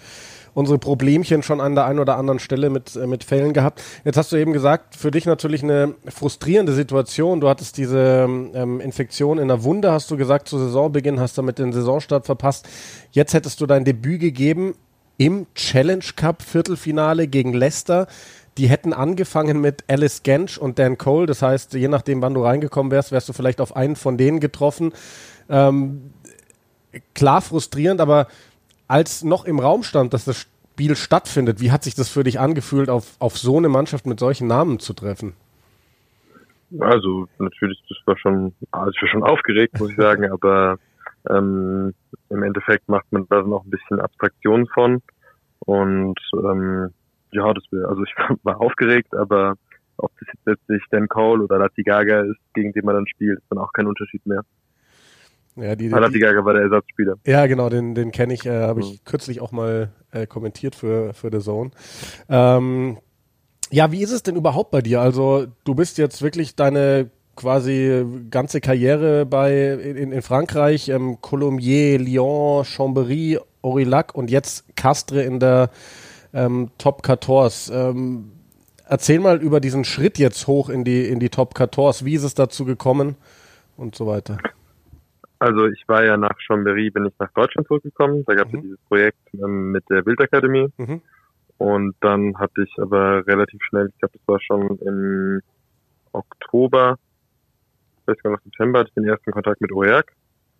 unsere 0.54 0.80
Problemchen 0.80 1.44
schon 1.44 1.62
an 1.62 1.76
der 1.76 1.86
einen 1.86 2.00
oder 2.00 2.18
anderen 2.18 2.40
Stelle 2.40 2.70
mit, 2.70 2.96
äh, 2.96 3.08
mit 3.08 3.24
Fällen 3.24 3.54
gehabt. 3.54 3.82
Jetzt 4.04 4.18
hast 4.18 4.32
du 4.32 4.36
eben 4.36 4.54
gesagt, 4.54 4.96
für 4.96 5.12
dich 5.12 5.26
natürlich 5.26 5.64
eine 5.64 5.94
frustrierende 6.08 6.74
Situation. 6.74 7.40
Du 7.40 7.50
hattest 7.50 7.78
diese 7.78 8.28
ähm, 8.54 8.80
Infektion 8.82 9.38
in 9.38 9.48
der 9.48 9.64
Wunde, 9.64 9.92
hast 9.92 10.10
du 10.12 10.18
gesagt, 10.18 10.48
zu 10.48 10.58
Saisonbeginn, 10.58 11.20
hast 11.20 11.38
damit 11.38 11.60
den 11.60 11.72
Saisonstart 11.72 12.26
verpasst. 12.26 12.68
Jetzt 13.12 13.34
hättest 13.34 13.62
du 13.62 13.66
dein 13.66 13.86
Debüt 13.86 14.20
gegeben 14.20 14.76
im 15.18 15.48
Challenge 15.54 16.06
Cup 16.16 16.42
Viertelfinale 16.42 17.28
gegen 17.28 17.54
Leicester 17.54 18.08
die 18.60 18.68
hätten 18.68 18.92
angefangen 18.92 19.62
mit 19.62 19.86
Alice 19.88 20.22
Gensch 20.22 20.58
und 20.58 20.80
Dan 20.80 20.98
Cole. 20.98 21.26
Das 21.26 21.42
heißt, 21.42 21.74
je 21.76 21.88
nachdem, 21.88 22.22
wann 22.22 22.34
du 22.34 22.44
reingekommen 22.44 22.92
wärst, 22.92 23.14
wärst 23.14 23.30
du 23.30 23.34
vielleicht 23.34 23.62
auf 23.62 23.76
einen 23.76 23.96
von 23.96 24.18
denen 24.18 24.42
getroffen. 24.42 24.92
Ähm, 25.48 26.12
klar 27.16 27.42
frustrierend, 27.42 28.02
aber 28.02 28.28
als 28.90 29.24
noch 29.24 29.46
im 29.46 29.60
Raum 29.60 29.84
stand, 29.84 30.14
dass 30.14 30.26
das 30.26 30.42
Spiel 30.42 30.98
stattfindet, 30.98 31.62
wie 31.62 31.72
hat 31.72 31.84
sich 31.84 31.96
das 31.96 32.10
für 32.10 32.24
dich 32.24 32.40
angefühlt, 32.40 32.90
auf, 32.90 33.16
auf 33.20 33.38
so 33.38 33.58
eine 33.58 33.70
Mannschaft 33.70 34.06
mit 34.06 34.20
solchen 34.20 34.48
Namen 34.48 34.80
zu 34.80 34.94
treffen? 34.94 35.34
Also 36.78 37.28
natürlich, 37.40 37.82
das 37.88 37.98
war 38.06 38.18
schon, 38.18 38.54
also 38.72 38.92
ich 38.94 39.02
war 39.02 39.10
schon 39.10 39.24
aufgeregt, 39.24 39.80
muss 39.80 39.92
ich 39.92 39.96
sagen, 39.96 40.30
aber 40.32 40.78
ähm, 41.30 41.94
im 42.30 42.44
Endeffekt 42.44 42.90
macht 42.90 43.10
man 43.12 43.26
da 43.30 43.42
noch 43.42 43.64
ein 43.64 43.70
bisschen 43.70 44.02
Abstraktion 44.02 44.68
von 44.68 45.02
und 45.60 46.20
ähm, 46.34 46.94
ja, 47.32 47.54
das 47.54 47.64
wäre, 47.72 47.88
also 47.88 48.04
ich 48.04 48.14
war 48.44 48.62
aufgeregt, 48.62 49.14
aber 49.16 49.56
ob 49.98 50.12
das 50.20 50.30
jetzt 50.34 50.46
letztlich 50.46 50.84
Dan 50.92 51.08
Cole 51.08 51.44
oder 51.44 51.60
Lati 51.60 51.84
Gaga 51.84 52.22
ist, 52.22 52.40
gegen 52.54 52.72
den 52.72 52.86
man 52.86 52.96
dann 52.96 53.08
spielt, 53.08 53.40
ist 53.40 53.48
dann 53.50 53.60
auch 53.60 53.74
kein 53.74 53.88
Unterschied 53.88 54.26
mehr. 54.26 54.44
Ja, 55.56 55.76
die, 55.76 55.90
die, 55.90 55.94
Lati 55.94 56.20
Gaga 56.20 56.46
war 56.46 56.54
der 56.54 56.64
Ersatzspieler. 56.64 57.16
Ja, 57.26 57.46
genau, 57.48 57.70
den, 57.70 57.96
den 57.96 58.12
kenne 58.12 58.34
ich, 58.34 58.46
äh, 58.46 58.62
habe 58.62 58.80
ich 58.80 58.92
mhm. 58.92 59.06
kürzlich 59.06 59.42
auch 59.42 59.52
mal 59.52 59.90
äh, 60.12 60.26
kommentiert 60.26 60.76
für, 60.76 61.14
für 61.14 61.30
The 61.32 61.40
Zone. 61.40 61.72
Ähm, 62.30 62.98
ja, 63.72 63.92
wie 63.92 64.02
ist 64.02 64.12
es 64.12 64.24
denn 64.24 64.36
überhaupt 64.36 64.72
bei 64.72 64.82
dir? 64.82 65.02
Also, 65.02 65.48
du 65.66 65.76
bist 65.76 65.98
jetzt 65.98 66.22
wirklich 66.22 66.56
deine 66.56 67.12
quasi 67.36 68.06
ganze 68.30 68.62
Karriere 68.62 69.26
bei 69.26 69.74
in, 69.74 70.12
in 70.12 70.22
Frankreich, 70.22 70.90
ähm, 70.90 71.20
Colombier, 71.22 71.98
Lyon, 72.00 72.64
Chambéry, 72.64 73.40
Aurillac 73.62 74.14
und 74.16 74.30
jetzt 74.30 74.76
Castre 74.76 75.24
in 75.24 75.40
der 75.40 75.70
ähm, 76.34 76.72
Top 76.78 77.06
14. 77.06 77.74
Ähm, 77.74 78.32
erzähl 78.86 79.20
mal 79.20 79.42
über 79.42 79.60
diesen 79.60 79.84
Schritt 79.84 80.18
jetzt 80.18 80.48
hoch 80.48 80.70
in 80.70 80.84
die, 80.84 81.08
in 81.08 81.20
die 81.20 81.30
Top 81.30 81.58
14. 81.58 82.06
Wie 82.06 82.16
ist 82.16 82.24
es 82.24 82.34
dazu 82.34 82.66
gekommen 82.66 83.16
und 83.78 83.96
so 83.96 84.08
weiter? 84.08 84.38
Also 85.40 85.68
ich 85.68 85.88
war 85.88 86.04
ja 86.04 86.18
nach 86.18 86.38
Chambéry, 86.48 86.92
bin 86.92 87.06
ich 87.06 87.14
nach 87.18 87.32
Deutschland 87.32 87.68
zurückgekommen. 87.68 88.24
Da 88.26 88.36
gab 88.36 88.48
es 88.48 88.54
mhm. 88.54 88.58
ja 88.58 88.64
dieses 88.64 88.80
Projekt 88.88 89.34
ähm, 89.34 89.72
mit 89.72 89.90
der 89.90 90.02
Bildakademie. 90.02 90.68
Mhm. 90.78 91.02
Und 91.58 91.96
dann 92.02 92.38
hatte 92.38 92.64
ich 92.64 92.74
aber 92.78 93.26
relativ 93.28 93.62
schnell, 93.64 93.88
ich 93.88 94.00
glaube, 94.00 94.18
das 94.18 94.28
war 94.28 94.40
schon 94.42 94.78
im 94.80 95.42
Oktober, 96.14 96.98
vielleicht 98.04 98.22
sogar 98.22 98.38
noch 98.38 98.44
September, 98.44 98.80
hatte 98.80 98.90
ich 98.90 98.96
den 98.96 99.10
ersten 99.10 99.32
Kontakt 99.32 99.62
mit 99.62 99.72
OERG. 99.72 100.06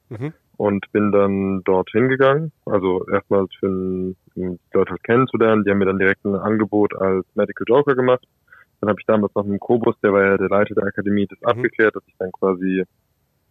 Mhm 0.10 0.34
und 0.60 0.92
bin 0.92 1.14
dann 1.14 1.64
dorthin 1.64 2.10
gegangen. 2.10 2.52
Also 2.66 3.08
erstmal 3.08 3.46
für 3.62 3.68
ein, 3.68 4.18
die 4.36 4.60
Leute 4.74 4.92
halt 4.92 5.04
kennenzulernen. 5.04 5.64
Die 5.64 5.72
haben 5.72 5.78
mir 5.78 5.86
dann 5.86 6.00
direkt 6.00 6.26
ein 6.26 6.36
Angebot 6.36 6.94
als 6.98 7.26
Medical 7.34 7.64
Joker 7.66 7.96
gemacht. 7.96 8.28
Dann 8.82 8.90
habe 8.90 9.00
ich 9.00 9.06
damals 9.06 9.34
noch 9.36 9.46
mit 9.46 9.54
dem 9.54 9.60
Kobus, 9.62 9.96
der 10.04 10.12
war 10.12 10.22
ja 10.22 10.38
der 10.38 10.50
Leiter 10.50 10.76
der 10.76 10.84
Akademie, 10.84 11.28
das 11.28 11.40
mhm. 11.40 11.48
abgeklärt, 11.48 11.96
dass 11.96 12.04
ich 12.08 12.16
dann 12.20 12.34
quasi 12.34 12.84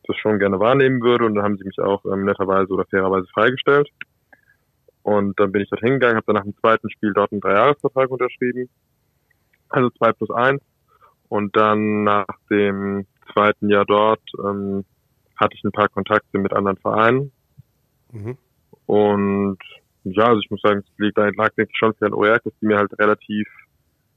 das 0.05 0.17
schon 0.19 0.39
gerne 0.39 0.61
wahrnehmen 0.61 1.01
würde. 1.01 1.25
Und 1.25 1.35
dann 1.35 1.45
haben 1.45 1.57
sie 1.57 1.65
mich 1.65 1.79
auch 1.79 2.05
ähm, 2.05 2.27
netterweise 2.27 2.71
oder 2.75 2.85
fairerweise 2.85 3.27
freigestellt. 3.33 3.89
Und 5.03 5.41
dann 5.41 5.51
bin 5.51 5.63
ich 5.63 5.71
dort 5.71 5.81
hingegangen, 5.81 6.17
habe 6.17 6.27
dann 6.27 6.37
nach 6.37 6.43
dem 6.43 6.59
zweiten 6.59 6.91
Spiel 6.91 7.15
dort 7.15 7.33
einen 7.33 7.41
Dreijahresvertrag 7.41 8.11
unterschrieben. 8.11 8.69
Also 9.71 9.89
zwei 9.97 10.13
plus 10.13 10.31
eins. 10.31 10.61
Und 11.31 11.57
dann 11.57 12.05
nach 12.05 12.27
dem 12.51 13.07
zweiten 13.33 13.71
Jahr 13.71 13.87
dort 13.87 14.21
ähm, 14.45 14.85
hatte 15.39 15.55
ich 15.55 15.65
ein 15.65 15.73
paar 15.73 15.89
Kontakte 15.89 16.39
mit 16.39 16.53
anderen 16.53 16.77
Vereinen. 16.77 17.33
Mhm. 18.13 18.37
Und 18.87 19.59
ja, 20.05 20.27
also 20.27 20.41
ich 20.41 20.51
muss 20.51 20.61
sagen, 20.63 20.81
es 20.81 20.99
liegt, 20.99 21.17
lag 21.17 21.51
denke 21.55 21.71
ich 21.73 21.79
schon 21.79 21.95
für 21.95 22.07
ein 22.07 22.15
OERG, 22.15 22.43
dass 22.45 22.53
die 22.61 22.67
mir 22.67 22.79
halt 22.79 22.99
relativ 22.99 23.47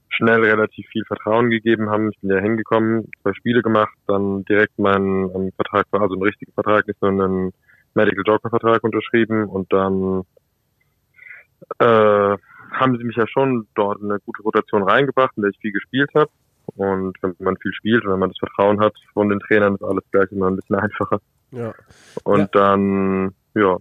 schnell 0.09 0.43
relativ 0.43 0.85
viel 0.87 1.03
Vertrauen 1.05 1.49
gegeben 1.49 1.89
haben. 1.89 2.11
Ich 2.11 2.19
bin 2.19 2.29
ja 2.29 2.39
hingekommen, 2.39 3.09
zwei 3.21 3.33
Spiele 3.33 3.61
gemacht, 3.61 3.93
dann 4.07 4.43
direkt 4.45 4.77
meinen 4.77 5.33
einen 5.33 5.51
Vertrag, 5.53 5.85
also 5.91 6.13
einen 6.13 6.23
richtigen 6.23 6.51
Vertrag, 6.53 6.87
nicht 6.87 7.01
nur 7.01 7.11
einen 7.11 7.53
Medical 7.93 8.23
Joker 8.25 8.49
Vertrag 8.49 8.83
unterschrieben 8.83 9.45
und 9.45 9.71
dann 9.71 10.23
äh, 11.79 12.37
haben 12.71 12.97
sie 12.97 13.03
mich 13.03 13.15
ja 13.15 13.27
schon 13.27 13.67
dort 13.75 14.01
in 14.01 14.11
eine 14.11 14.19
gute 14.19 14.43
Rotation 14.43 14.83
reingebracht, 14.83 15.33
in 15.35 15.43
der 15.43 15.51
ich 15.51 15.59
viel 15.59 15.71
gespielt 15.71 16.09
habe. 16.15 16.29
Und 16.75 17.17
wenn 17.21 17.35
man 17.39 17.57
viel 17.57 17.73
spielt 17.73 18.05
und 18.05 18.11
wenn 18.11 18.19
man 18.19 18.29
das 18.29 18.39
Vertrauen 18.39 18.79
hat 18.79 18.93
von 19.13 19.29
den 19.29 19.39
Trainern, 19.39 19.75
ist 19.75 19.83
alles 19.83 20.03
gleich 20.11 20.31
immer 20.31 20.47
ein 20.47 20.55
bisschen 20.55 20.75
einfacher. 20.75 21.19
Ja. 21.51 21.73
Und 22.23 22.39
ja. 22.39 22.47
dann, 22.51 23.33
ja. 23.55 23.77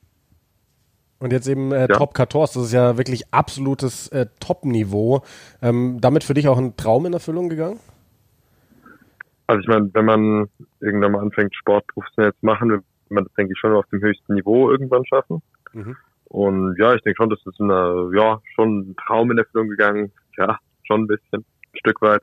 Und 1.21 1.33
jetzt 1.33 1.49
eben 1.49 1.73
äh, 1.73 1.81
ja. 1.81 1.87
Top 1.89 2.17
14, 2.17 2.39
das 2.39 2.57
ist 2.57 2.73
ja 2.73 2.97
wirklich 2.97 3.33
absolutes 3.33 4.09
äh, 4.09 4.27
Top-Niveau. 4.41 5.23
Ähm, 5.63 5.99
damit 6.01 6.25
für 6.25 6.35
dich 6.35 6.49
auch 6.49 6.59
ein 6.59 6.77
Traum 6.77 7.07
in 7.07 7.13
Erfüllung 7.13 7.49
gegangen? 7.49 7.79
Also 9.47 9.61
ich 9.61 9.69
meine, 9.69 9.91
wenn 9.93 10.05
man 10.05 10.49
irgendwann 10.81 11.13
mal 11.13 11.23
anfängt, 11.23 11.55
Sport 11.55 11.87
professionell 11.89 12.33
zu 12.33 12.47
machen, 12.47 12.71
wird 12.71 12.85
man 13.09 13.25
das, 13.25 13.35
denke 13.35 13.53
ich, 13.53 13.59
schon 13.59 13.75
auf 13.75 13.87
dem 13.87 14.01
höchsten 14.01 14.35
Niveau 14.35 14.71
irgendwann 14.71 15.05
schaffen. 15.07 15.43
Mhm. 15.73 15.97
Und 16.25 16.77
ja, 16.79 16.95
ich 16.95 17.03
denke 17.03 17.17
schon, 17.17 17.31
das 17.31 17.41
ist 17.45 17.61
eine, 17.61 18.11
ja, 18.15 18.41
schon 18.55 18.79
ein 18.79 18.97
Traum 18.97 19.31
in 19.33 19.39
Erfüllung 19.39 19.69
gegangen. 19.69 20.13
Ja, 20.39 20.59
schon 20.85 21.03
ein 21.03 21.07
bisschen, 21.09 21.41
ein 21.41 21.79
Stück 21.79 22.01
weit. 22.01 22.23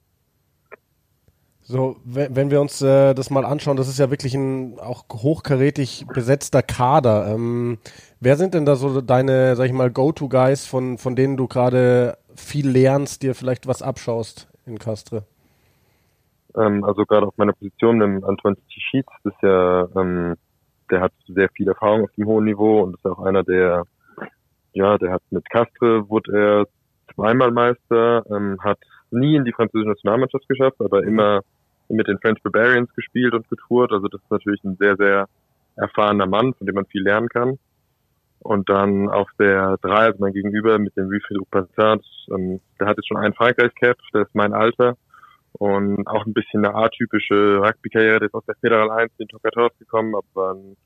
So, 1.70 1.98
wenn, 2.06 2.50
wir 2.50 2.62
uns 2.62 2.82
äh, 2.82 3.14
das 3.14 3.30
mal 3.30 3.44
anschauen, 3.44 3.76
das 3.76 3.90
ist 3.90 4.00
ja 4.00 4.10
wirklich 4.10 4.34
ein 4.34 4.80
auch 4.80 5.04
hochkarätig 5.12 6.06
besetzter 6.08 6.62
Kader. 6.62 7.28
Ähm, 7.28 7.78
wer 8.22 8.38
sind 8.38 8.54
denn 8.54 8.66
da 8.66 8.78
so 8.78 9.02
deine, 9.02 9.58
sag 9.58 9.66
ich 9.66 9.74
mal, 9.74 9.92
Go-To-Guys, 9.92 10.66
von, 10.66 10.98
von 10.98 11.18
denen 11.18 11.36
du 11.36 11.46
gerade 11.50 12.18
viel 12.36 12.70
lernst, 12.70 13.22
dir 13.22 13.36
vielleicht 13.36 13.68
was 13.68 13.82
abschaust 13.82 14.48
in 14.66 14.80
Castre? 14.80 15.24
Ähm, 16.56 16.86
also 16.86 17.04
gerade 17.04 17.28
auf 17.28 17.36
meiner 17.36 17.52
Position 17.52 17.98
mit 17.98 18.24
Antoine 18.24 18.56
Tichit, 18.70 19.06
das 19.22 19.34
ist 19.34 19.42
ja, 19.42 19.90
ähm, 19.98 20.36
der 20.90 21.02
hat 21.02 21.12
sehr 21.28 21.50
viel 21.50 21.68
Erfahrung 21.68 22.04
auf 22.04 22.12
dem 22.18 22.28
hohen 22.28 22.46
Niveau 22.46 22.80
und 22.84 22.96
ist 22.96 23.06
auch 23.06 23.20
einer, 23.20 23.44
der, 23.44 23.84
ja, 24.72 24.98
der 24.98 25.12
hat 25.12 25.22
mit 25.32 25.50
Castre 25.50 26.08
wurde 26.08 26.32
er 26.32 26.66
zweimal 27.14 27.52
Meister, 27.52 28.24
ähm, 28.32 28.58
hat 28.62 28.80
nie 29.12 29.36
in 29.36 29.44
die 29.44 29.52
französische 29.52 29.90
Nationalmannschaft 29.90 30.48
geschafft, 30.48 30.78
aber 30.80 31.04
immer 31.04 31.42
mit 31.90 32.08
den 32.08 32.20
French 32.20 32.42
Barbarians 32.44 32.94
gespielt 32.94 33.34
und 33.34 33.50
getourt. 33.50 33.92
Also 33.92 34.08
das 34.08 34.22
ist 34.22 34.32
natürlich 34.32 34.64
ein 34.64 34.78
sehr, 34.78 34.96
sehr 34.98 35.28
erfahrener 35.76 36.26
Mann, 36.26 36.54
von 36.54 36.68
dem 36.68 36.76
man 36.76 36.86
viel 36.86 37.04
lernen 37.04 37.30
kann. 37.30 37.58
Und 38.40 38.70
dann 38.70 39.10
auf 39.10 39.30
der 39.40 39.78
3, 39.82 39.94
also 39.94 40.18
mein 40.20 40.34
Gegenüber 40.34 40.78
mit 40.80 40.96
dem 40.96 41.10
Wilfried 41.10 41.40
Upassat, 41.40 42.02
ähm, 42.32 42.60
der 42.80 42.88
hat 42.88 42.98
jetzt 42.98 43.08
schon 43.08 43.18
einen 43.18 43.34
Frankreich-Cap, 43.34 43.98
der 44.14 44.22
ist 44.24 44.36
mein 44.36 44.54
Alter. 44.54 44.96
Und 45.54 46.06
auch 46.08 46.26
ein 46.26 46.34
bisschen 46.34 46.64
eine 46.64 46.76
atypische 46.76 47.60
Rugby-Karriere, 47.60 48.20
der 48.20 48.28
ist 48.28 48.36
aus 48.36 48.46
der 48.46 48.56
Federal 48.62 48.92
1 48.92 49.12
in 49.18 49.28
14 49.28 49.70
gekommen, 49.80 50.14
aber 50.16 50.54
ein 50.54 50.78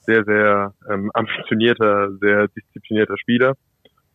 sehr, 0.00 0.24
sehr 0.24 0.74
ähm, 0.90 1.10
ambitionierter, 1.14 2.10
sehr 2.18 2.48
disziplinierter 2.48 3.16
Spieler. 3.18 3.54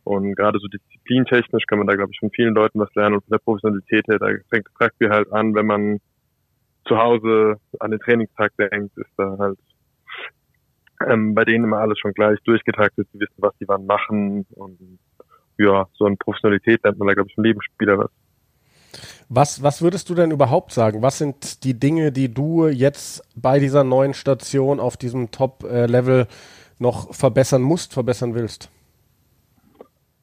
Und 0.04 0.36
gerade 0.36 0.60
so 0.60 0.68
disziplintechnisch 0.68 1.64
kann 1.68 1.78
man 1.78 1.88
da, 1.88 1.96
glaube 1.96 2.12
ich, 2.12 2.20
von 2.20 2.32
vielen 2.32 2.54
Leuten 2.54 2.80
was 2.80 2.94
lernen 2.96 3.16
und 3.16 3.22
von 3.22 3.32
der 3.32 3.38
Professionalität 3.38 4.08
her, 4.08 4.20
da 4.20 4.28
fängt 4.50 4.68
das 4.68 4.82
Rugby 4.82 5.08
halt 5.08 5.32
an, 5.32 5.56
wenn 5.56 5.66
man 5.66 6.00
zu 6.86 6.98
Hause 6.98 7.58
an 7.80 7.92
den 7.92 8.00
Trainingstag 8.00 8.52
denkt, 8.58 8.98
ist 8.98 9.12
da 9.18 9.36
halt 9.38 9.60
ähm, 11.08 11.34
bei 11.34 11.46
denen 11.46 11.66
immer 11.66 11.80
alles 11.80 12.00
schon 12.00 12.14
gleich 12.14 12.40
durchgetaktet, 12.44 13.08
sie 13.12 13.20
wissen, 13.20 13.36
was 13.38 13.54
sie 13.60 13.68
wann 13.68 13.86
machen 13.86 14.46
und 14.52 15.00
ja, 15.58 15.88
so 15.94 16.06
eine 16.06 16.16
Professionalität 16.16 16.84
nennt 16.84 16.98
man 16.98 17.08
da, 17.08 17.14
glaube 17.14 17.30
ich, 17.30 17.36
von 17.36 17.44
Lebensspieler 17.44 17.98
was. 17.98 18.12
Was, 19.30 19.64
was 19.64 19.82
würdest 19.82 20.10
du 20.10 20.16
denn 20.16 20.32
überhaupt 20.32 20.72
sagen? 20.72 21.02
Was 21.02 21.18
sind 21.18 21.64
die 21.64 21.80
Dinge, 21.80 22.12
die 22.12 22.34
du 22.34 22.68
jetzt 22.68 23.24
bei 23.36 23.60
dieser 23.60 23.84
neuen 23.84 24.14
Station 24.14 24.80
auf 24.80 24.98
diesem 24.98 25.32
Top-Level 25.32 26.28
noch 26.80 27.14
verbessern 27.14 27.62
musst, 27.62 27.94
verbessern 27.94 28.36
willst? 28.36 28.70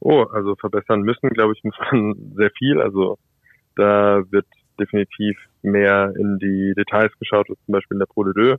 Oh, 0.00 0.22
also 0.32 0.54
verbessern 0.56 1.02
müssen, 1.02 1.30
glaube 1.30 1.54
ich, 1.54 1.64
muss 1.64 1.76
man 1.90 2.14
sehr 2.36 2.50
viel. 2.56 2.80
Also 2.80 3.18
da 3.76 4.22
wird 4.30 4.46
definitiv 4.80 5.38
mehr 5.62 6.12
in 6.18 6.38
die 6.38 6.72
Details 6.76 7.12
geschaut, 7.18 7.48
als 7.50 7.58
zum 7.66 7.72
Beispiel 7.72 7.96
in 7.96 8.00
der 8.00 8.06
Pro 8.06 8.24
de 8.24 8.32
Deux. 8.34 8.58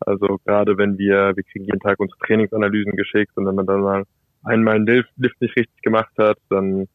Also 0.00 0.38
gerade 0.44 0.78
wenn 0.78 0.96
wir, 0.98 1.36
wir 1.36 1.42
kriegen 1.44 1.64
jeden 1.64 1.80
Tag 1.80 1.98
unsere 2.00 2.18
Trainingsanalysen 2.20 2.96
geschickt 2.96 3.32
und 3.36 3.46
wenn 3.46 3.54
man 3.54 3.66
dann 3.66 3.80
mal 3.80 4.04
einmal 4.44 4.76
einen 4.76 4.86
Lift, 4.86 5.10
nicht 5.18 5.56
richtig 5.56 5.82
gemacht 5.82 6.12
hat, 6.18 6.38
dann 6.50 6.86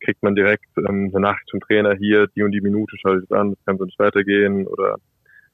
kriegt 0.00 0.22
man 0.22 0.34
direkt 0.34 0.66
ähm, 0.76 1.10
eine 1.12 1.20
Nachricht 1.20 1.48
zum 1.48 1.60
Trainer, 1.60 1.94
hier, 1.94 2.26
die 2.28 2.42
und 2.42 2.52
die 2.52 2.60
Minute, 2.60 2.96
schau 2.98 3.14
dich 3.14 3.26
das 3.28 3.38
an, 3.38 3.50
das 3.50 3.64
kann 3.64 3.78
so 3.78 3.84
nicht 3.84 3.98
weitergehen 3.98 4.66
oder 4.66 4.96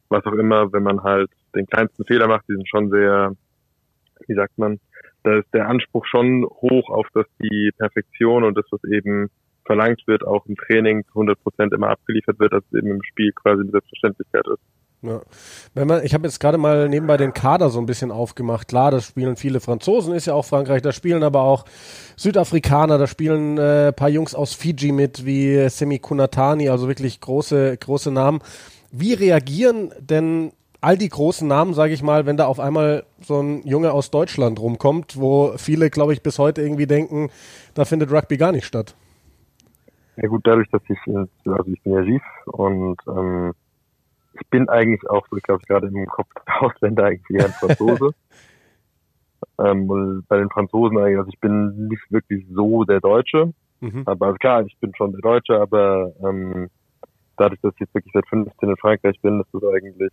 was 0.08 0.24
auch 0.26 0.32
immer, 0.32 0.72
wenn 0.72 0.82
man 0.82 1.02
halt 1.02 1.30
den 1.54 1.66
kleinsten 1.66 2.04
Fehler 2.04 2.26
macht, 2.26 2.44
die 2.48 2.54
sind 2.54 2.68
schon 2.68 2.90
sehr, 2.90 3.32
wie 4.26 4.34
sagt 4.34 4.58
man, 4.58 4.80
da 5.22 5.38
ist 5.38 5.52
der 5.54 5.68
Anspruch 5.68 6.04
schon 6.06 6.44
hoch 6.44 6.90
auf 6.90 7.06
das 7.14 7.26
die 7.40 7.70
Perfektion 7.78 8.44
und 8.44 8.56
das, 8.56 8.66
was 8.70 8.82
eben 8.84 9.30
verlangt 9.70 10.02
wird, 10.08 10.26
auch 10.26 10.44
im 10.46 10.56
Training 10.56 11.04
100 11.10 11.40
Prozent 11.44 11.72
immer 11.72 11.90
abgeliefert 11.90 12.40
wird, 12.40 12.52
dass 12.52 12.64
es 12.72 12.76
eben 12.76 12.88
im 12.88 13.02
Spiel 13.04 13.30
quasi 13.30 13.60
eine 13.60 13.70
Selbstverständlichkeit 13.70 14.44
ist. 14.48 14.58
Ja. 15.02 15.20
Wenn 15.74 15.86
man, 15.86 16.04
ich 16.04 16.12
habe 16.12 16.26
jetzt 16.26 16.40
gerade 16.40 16.58
mal 16.58 16.88
nebenbei 16.88 17.16
den 17.16 17.32
Kader 17.32 17.70
so 17.70 17.78
ein 17.78 17.86
bisschen 17.86 18.10
aufgemacht. 18.10 18.66
Klar, 18.66 18.90
das 18.90 19.04
spielen 19.04 19.36
viele 19.36 19.60
Franzosen, 19.60 20.12
ist 20.12 20.26
ja 20.26 20.34
auch 20.34 20.44
Frankreich, 20.44 20.82
da 20.82 20.90
spielen 20.90 21.22
aber 21.22 21.42
auch 21.42 21.64
Südafrikaner, 22.16 22.98
da 22.98 23.06
spielen 23.06 23.58
äh, 23.58 23.92
paar 23.92 24.08
Jungs 24.08 24.34
aus 24.34 24.54
Fiji 24.54 24.90
mit, 24.90 25.24
wie 25.24 25.68
Semi 25.68 26.00
Kunatani, 26.00 26.68
also 26.68 26.88
wirklich 26.88 27.20
große, 27.20 27.76
große 27.76 28.10
Namen. 28.10 28.40
Wie 28.90 29.14
reagieren 29.14 29.92
denn 30.00 30.50
all 30.80 30.98
die 30.98 31.08
großen 31.08 31.46
Namen, 31.46 31.74
sage 31.74 31.92
ich 31.92 32.02
mal, 32.02 32.26
wenn 32.26 32.36
da 32.36 32.46
auf 32.46 32.58
einmal 32.58 33.04
so 33.22 33.40
ein 33.40 33.64
Junge 33.64 33.92
aus 33.92 34.10
Deutschland 34.10 34.58
rumkommt, 34.58 35.16
wo 35.16 35.52
viele, 35.56 35.90
glaube 35.90 36.12
ich, 36.12 36.22
bis 36.22 36.40
heute 36.40 36.60
irgendwie 36.60 36.88
denken, 36.88 37.30
da 37.74 37.84
findet 37.84 38.10
Rugby 38.10 38.36
gar 38.36 38.50
nicht 38.50 38.66
statt? 38.66 38.96
Ja 40.16 40.28
gut, 40.28 40.42
dadurch, 40.44 40.68
dass 40.70 40.82
ich, 40.88 40.98
äh, 41.06 41.26
also 41.50 41.72
ich 41.72 41.82
bin 41.82 41.92
ja 41.92 42.02
Gief 42.02 42.22
und 42.46 42.96
ähm, 43.08 43.52
ich 44.34 44.48
bin 44.48 44.68
eigentlich 44.68 45.08
auch, 45.08 45.26
so 45.28 45.36
ich 45.36 45.42
glaube 45.42 45.64
gerade 45.66 45.88
im 45.88 46.06
Kopf 46.06 46.28
der 46.46 46.62
Ausländer 46.62 47.04
eigentlich 47.04 47.40
eher 47.40 47.46
ein 47.46 47.52
Franzose. 47.52 48.14
ähm, 49.58 49.88
und 49.88 50.24
bei 50.28 50.38
den 50.38 50.50
Franzosen 50.50 50.98
eigentlich, 50.98 51.18
also 51.18 51.30
ich 51.32 51.40
bin 51.40 51.88
nicht 51.88 52.10
wirklich 52.10 52.46
so 52.50 52.84
der 52.84 53.00
Deutsche. 53.00 53.52
Mhm. 53.80 54.02
Aber 54.06 54.26
also 54.26 54.38
klar, 54.38 54.62
ich 54.66 54.76
bin 54.78 54.94
schon 54.94 55.12
der 55.12 55.22
Deutsche, 55.22 55.58
aber 55.58 56.12
ähm, 56.22 56.68
dadurch, 57.36 57.60
dass 57.62 57.72
ich 57.74 57.80
jetzt 57.80 57.94
wirklich 57.94 58.12
seit 58.12 58.28
15 58.28 58.68
in 58.68 58.76
Frankreich 58.76 59.20
bin, 59.20 59.40
ist 59.40 59.48
das 59.52 59.62
eigentlich 59.64 60.12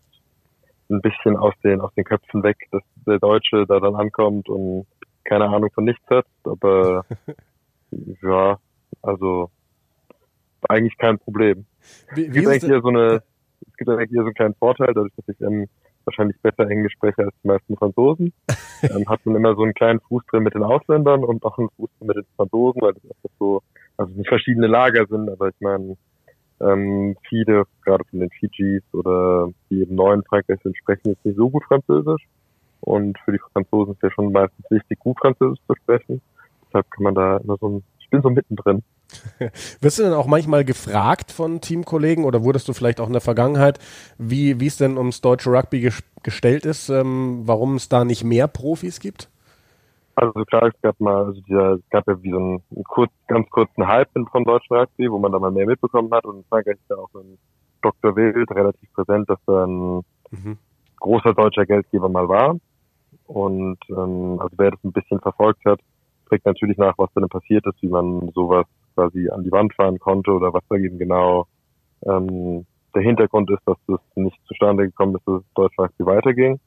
ein 0.89 1.01
bisschen 1.01 1.35
aus 1.35 1.53
den, 1.63 1.81
aus 1.81 1.93
den 1.95 2.05
Köpfen 2.05 2.43
weg, 2.43 2.57
dass 2.71 2.81
der 3.05 3.19
Deutsche 3.19 3.65
da 3.67 3.79
dann 3.79 3.95
ankommt 3.95 4.47
und 4.47 4.87
keine 5.25 5.49
Ahnung 5.49 5.69
von 5.73 5.83
nichts 5.83 6.05
hat. 6.09 6.25
Aber 6.45 7.05
ja, 8.21 8.57
also 9.01 9.51
eigentlich 10.67 10.97
kein 10.97 11.19
Problem. 11.19 11.65
Wie, 12.13 12.23
wie 12.23 12.27
es 12.27 12.33
gibt 12.33 12.47
eigentlich 12.47 12.63
hier 12.63 12.81
so 12.81 12.89
eine, 12.89 13.23
es 13.67 13.77
gibt 13.77 13.89
eigentlich 13.89 14.09
hier 14.09 14.21
so 14.21 14.25
einen 14.25 14.33
kleinen 14.33 14.55
Vorteil, 14.55 14.93
dadurch, 14.93 15.13
dass 15.15 15.27
ich 15.27 15.41
ähm, 15.41 15.67
wahrscheinlich 16.05 16.39
besser 16.41 16.69
Englisch 16.69 16.93
spreche 16.93 17.25
als 17.25 17.35
die 17.43 17.47
meisten 17.47 17.75
Franzosen. 17.77 18.33
ähm, 18.83 19.07
hat 19.07 19.25
man 19.25 19.35
immer 19.35 19.55
so 19.55 19.63
einen 19.63 19.73
kleinen 19.73 19.99
Fuß 20.01 20.23
drin 20.29 20.43
mit 20.43 20.55
den 20.55 20.63
Ausländern 20.63 21.23
und 21.23 21.43
auch 21.43 21.57
einen 21.57 21.69
Fuß 21.75 21.89
drin 21.97 22.07
mit 22.07 22.17
den 22.17 22.25
Franzosen, 22.35 22.81
weil 22.81 22.93
das 22.93 23.03
einfach 23.03 23.35
so, 23.39 23.61
also 23.97 24.13
nicht 24.13 24.29
verschiedene 24.29 24.67
Lager 24.67 25.05
sind, 25.07 25.29
aber 25.29 25.49
ich 25.49 25.59
meine, 25.59 25.97
ähm, 26.59 27.15
viele, 27.27 27.65
gerade 27.83 28.03
von 28.09 28.19
den 28.19 28.29
Fijis 28.31 28.83
oder 28.93 29.49
die 29.69 29.81
eben 29.81 29.95
neuen 29.95 30.23
Frankreich 30.23 30.59
sind, 30.63 30.75
sprechen 30.77 31.09
jetzt 31.09 31.23
nicht 31.23 31.37
so 31.37 31.49
gut 31.49 31.63
Französisch. 31.65 32.27
Und 32.81 33.17
für 33.19 33.31
die 33.31 33.39
Franzosen 33.51 33.93
ist 33.93 34.03
ja 34.03 34.11
schon 34.11 34.31
meistens 34.31 34.65
wichtig, 34.69 34.99
gut 34.99 35.17
Französisch 35.19 35.59
zu 35.67 35.75
sprechen. 35.75 36.21
Deshalb 36.67 36.89
kann 36.91 37.03
man 37.03 37.15
da 37.15 37.37
immer 37.37 37.57
so 37.59 37.69
ein, 37.69 37.83
ich 37.99 38.09
bin 38.09 38.21
so 38.21 38.29
mittendrin. 38.29 38.83
Wirst 39.81 39.99
du 39.99 40.03
denn 40.03 40.13
auch 40.13 40.27
manchmal 40.27 40.65
gefragt 40.65 41.31
von 41.31 41.61
Teamkollegen 41.61 42.25
oder 42.25 42.43
wurdest 42.43 42.67
du 42.67 42.73
vielleicht 42.73 42.99
auch 42.99 43.07
in 43.07 43.13
der 43.13 43.21
Vergangenheit, 43.21 43.79
wie 44.17 44.59
wie 44.59 44.67
es 44.67 44.77
denn 44.77 44.97
ums 44.97 45.21
deutsche 45.21 45.51
Rugby 45.51 45.81
ges 45.81 46.03
gestellt 46.23 46.65
ist, 46.65 46.89
ähm, 46.89 47.43
warum 47.45 47.75
es 47.75 47.87
da 47.87 48.03
nicht 48.03 48.23
mehr 48.23 48.47
Profis 48.47 48.99
gibt? 48.99 49.29
Also 50.15 50.43
klar, 50.45 50.63
es 50.63 50.81
gab 50.81 50.99
mal, 50.99 51.25
also 51.25 51.41
dieser, 51.41 51.73
es 51.73 51.89
gab 51.91 52.07
ja 52.07 52.21
wie 52.23 52.31
so 52.31 52.37
einen, 52.37 52.63
einen 52.75 52.83
kurz, 52.85 53.11
ganz 53.27 53.47
kurzen 53.51 53.87
Hype 53.87 54.09
von 54.31 54.43
deutschen 54.43 54.75
Rugby, 54.75 55.11
wo 55.11 55.19
man 55.19 55.31
da 55.31 55.37
mal 55.37 55.51
mehr 55.51 55.67
mitbekommen 55.67 56.11
hat 56.11 56.25
und 56.25 56.37
in 56.37 56.43
Frankreich 56.45 56.75
ist 56.75 56.89
ja 56.89 56.97
auch 56.97 57.13
ein 57.13 57.37
Dr. 57.83 58.15
Wild 58.15 58.49
relativ 58.51 58.91
präsent, 58.93 59.29
dass 59.29 59.39
er 59.47 59.67
ein 59.67 60.03
mhm. 60.31 60.57
großer 60.99 61.33
deutscher 61.33 61.65
Geldgeber 61.65 62.09
mal 62.09 62.27
war. 62.27 62.55
Und 63.27 63.77
ähm, 63.89 64.39
also 64.39 64.55
wer 64.57 64.71
das 64.71 64.83
ein 64.83 64.91
bisschen 64.91 65.19
verfolgt 65.19 65.63
hat, 65.65 65.79
trägt 66.27 66.45
natürlich 66.45 66.77
nach, 66.77 66.97
was 66.97 67.09
dann 67.13 67.29
passiert 67.29 67.65
ist, 67.67 67.81
wie 67.81 67.87
man 67.87 68.31
sowas 68.33 68.65
quasi 68.97 69.29
an 69.29 69.43
die 69.43 69.51
Wand 69.51 69.73
fahren 69.75 69.99
konnte 69.99 70.31
oder 70.31 70.53
was 70.53 70.63
da 70.69 70.75
eben 70.75 70.97
genau 70.97 71.45
ähm, 72.05 72.65
der 72.95 73.03
Hintergrund 73.03 73.49
ist, 73.51 73.61
dass 73.65 73.77
das 73.87 73.99
nicht 74.15 74.37
zustande 74.47 74.85
gekommen 74.85 75.15
ist, 75.15 75.27
dass 75.27 75.43
Deutschland 75.53 75.91
Rugby 75.91 76.05
weiterging. 76.05 76.59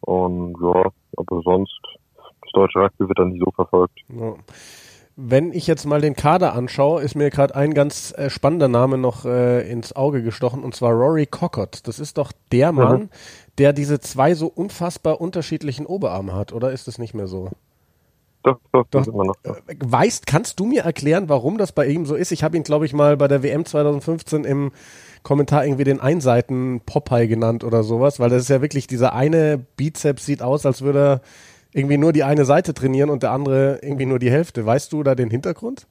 Und 0.00 0.54
ja, 0.62 0.90
aber 1.16 1.42
sonst, 1.42 1.80
das 2.14 2.52
deutsche 2.52 2.78
Rugby 2.78 3.08
wird 3.08 3.18
dann 3.18 3.30
nicht 3.30 3.44
so 3.44 3.50
verfolgt. 3.50 3.98
Ja. 4.08 4.34
Wenn 5.18 5.52
ich 5.52 5.66
jetzt 5.66 5.86
mal 5.86 6.02
den 6.02 6.14
Kader 6.14 6.54
anschaue, 6.54 7.02
ist 7.02 7.14
mir 7.14 7.30
gerade 7.30 7.56
ein 7.56 7.72
ganz 7.72 8.12
äh, 8.16 8.28
spannender 8.28 8.68
Name 8.68 8.98
noch 8.98 9.24
äh, 9.24 9.68
ins 9.68 9.96
Auge 9.96 10.22
gestochen, 10.22 10.62
und 10.62 10.74
zwar 10.74 10.92
Rory 10.92 11.26
Cockott. 11.26 11.88
Das 11.88 11.98
ist 11.98 12.18
doch 12.18 12.32
der 12.52 12.70
mhm. 12.70 12.78
Mann, 12.78 13.00
mhm. 13.00 13.08
der 13.58 13.72
diese 13.72 13.98
zwei 13.98 14.34
so 14.34 14.46
unfassbar 14.46 15.20
unterschiedlichen 15.20 15.86
Oberarme 15.86 16.34
hat, 16.34 16.52
oder 16.52 16.70
ist 16.70 16.86
es 16.86 16.98
nicht 16.98 17.14
mehr 17.14 17.26
so? 17.26 17.48
Doch, 18.46 18.60
doch, 18.70 18.86
doch 18.92 19.08
immer 19.08 19.24
noch. 19.24 19.34
Äh, 19.42 19.74
weißt, 19.84 20.24
kannst 20.24 20.60
du 20.60 20.66
mir 20.66 20.82
erklären, 20.82 21.28
warum 21.28 21.58
das 21.58 21.72
bei 21.72 21.88
ihm 21.88 22.06
so 22.06 22.14
ist? 22.14 22.30
Ich 22.30 22.44
habe 22.44 22.56
ihn, 22.56 22.62
glaube 22.62 22.86
ich, 22.86 22.92
mal 22.92 23.16
bei 23.16 23.26
der 23.26 23.42
WM 23.42 23.64
2015 23.64 24.44
im 24.44 24.70
Kommentar 25.24 25.64
irgendwie 25.64 25.82
den 25.82 25.98
Einseiten 25.98 26.80
Popeye 26.86 27.26
genannt 27.26 27.64
oder 27.64 27.82
sowas, 27.82 28.20
weil 28.20 28.30
das 28.30 28.42
ist 28.42 28.48
ja 28.48 28.62
wirklich, 28.62 28.86
dieser 28.86 29.14
eine 29.14 29.58
Bizeps 29.76 30.26
sieht 30.26 30.42
aus, 30.42 30.64
als 30.64 30.82
würde 30.82 30.98
er 31.00 31.20
irgendwie 31.72 31.98
nur 31.98 32.12
die 32.12 32.22
eine 32.22 32.44
Seite 32.44 32.72
trainieren 32.72 33.10
und 33.10 33.24
der 33.24 33.32
andere 33.32 33.80
irgendwie 33.82 34.06
nur 34.06 34.20
die 34.20 34.30
Hälfte. 34.30 34.64
Weißt 34.64 34.92
du 34.92 35.02
da 35.02 35.16
den 35.16 35.28
Hintergrund? 35.28 35.88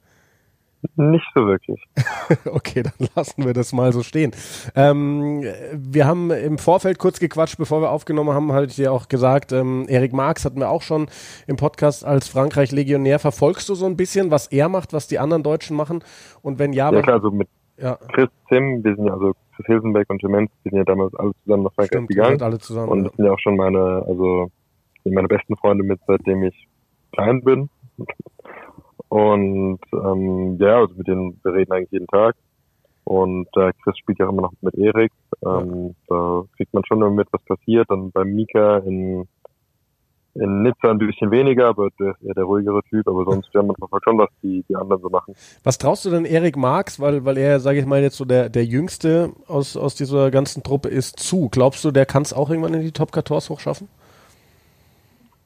Nicht 0.96 1.26
so 1.34 1.46
wirklich. 1.46 1.82
okay, 2.52 2.82
dann 2.82 3.08
lassen 3.14 3.44
wir 3.44 3.52
das 3.52 3.72
mal 3.72 3.92
so 3.92 4.02
stehen. 4.02 4.32
Ähm, 4.74 5.44
wir 5.72 6.06
haben 6.06 6.30
im 6.30 6.58
Vorfeld 6.58 6.98
kurz 6.98 7.20
gequatscht, 7.20 7.58
bevor 7.58 7.82
wir 7.82 7.90
aufgenommen 7.90 8.34
haben, 8.34 8.52
hatte 8.52 8.66
ich 8.66 8.76
dir 8.76 8.92
auch 8.92 9.08
gesagt, 9.08 9.52
ähm, 9.52 9.86
Erik 9.88 10.12
Marx 10.12 10.44
hatten 10.44 10.60
wir 10.60 10.70
auch 10.70 10.82
schon 10.82 11.08
im 11.46 11.56
Podcast 11.56 12.04
als 12.04 12.28
Frankreich-Legionär. 12.28 13.18
Verfolgst 13.18 13.68
du 13.68 13.74
so 13.74 13.86
ein 13.86 13.96
bisschen, 13.96 14.30
was 14.30 14.46
er 14.48 14.68
macht, 14.68 14.92
was 14.92 15.08
die 15.08 15.18
anderen 15.18 15.42
Deutschen 15.42 15.76
machen? 15.76 16.02
Und 16.42 16.58
wenn 16.58 16.72
ja, 16.72 16.92
ja 16.92 17.02
klar, 17.02 17.16
also 17.16 17.30
mit 17.30 17.48
ja. 17.78 17.98
Chris 18.12 18.28
Tim, 18.48 18.82
wir 18.84 18.94
sind 18.94 19.06
ja 19.06 19.12
also 19.12 19.32
Chris 19.54 19.66
Hilsenbeck 19.66 20.08
und 20.08 20.20
Tim 20.20 20.34
Enz, 20.34 20.50
wir 20.62 20.70
sind 20.70 20.78
ja 20.78 20.84
damals 20.84 21.14
alle 21.14 21.32
zusammen 21.42 21.64
nach 21.64 21.72
Frankreich 21.72 21.98
Stimmt, 21.98 22.08
gegangen. 22.08 22.42
Alle 22.42 22.58
zusammen, 22.58 22.88
und 22.88 23.04
das 23.04 23.12
sind 23.14 23.24
ja 23.24 23.32
auch 23.32 23.38
schon 23.38 23.56
meine, 23.56 24.04
also 24.06 24.50
meine 25.04 25.28
besten 25.28 25.56
Freunde 25.56 25.84
mit, 25.84 26.00
seitdem 26.06 26.42
ich 26.42 26.68
klein 27.12 27.42
bin. 27.42 27.68
Und 29.08 29.80
ähm, 29.92 30.58
ja, 30.58 30.78
also 30.78 30.94
mit 30.96 31.06
denen, 31.06 31.38
wir 31.42 31.52
reden 31.52 31.72
eigentlich 31.72 31.92
jeden 31.92 32.06
Tag. 32.08 32.34
Und 33.04 33.46
äh, 33.56 33.72
Chris 33.84 33.96
spielt 33.98 34.18
ja 34.18 34.28
immer 34.28 34.42
noch 34.42 34.52
mit 34.62 34.74
Erik. 34.74 35.12
Ähm. 35.44 35.94
Da 36.08 36.42
kriegt 36.56 36.74
man 36.74 36.82
schon 36.86 36.98
immer 36.98 37.10
mit, 37.10 37.28
was 37.30 37.42
passiert. 37.44 37.88
Dann 37.88 38.10
beim 38.10 38.34
Mika 38.34 38.78
in, 38.78 39.28
in 40.34 40.62
Nizza 40.62 40.90
ein 40.90 40.98
bisschen 40.98 41.30
weniger, 41.30 41.68
aber 41.68 41.88
der 42.00 42.10
ist 42.10 42.22
eher 42.24 42.34
der 42.34 42.42
ruhigere 42.42 42.82
Typ. 42.90 43.06
Aber 43.06 43.24
sonst 43.24 43.48
ja, 43.54 43.62
man 43.62 43.76
verfolgt 43.76 44.04
schon, 44.08 44.18
was 44.18 44.28
die, 44.42 44.64
die 44.68 44.74
anderen 44.74 45.00
so 45.00 45.08
machen. 45.08 45.34
Was 45.62 45.78
traust 45.78 46.04
du 46.04 46.10
denn 46.10 46.24
Erik 46.24 46.56
Marx, 46.56 46.98
weil, 46.98 47.24
weil 47.24 47.38
er, 47.38 47.60
sage 47.60 47.78
ich 47.78 47.86
mal, 47.86 48.02
jetzt 48.02 48.16
so 48.16 48.24
der, 48.24 48.48
der 48.48 48.64
Jüngste 48.64 49.30
aus, 49.46 49.76
aus 49.76 49.94
dieser 49.94 50.32
ganzen 50.32 50.64
Truppe 50.64 50.88
ist, 50.88 51.20
zu? 51.20 51.48
Glaubst 51.48 51.84
du, 51.84 51.92
der 51.92 52.06
kann 52.06 52.22
es 52.22 52.32
auch 52.32 52.50
irgendwann 52.50 52.74
in 52.74 52.82
die 52.82 52.90
Top 52.90 53.14
14 53.14 53.54
hochschaffen? 53.54 53.88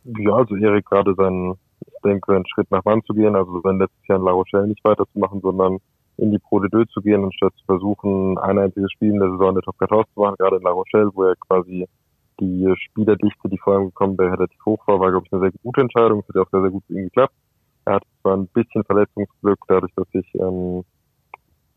Ja, 0.05 0.33
also 0.33 0.57
Erik 0.57 0.87
gerade 0.87 1.15
seinen 1.15 1.57
denke, 2.01 2.35
einen 2.35 2.47
Schritt 2.47 2.71
nach 2.71 2.85
Mann 2.85 3.03
zu 3.05 3.15
gehen, 3.15 3.37
also 3.37 3.61
sein 3.61 3.79
letztes 3.79 4.07
Jahr 4.09 4.19
in 4.19 4.25
La 4.25 4.33
Rochelle 4.33 4.69
nicht 4.69 4.85
weiterzumachen, 4.85 5.41
sondern 5.41 5.79
in 6.17 6.31
die 6.31 6.39
Pro 6.39 6.61
de 6.61 6.69
Deux 6.71 6.89
zu 6.91 7.01
gehen, 7.01 7.25
anstatt 7.25 7.55
zu 7.57 7.65
versuchen, 7.65 8.39
ein 8.39 8.59
einziges 8.59 8.93
Spiel 8.93 9.13
in 9.13 9.21
der 9.21 9.31
Saison 9.31 9.49
in 9.51 9.55
der 9.55 9.63
Top 9.63 9.77
14 9.79 10.05
zu 10.15 10.21
machen, 10.21 10.37
gerade 10.39 10.57
in 10.57 10.63
La 10.63 10.71
Rochelle, 10.71 11.11
wo 11.15 11.25
er 11.25 11.35
quasi 11.37 11.87
die 12.41 12.75
Spielerdichte, 12.77 13.49
die 13.49 13.59
vor 13.59 13.75
allem 13.75 13.87
gekommen 13.87 14.19
wäre, 14.19 14.33
relativ 14.33 14.65
hoch 14.65 14.87
war, 14.87 15.01
war, 15.01 15.11
glaube 15.11 15.27
ich, 15.27 15.33
eine 15.33 15.43
sehr 15.43 15.53
gute 15.63 15.81
Entscheidung. 15.81 16.21
Es 16.21 16.29
hat 16.29 16.37
ja 16.37 16.43
auch 16.43 16.51
sehr, 16.51 16.63
sehr 16.63 16.71
gut 16.71 16.85
für 16.87 16.95
ihn 16.95 17.05
geklappt. 17.05 17.35
Er 17.85 17.95
hat 17.95 18.03
zwar 18.21 18.37
ein 18.37 18.47
bisschen 18.49 18.85
Verletzungsglück, 18.85 19.59
dadurch, 19.69 19.93
dass 19.95 20.09
sich 20.11 20.27
ähm, 20.35 20.85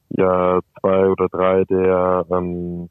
ja 0.10 0.60
zwei 0.80 1.10
oder 1.10 1.28
drei 1.30 1.64
der 1.66 2.26
ähm, 2.32 2.90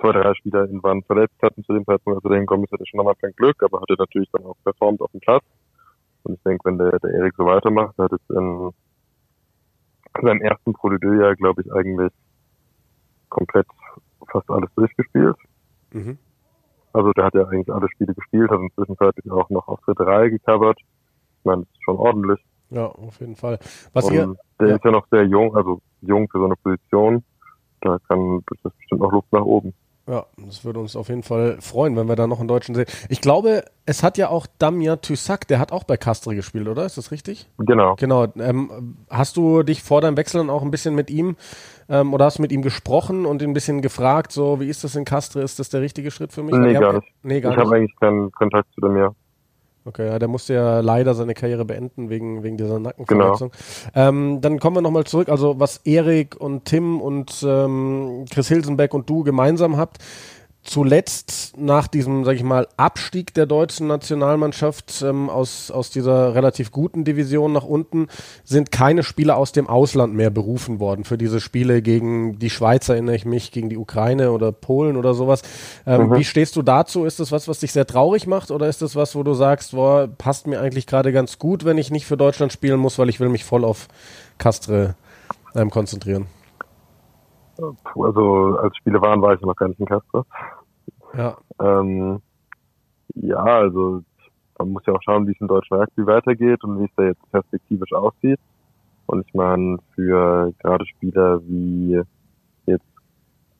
zwei, 0.00 0.12
drei 0.12 0.34
Spieler 0.34 0.64
in 0.68 0.82
waren 0.82 1.02
verletzt 1.02 1.40
hatten 1.42 1.64
zu 1.64 1.72
dem 1.72 1.84
Zeitpunkt, 1.84 2.18
als 2.18 2.24
er 2.24 2.30
dahin 2.30 2.46
kommen 2.46 2.64
ist, 2.64 2.72
hatte 2.72 2.84
schon 2.86 3.00
am 3.00 3.08
Anfang 3.08 3.32
Glück, 3.36 3.62
aber 3.62 3.80
hatte 3.80 3.94
natürlich 3.98 4.28
dann 4.32 4.44
auch 4.44 4.56
performt 4.64 5.00
auf 5.00 5.10
dem 5.12 5.20
Platz. 5.20 5.44
Und 6.24 6.34
ich 6.34 6.42
denke, 6.42 6.64
wenn 6.64 6.78
der, 6.78 6.98
der 6.98 7.10
Erik 7.10 7.34
so 7.36 7.44
weitermacht, 7.46 7.96
hat 7.98 8.12
es 8.12 8.20
in 8.30 8.70
seinem 10.20 10.40
ersten 10.42 10.72
Pro 10.72 10.90
Jahr, 10.90 11.36
glaube 11.36 11.62
ich, 11.62 11.72
eigentlich 11.72 12.12
komplett 13.28 13.66
fast 14.30 14.48
alles 14.50 14.70
durchgespielt. 14.74 15.36
Mhm. 15.92 16.18
Also 16.92 17.12
der 17.12 17.24
hat 17.24 17.34
ja 17.34 17.46
eigentlich 17.46 17.72
alle 17.72 17.88
Spiele 17.90 18.14
gespielt, 18.14 18.50
hat 18.50 18.60
inzwischen 18.60 18.96
auch 19.30 19.50
noch 19.50 19.68
auf 19.68 19.80
der 19.86 19.94
3 19.94 20.28
gecovert. 20.30 20.78
Ich 20.80 21.44
meine, 21.44 21.62
das 21.62 21.70
ist 21.70 21.84
schon 21.84 21.96
ordentlich. 21.96 22.40
Ja, 22.70 22.86
auf 22.86 23.20
jeden 23.20 23.36
Fall. 23.36 23.58
Was 23.92 24.06
Und 24.06 24.14
ihr, 24.14 24.34
der 24.60 24.68
ja. 24.68 24.76
ist 24.76 24.84
ja 24.84 24.90
noch 24.90 25.06
sehr 25.10 25.24
jung, 25.24 25.54
also 25.56 25.80
jung 26.00 26.28
für 26.28 26.38
so 26.38 26.44
eine 26.44 26.56
Position. 26.56 27.24
Da 27.80 27.98
kann 28.08 28.42
das 28.62 28.72
bestimmt 28.72 29.00
noch 29.02 29.12
Luft 29.12 29.32
nach 29.32 29.44
oben. 29.44 29.74
Ja, 30.06 30.26
das 30.36 30.64
würde 30.66 30.80
uns 30.80 30.96
auf 30.96 31.08
jeden 31.08 31.22
Fall 31.22 31.56
freuen, 31.60 31.96
wenn 31.96 32.08
wir 32.08 32.16
da 32.16 32.26
noch 32.26 32.38
einen 32.38 32.48
Deutschen 32.48 32.74
sehen. 32.74 32.84
Ich 33.08 33.22
glaube, 33.22 33.64
es 33.86 34.02
hat 34.02 34.18
ja 34.18 34.28
auch 34.28 34.46
Damien 34.58 35.00
Tussac, 35.00 35.48
der 35.48 35.58
hat 35.58 35.72
auch 35.72 35.84
bei 35.84 35.96
Castre 35.96 36.34
gespielt, 36.34 36.68
oder? 36.68 36.84
Ist 36.84 36.98
das 36.98 37.10
richtig? 37.10 37.48
Genau. 37.58 37.94
Genau. 37.96 38.26
Ähm, 38.36 38.96
hast 39.08 39.38
du 39.38 39.62
dich 39.62 39.82
vor 39.82 40.02
deinem 40.02 40.18
Wechsel 40.18 40.38
dann 40.38 40.50
auch 40.50 40.62
ein 40.62 40.70
bisschen 40.70 40.94
mit 40.94 41.10
ihm 41.10 41.36
ähm, 41.88 42.12
oder 42.12 42.26
hast 42.26 42.36
du 42.36 42.42
mit 42.42 42.52
ihm 42.52 42.60
gesprochen 42.60 43.24
und 43.24 43.40
ihn 43.40 43.50
ein 43.50 43.54
bisschen 43.54 43.80
gefragt, 43.80 44.30
so 44.30 44.60
wie 44.60 44.68
ist 44.68 44.84
das 44.84 44.94
in 44.94 45.06
Castre? 45.06 45.40
Ist 45.40 45.58
das 45.58 45.70
der 45.70 45.80
richtige 45.80 46.10
Schritt 46.10 46.32
für 46.32 46.42
mich? 46.42 46.54
Nee, 46.54 46.74
gar 46.74 46.92
nicht. 46.94 47.08
Nee, 47.22 47.40
gar 47.40 47.52
ich 47.52 47.58
habe 47.58 47.74
eigentlich 47.74 47.96
keinen 47.98 48.30
Kontakt 48.32 48.68
zu 48.74 48.82
dem, 48.82 48.96
ja. 48.98 49.14
Okay, 49.86 50.06
ja, 50.06 50.18
der 50.18 50.28
musste 50.28 50.54
ja 50.54 50.80
leider 50.80 51.14
seine 51.14 51.34
Karriere 51.34 51.66
beenden 51.66 52.08
wegen, 52.08 52.42
wegen 52.42 52.56
dieser 52.56 52.78
Nackenverletzung. 52.78 53.50
Genau. 53.50 54.08
Ähm, 54.08 54.40
dann 54.40 54.58
kommen 54.58 54.76
wir 54.76 54.80
nochmal 54.80 55.04
zurück. 55.04 55.28
Also 55.28 55.60
was 55.60 55.78
Erik 55.84 56.36
und 56.40 56.64
Tim 56.64 57.02
und 57.02 57.44
ähm, 57.46 58.24
Chris 58.30 58.48
Hilsenbeck 58.48 58.94
und 58.94 59.10
du 59.10 59.24
gemeinsam 59.24 59.76
habt, 59.76 59.98
zuletzt 60.64 61.58
nach 61.58 61.86
diesem, 61.86 62.24
sag 62.24 62.36
ich 62.36 62.42
mal, 62.42 62.66
Abstieg 62.78 63.34
der 63.34 63.44
deutschen 63.44 63.86
Nationalmannschaft 63.86 65.02
ähm, 65.02 65.28
aus, 65.28 65.70
aus 65.70 65.90
dieser 65.90 66.34
relativ 66.34 66.72
guten 66.72 67.04
Division 67.04 67.52
nach 67.52 67.64
unten 67.64 68.08
sind 68.44 68.72
keine 68.72 69.02
Spieler 69.02 69.36
aus 69.36 69.52
dem 69.52 69.68
Ausland 69.68 70.14
mehr 70.14 70.30
berufen 70.30 70.80
worden 70.80 71.04
für 71.04 71.18
diese 71.18 71.40
Spiele 71.40 71.82
gegen 71.82 72.38
die 72.38 72.48
Schweiz, 72.48 72.88
erinnere 72.88 73.14
ich 73.14 73.26
mich, 73.26 73.52
gegen 73.52 73.68
die 73.68 73.76
Ukraine 73.76 74.32
oder 74.32 74.52
Polen 74.52 74.96
oder 74.96 75.12
sowas. 75.12 75.42
Ähm, 75.86 76.08
mhm. 76.08 76.16
Wie 76.16 76.24
stehst 76.24 76.56
du 76.56 76.62
dazu? 76.62 77.04
Ist 77.04 77.20
das 77.20 77.30
was, 77.30 77.46
was 77.46 77.60
dich 77.60 77.72
sehr 77.72 77.86
traurig 77.86 78.26
macht 78.26 78.50
oder 78.50 78.66
ist 78.66 78.80
das 78.80 78.96
was, 78.96 79.14
wo 79.14 79.22
du 79.22 79.34
sagst, 79.34 79.72
boah, 79.72 80.08
passt 80.08 80.46
mir 80.46 80.60
eigentlich 80.60 80.86
gerade 80.86 81.12
ganz 81.12 81.38
gut, 81.38 81.66
wenn 81.66 81.76
ich 81.76 81.90
nicht 81.90 82.06
für 82.06 82.16
Deutschland 82.16 82.52
spielen 82.52 82.80
muss, 82.80 82.98
weil 82.98 83.10
ich 83.10 83.20
will 83.20 83.28
mich 83.28 83.44
voll 83.44 83.64
auf 83.64 83.88
Castre 84.38 84.94
ähm, 85.54 85.70
konzentrieren? 85.70 86.26
Also 87.58 88.58
als 88.58 88.76
Spiele 88.76 89.00
waren, 89.00 89.22
war 89.22 89.34
ich 89.34 89.40
noch 89.40 89.56
gar 89.56 89.68
nicht 89.68 89.80
in 89.80 89.86
Castre. 89.86 90.24
Ja. 91.16 91.36
Ähm, 91.60 92.20
ja, 93.14 93.42
also 93.42 94.02
man 94.58 94.70
muss 94.70 94.86
ja 94.86 94.94
auch 94.94 95.02
schauen, 95.02 95.26
wie 95.26 95.32
es 95.32 95.40
im 95.40 95.48
deutschen 95.48 95.76
Rugby 95.76 96.06
weitergeht 96.06 96.62
und 96.64 96.80
wie 96.80 96.84
es 96.84 96.94
da 96.96 97.04
jetzt 97.04 97.30
perspektivisch 97.30 97.92
aussieht. 97.92 98.40
Und 99.06 99.26
ich 99.26 99.34
meine, 99.34 99.78
für 99.94 100.52
gerade 100.60 100.86
Spieler 100.86 101.40
wie 101.46 102.00
jetzt 102.66 102.84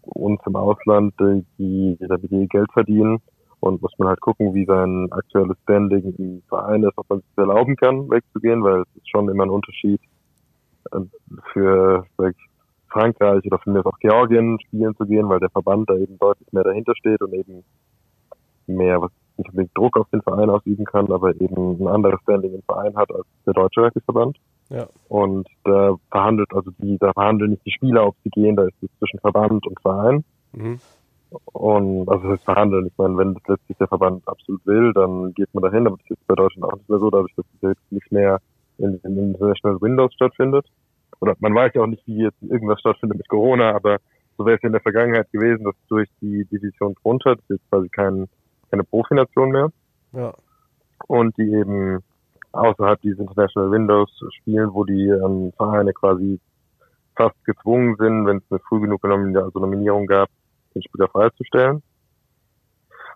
uns 0.02 0.40
im 0.46 0.56
Ausland, 0.56 1.14
die, 1.20 1.44
die 1.58 2.06
damit 2.06 2.30
ihr 2.30 2.46
Geld 2.46 2.72
verdienen 2.72 3.20
und 3.60 3.80
muss 3.80 3.92
man 3.98 4.08
halt 4.08 4.20
gucken, 4.20 4.54
wie 4.54 4.64
sein 4.64 5.10
aktuelles 5.10 5.56
Standing 5.62 6.14
im 6.18 6.42
Verein 6.48 6.82
ist, 6.82 6.96
ob 6.96 7.08
man 7.08 7.20
sich 7.20 7.38
erlauben 7.38 7.76
kann, 7.76 8.10
wegzugehen, 8.10 8.62
weil 8.62 8.82
es 8.82 8.96
ist 8.96 9.10
schon 9.10 9.28
immer 9.28 9.44
ein 9.44 9.50
Unterschied 9.50 10.00
äh, 10.92 11.00
für 11.52 12.06
Frankreich 12.94 13.44
oder 13.44 13.58
von 13.58 13.72
mir 13.72 13.84
auch 13.84 13.98
Georgien 13.98 14.58
spielen 14.66 14.94
zu 14.96 15.04
gehen, 15.04 15.28
weil 15.28 15.40
der 15.40 15.50
Verband 15.50 15.90
da 15.90 15.96
eben 15.96 16.16
deutlich 16.18 16.50
mehr 16.52 16.62
dahinter 16.62 16.94
steht 16.96 17.20
und 17.20 17.34
eben 17.34 17.64
mehr, 18.66 19.02
was 19.02 19.10
nicht 19.36 19.50
unbedingt 19.50 19.76
Druck 19.76 19.96
auf 19.98 20.08
den 20.10 20.22
Verein 20.22 20.48
ausüben 20.48 20.84
kann, 20.84 21.10
aber 21.10 21.34
eben 21.40 21.82
ein 21.82 21.88
anderes 21.88 22.20
Standing 22.22 22.54
im 22.54 22.62
Verein 22.62 22.94
hat 22.96 23.10
als 23.10 23.26
der 23.44 23.52
deutsche 23.52 23.82
Rugbyverband. 23.82 24.38
Ja. 24.70 24.86
Und 25.08 25.48
da 25.64 25.96
verhandelt, 26.10 26.48
also 26.54 26.70
die, 26.78 26.96
da 26.98 27.12
verhandeln 27.12 27.50
nicht 27.50 27.66
die 27.66 27.72
Spieler, 27.72 28.06
ob 28.06 28.16
sie 28.22 28.30
gehen, 28.30 28.56
da 28.56 28.64
ist 28.64 28.80
es 28.80 28.88
zwischen 28.98 29.18
Verband 29.18 29.66
und 29.66 29.80
Verein. 29.80 30.24
Mhm. 30.52 30.78
Und 31.52 32.08
also 32.08 32.28
das 32.28 32.38
ist 32.38 32.44
verhandeln. 32.44 32.86
Ich 32.86 32.96
meine, 32.96 33.18
wenn 33.18 33.34
das 33.34 33.42
letztlich 33.48 33.76
der 33.78 33.88
Verband 33.88 34.26
absolut 34.28 34.64
will, 34.66 34.92
dann 34.92 35.34
geht 35.34 35.52
man 35.52 35.64
dahin, 35.64 35.88
aber 35.88 35.96
das 35.96 36.16
ist 36.16 36.26
bei 36.28 36.36
Deutschland 36.36 36.72
auch 36.72 36.76
nicht 36.76 36.88
mehr 36.88 37.00
so, 37.00 37.10
dadurch, 37.10 37.34
dass 37.34 37.44
es 37.56 37.70
jetzt 37.70 37.92
nicht 37.92 38.12
mehr 38.12 38.38
in 38.78 39.00
den 39.02 39.32
International 39.32 39.80
Windows 39.80 40.14
stattfindet 40.14 40.66
oder 41.20 41.34
man 41.40 41.54
weiß 41.54 41.72
ja 41.74 41.82
auch 41.82 41.86
nicht, 41.86 42.06
wie 42.06 42.22
jetzt 42.22 42.42
irgendwas 42.42 42.80
stattfindet 42.80 43.18
mit 43.18 43.28
Corona, 43.28 43.74
aber 43.74 43.98
so 44.36 44.44
wäre 44.44 44.56
es 44.56 44.62
in 44.62 44.72
der 44.72 44.80
Vergangenheit 44.80 45.30
gewesen, 45.32 45.64
dass 45.64 45.74
durch 45.88 46.08
die 46.20 46.44
Division 46.46 46.94
drunter, 47.02 47.36
das 47.36 47.44
ist 47.44 47.60
jetzt 47.60 47.70
quasi 47.70 47.88
kein, 47.88 48.28
keine 48.70 48.84
Profination 48.84 49.50
mehr. 49.50 49.70
Ja. 50.12 50.34
Und 51.06 51.36
die 51.38 51.52
eben 51.52 52.00
außerhalb 52.52 53.00
dieses 53.02 53.18
International 53.18 53.70
Windows 53.70 54.10
spielen, 54.40 54.72
wo 54.72 54.84
die 54.84 55.08
ähm, 55.08 55.52
Vereine 55.56 55.92
quasi 55.92 56.40
fast 57.16 57.36
gezwungen 57.44 57.96
sind, 57.96 58.26
wenn 58.26 58.38
es 58.38 58.42
eine 58.50 58.60
früh 58.60 58.80
genug 58.80 59.02
genommen, 59.02 59.36
also 59.36 59.58
Nominierung 59.58 60.06
gab, 60.06 60.28
den 60.74 60.82
Spieler 60.82 61.08
freizustellen. 61.08 61.82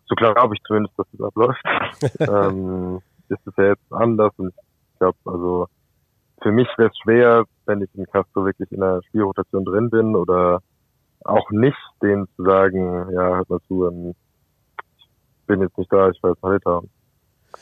So 0.06 0.14
glaube 0.14 0.54
ich 0.54 0.62
zumindest, 0.66 0.98
dass 0.98 1.06
das 1.12 1.20
abläuft. 1.20 1.62
ähm, 2.20 3.00
ist 3.28 3.46
es 3.46 3.54
ja 3.56 3.64
jetzt 3.68 3.92
anders 3.92 4.32
und 4.38 4.54
ich 4.92 4.98
glaube, 4.98 5.18
also 5.24 5.68
für 6.42 6.52
mich 6.52 6.68
wäre 6.76 6.90
es 6.90 6.98
schwer, 6.98 7.44
wenn 7.66 7.82
ich 7.82 7.90
in 7.94 8.06
Castro 8.06 8.44
wirklich 8.44 8.70
in 8.72 8.80
der 8.80 9.00
Spielrotation 9.08 9.64
drin 9.64 9.90
bin 9.90 10.16
oder 10.16 10.60
auch 11.24 11.50
nicht, 11.50 11.76
denen 12.02 12.28
zu 12.36 12.44
sagen, 12.44 13.12
ja, 13.12 13.36
hört 13.36 13.50
mal 13.50 13.60
zu, 13.66 13.86
ähm, 13.86 14.14
ich 14.98 15.46
bin 15.46 15.60
jetzt 15.60 15.76
nicht 15.76 15.92
da, 15.92 16.08
ich 16.08 16.20
jetzt 16.22 16.42
weiter. 16.42 16.82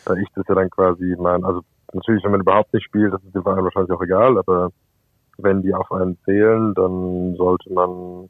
Da 0.05 0.15
ich 0.15 0.29
das 0.35 0.45
ja 0.49 0.55
dann 0.55 0.71
quasi 0.71 1.17
mein, 1.19 1.45
also 1.45 1.63
natürlich, 1.93 2.23
wenn 2.25 2.33
man 2.33 2.41
überhaupt 2.41 2.73
nicht 2.75 2.85
spielt, 2.85 3.13
das 3.13 3.23
ist 3.25 3.35
dem 3.35 3.43
Verein 3.43 3.65
wahrscheinlich 3.65 3.93
auch 3.93 4.03
egal, 4.03 4.39
aber 4.39 4.71
wenn 5.39 5.63
die 5.63 5.75
auf 5.75 5.91
einen 5.93 6.19
zählen, 6.25 6.75
dann 6.75 7.35
sollte 7.37 7.73
man 7.73 8.29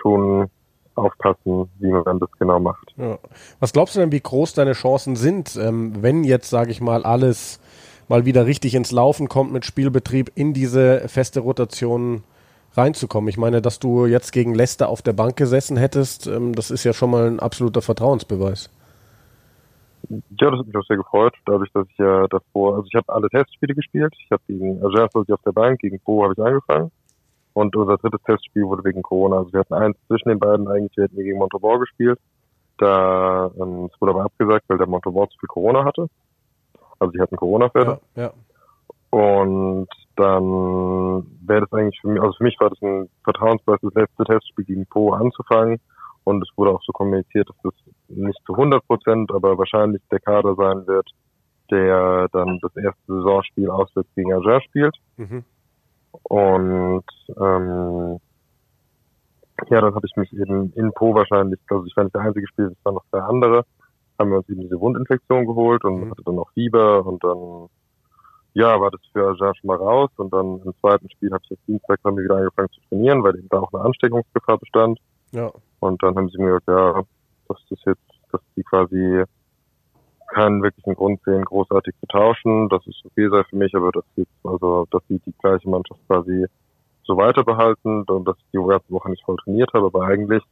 schon 0.00 0.48
aufpassen, 0.94 1.70
wie 1.78 1.90
man 1.90 2.18
das 2.18 2.30
genau 2.38 2.58
macht. 2.58 2.92
Ja. 2.96 3.18
Was 3.60 3.72
glaubst 3.72 3.94
du 3.94 4.00
denn, 4.00 4.12
wie 4.12 4.20
groß 4.20 4.54
deine 4.54 4.72
Chancen 4.72 5.16
sind, 5.16 5.56
ähm, 5.56 6.02
wenn 6.02 6.24
jetzt, 6.24 6.50
sage 6.50 6.70
ich 6.70 6.80
mal, 6.80 7.04
alles 7.04 7.60
mal 8.08 8.24
wieder 8.24 8.46
richtig 8.46 8.74
ins 8.74 8.92
Laufen 8.92 9.28
kommt 9.28 9.52
mit 9.52 9.64
Spielbetrieb 9.64 10.32
in 10.34 10.52
diese 10.52 11.08
feste 11.08 11.40
Rotation 11.40 12.24
reinzukommen? 12.74 13.28
Ich 13.28 13.38
meine, 13.38 13.62
dass 13.62 13.78
du 13.78 14.06
jetzt 14.06 14.32
gegen 14.32 14.54
Leicester 14.54 14.88
auf 14.88 15.02
der 15.02 15.12
Bank 15.12 15.36
gesessen 15.36 15.76
hättest, 15.76 16.26
ähm, 16.26 16.54
das 16.54 16.70
ist 16.70 16.84
ja 16.84 16.92
schon 16.92 17.10
mal 17.10 17.26
ein 17.26 17.40
absoluter 17.40 17.82
Vertrauensbeweis. 17.82 18.70
Ja, 20.08 20.50
das 20.50 20.60
hat 20.60 20.66
mich 20.66 20.76
auch 20.76 20.86
sehr 20.86 20.96
gefreut, 20.96 21.34
dadurch, 21.44 21.70
dass 21.72 21.86
ich 21.90 21.98
ja 21.98 22.26
davor, 22.28 22.76
also 22.76 22.86
ich 22.86 22.94
habe 22.94 23.12
alle 23.12 23.28
Testspiele 23.28 23.74
gespielt. 23.74 24.14
Ich 24.18 24.30
habe 24.30 24.42
gegen 24.46 24.82
Ager 24.82 25.08
auf 25.12 25.42
der 25.44 25.52
Bank, 25.52 25.80
gegen 25.80 26.00
Po 26.00 26.22
habe 26.22 26.34
ich 26.36 26.42
angefangen. 26.42 26.90
Und 27.52 27.74
unser 27.74 27.96
drittes 27.96 28.22
Testspiel 28.22 28.64
wurde 28.64 28.84
wegen 28.84 29.02
Corona. 29.02 29.38
Also 29.38 29.52
wir 29.52 29.60
hatten 29.60 29.74
eins 29.74 29.96
zwischen 30.06 30.28
den 30.28 30.38
beiden 30.38 30.68
eigentlich, 30.68 30.96
wir 30.96 31.04
hätten 31.04 31.16
gegen 31.16 31.38
Montauban 31.38 31.80
gespielt. 31.80 32.18
Da 32.78 33.50
ähm, 33.60 33.90
es 33.92 34.00
wurde 34.00 34.12
aber 34.12 34.24
abgesagt, 34.24 34.64
weil 34.68 34.78
der 34.78 34.86
Montauban 34.86 35.28
zu 35.30 35.38
viel 35.40 35.48
Corona 35.48 35.84
hatte. 35.84 36.08
Also 36.98 37.12
sie 37.12 37.20
hatten 37.20 37.36
Corona-Fälle. 37.36 38.00
Ja, 38.16 38.22
ja. 38.22 38.32
Und 39.10 39.88
dann 40.16 40.42
wäre 41.46 41.60
das 41.62 41.72
eigentlich 41.72 42.00
für 42.00 42.08
mich, 42.08 42.20
also 42.20 42.36
für 42.36 42.44
mich 42.44 42.56
war 42.60 42.70
das 42.70 42.82
ein 42.82 43.08
Vertrauensbeweis, 43.24 43.80
das 43.82 43.94
letzte 43.94 44.24
Testspiel 44.24 44.64
gegen 44.64 44.86
Po 44.86 45.12
anzufangen. 45.12 45.80
Und 46.24 46.42
es 46.42 46.50
wurde 46.58 46.72
auch 46.72 46.82
so 46.82 46.92
kommuniziert, 46.92 47.48
dass 47.48 47.56
das 47.62 47.74
nicht 48.08 48.38
zu 48.44 48.52
100 48.52 48.86
Prozent, 48.86 49.32
aber 49.32 49.56
wahrscheinlich 49.56 50.02
der 50.10 50.20
Kader 50.20 50.54
sein 50.56 50.86
wird, 50.86 51.08
der 51.70 52.28
dann 52.32 52.58
das 52.60 52.76
erste 52.76 53.00
Saisonspiel 53.06 53.70
auswärts 53.70 54.10
gegen 54.14 54.32
Ager 54.34 54.60
spielt. 54.60 54.96
Mhm. 55.16 55.44
Und 56.24 57.04
ähm, 57.40 58.18
ja, 59.70 59.80
dann 59.80 59.94
habe 59.94 60.06
ich 60.06 60.16
mich 60.16 60.32
eben 60.32 60.72
in 60.74 60.92
Po 60.92 61.14
wahrscheinlich, 61.14 61.60
also 61.70 61.84
ich 61.86 61.96
war 61.96 62.04
nicht 62.04 62.14
der 62.14 62.22
einzige 62.22 62.46
Spieler, 62.48 62.68
es 62.68 62.84
waren 62.84 62.94
noch 62.94 63.04
zwei 63.10 63.20
andere, 63.20 63.64
haben 64.18 64.30
wir 64.30 64.38
uns 64.38 64.48
eben 64.48 64.62
diese 64.62 64.80
Wundinfektion 64.80 65.46
geholt 65.46 65.84
und 65.84 66.00
mhm. 66.00 66.10
hatte 66.10 66.22
dann 66.24 66.34
noch 66.36 66.50
Fieber 66.52 67.06
und 67.06 67.22
dann 67.22 67.68
ja, 68.54 68.80
war 68.80 68.90
das 68.90 69.00
für 69.12 69.28
Agen 69.28 69.54
schon 69.54 69.68
mal 69.68 69.76
raus 69.76 70.10
und 70.16 70.32
dann 70.32 70.60
im 70.64 70.74
zweiten 70.80 71.08
Spiel 71.10 71.30
habe 71.32 71.42
ich 71.44 71.50
jetzt 71.50 71.66
Dienstag 71.68 72.00
haben 72.04 72.16
wir 72.16 72.24
wieder 72.24 72.36
angefangen 72.36 72.70
zu 72.70 72.80
trainieren, 72.88 73.22
weil 73.22 73.36
eben 73.36 73.48
da 73.50 73.60
auch 73.60 73.72
eine 73.72 73.84
Ansteckungsgefahr 73.84 74.58
bestand. 74.58 74.98
Ja. 75.32 75.50
Und 75.80 76.02
dann 76.02 76.16
haben 76.16 76.28
sie 76.28 76.38
mir 76.38 76.58
gesagt, 76.58 76.68
ja, 76.68 77.02
dass 77.48 77.58
das 77.70 77.78
jetzt, 77.84 78.32
dass 78.32 78.40
die 78.56 78.62
quasi 78.64 79.24
keinen 80.28 80.62
wirklichen 80.62 80.94
Grund 80.94 81.20
sehen, 81.24 81.44
großartig 81.44 81.94
zu 82.00 82.06
tauschen. 82.06 82.68
Das 82.68 82.86
ist 82.86 83.02
okay 83.04 83.28
sei 83.30 83.44
für 83.44 83.56
mich, 83.56 83.74
aber 83.74 83.92
dass 83.92 84.04
jetzt, 84.16 84.32
also, 84.44 84.86
dass 84.90 85.02
sie 85.08 85.20
die 85.24 85.34
gleiche 85.40 85.68
Mannschaft 85.68 86.00
quasi 86.06 86.46
so 87.04 87.16
weiter 87.16 87.44
behalten 87.44 88.02
und 88.02 88.28
dass 88.28 88.36
ich 88.38 88.46
die 88.52 88.58
erste 88.58 88.90
Woche 88.90 89.10
nicht 89.10 89.24
voll 89.24 89.36
trainiert 89.36 89.70
habe, 89.72 89.86
aber 89.86 90.04
eigentlich 90.04 90.42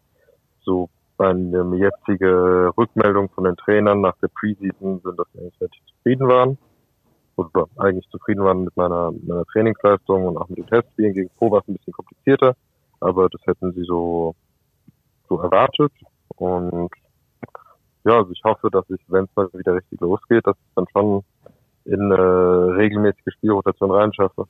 so 0.62 0.88
eine 1.18 1.76
jetzige 1.76 2.72
Rückmeldung 2.76 3.28
von 3.30 3.44
den 3.44 3.56
Trainern 3.56 4.00
nach 4.00 4.16
der 4.22 4.28
Preseason 4.28 5.00
sind, 5.02 5.18
dass 5.18 5.26
sie 5.32 5.40
eigentlich 5.40 5.60
relativ 5.60 5.86
zufrieden 5.86 6.28
waren. 6.28 6.58
Oder 7.36 7.66
eigentlich 7.76 8.08
zufrieden 8.10 8.44
waren 8.44 8.64
mit 8.64 8.76
meiner, 8.76 9.12
meiner 9.26 9.44
Trainingsleistung 9.46 10.26
und 10.26 10.36
auch 10.38 10.48
mit 10.48 10.58
den 10.58 10.66
Testspielen. 10.66 11.14
Gegen 11.14 11.30
Pro 11.36 11.50
war 11.50 11.60
es 11.60 11.68
ein 11.68 11.74
bisschen 11.74 11.92
komplizierter, 11.92 12.54
aber 13.00 13.28
das 13.28 13.40
hätten 13.46 13.72
sie 13.72 13.84
so, 13.84 14.34
so 15.28 15.40
erwartet. 15.40 15.92
Und 16.36 16.90
ja, 18.04 18.18
also 18.18 18.30
ich 18.30 18.42
hoffe, 18.44 18.70
dass 18.70 18.88
ich, 18.88 19.00
wenn 19.08 19.24
es 19.24 19.30
mal 19.36 19.48
wieder 19.52 19.74
richtig 19.74 20.00
losgeht, 20.00 20.46
dass 20.46 20.56
ich 20.56 20.74
dann 20.74 20.86
schon 20.92 21.24
in 21.84 22.12
eine 22.12 22.76
regelmäßige 22.76 23.34
Spielrotation 23.34 23.90
reinschaffe. 23.90 24.46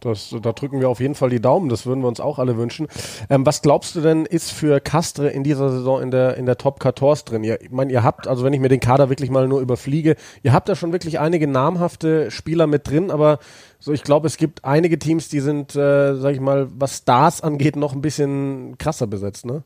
Das, 0.00 0.34
da 0.42 0.52
drücken 0.52 0.80
wir 0.80 0.88
auf 0.88 1.00
jeden 1.00 1.14
Fall 1.14 1.30
die 1.30 1.40
Daumen, 1.40 1.68
das 1.68 1.86
würden 1.86 2.02
wir 2.02 2.08
uns 2.08 2.20
auch 2.20 2.38
alle 2.38 2.56
wünschen. 2.56 2.86
Ähm, 3.30 3.46
was 3.46 3.62
glaubst 3.62 3.96
du 3.96 4.00
denn, 4.00 4.26
ist 4.26 4.52
für 4.52 4.80
Castre 4.80 5.28
in 5.28 5.42
dieser 5.42 5.70
Saison 5.70 6.02
in 6.02 6.10
der, 6.10 6.36
in 6.36 6.46
der 6.46 6.58
Top 6.58 6.82
14 6.82 7.24
drin? 7.24 7.44
Ihr, 7.44 7.60
ich 7.60 7.70
meine, 7.70 7.92
ihr 7.92 8.02
habt, 8.02 8.28
also 8.28 8.44
wenn 8.44 8.52
ich 8.52 8.60
mir 8.60 8.68
den 8.68 8.80
Kader 8.80 9.08
wirklich 9.08 9.30
mal 9.30 9.48
nur 9.48 9.60
überfliege, 9.60 10.16
ihr 10.42 10.52
habt 10.52 10.68
da 10.68 10.74
schon 10.74 10.92
wirklich 10.92 11.18
einige 11.18 11.46
namhafte 11.48 12.30
Spieler 12.30 12.66
mit 12.66 12.88
drin, 12.88 13.10
aber 13.10 13.38
so 13.78 13.92
ich 13.92 14.02
glaube, 14.02 14.26
es 14.26 14.36
gibt 14.36 14.64
einige 14.64 14.98
Teams, 14.98 15.28
die 15.28 15.40
sind, 15.40 15.74
äh, 15.76 16.14
sag 16.14 16.34
ich 16.34 16.40
mal, 16.40 16.68
was 16.74 16.98
Stars 16.98 17.40
angeht, 17.40 17.76
noch 17.76 17.94
ein 17.94 18.02
bisschen 18.02 18.76
krasser 18.78 19.06
besetzt, 19.06 19.46
ne? 19.46 19.62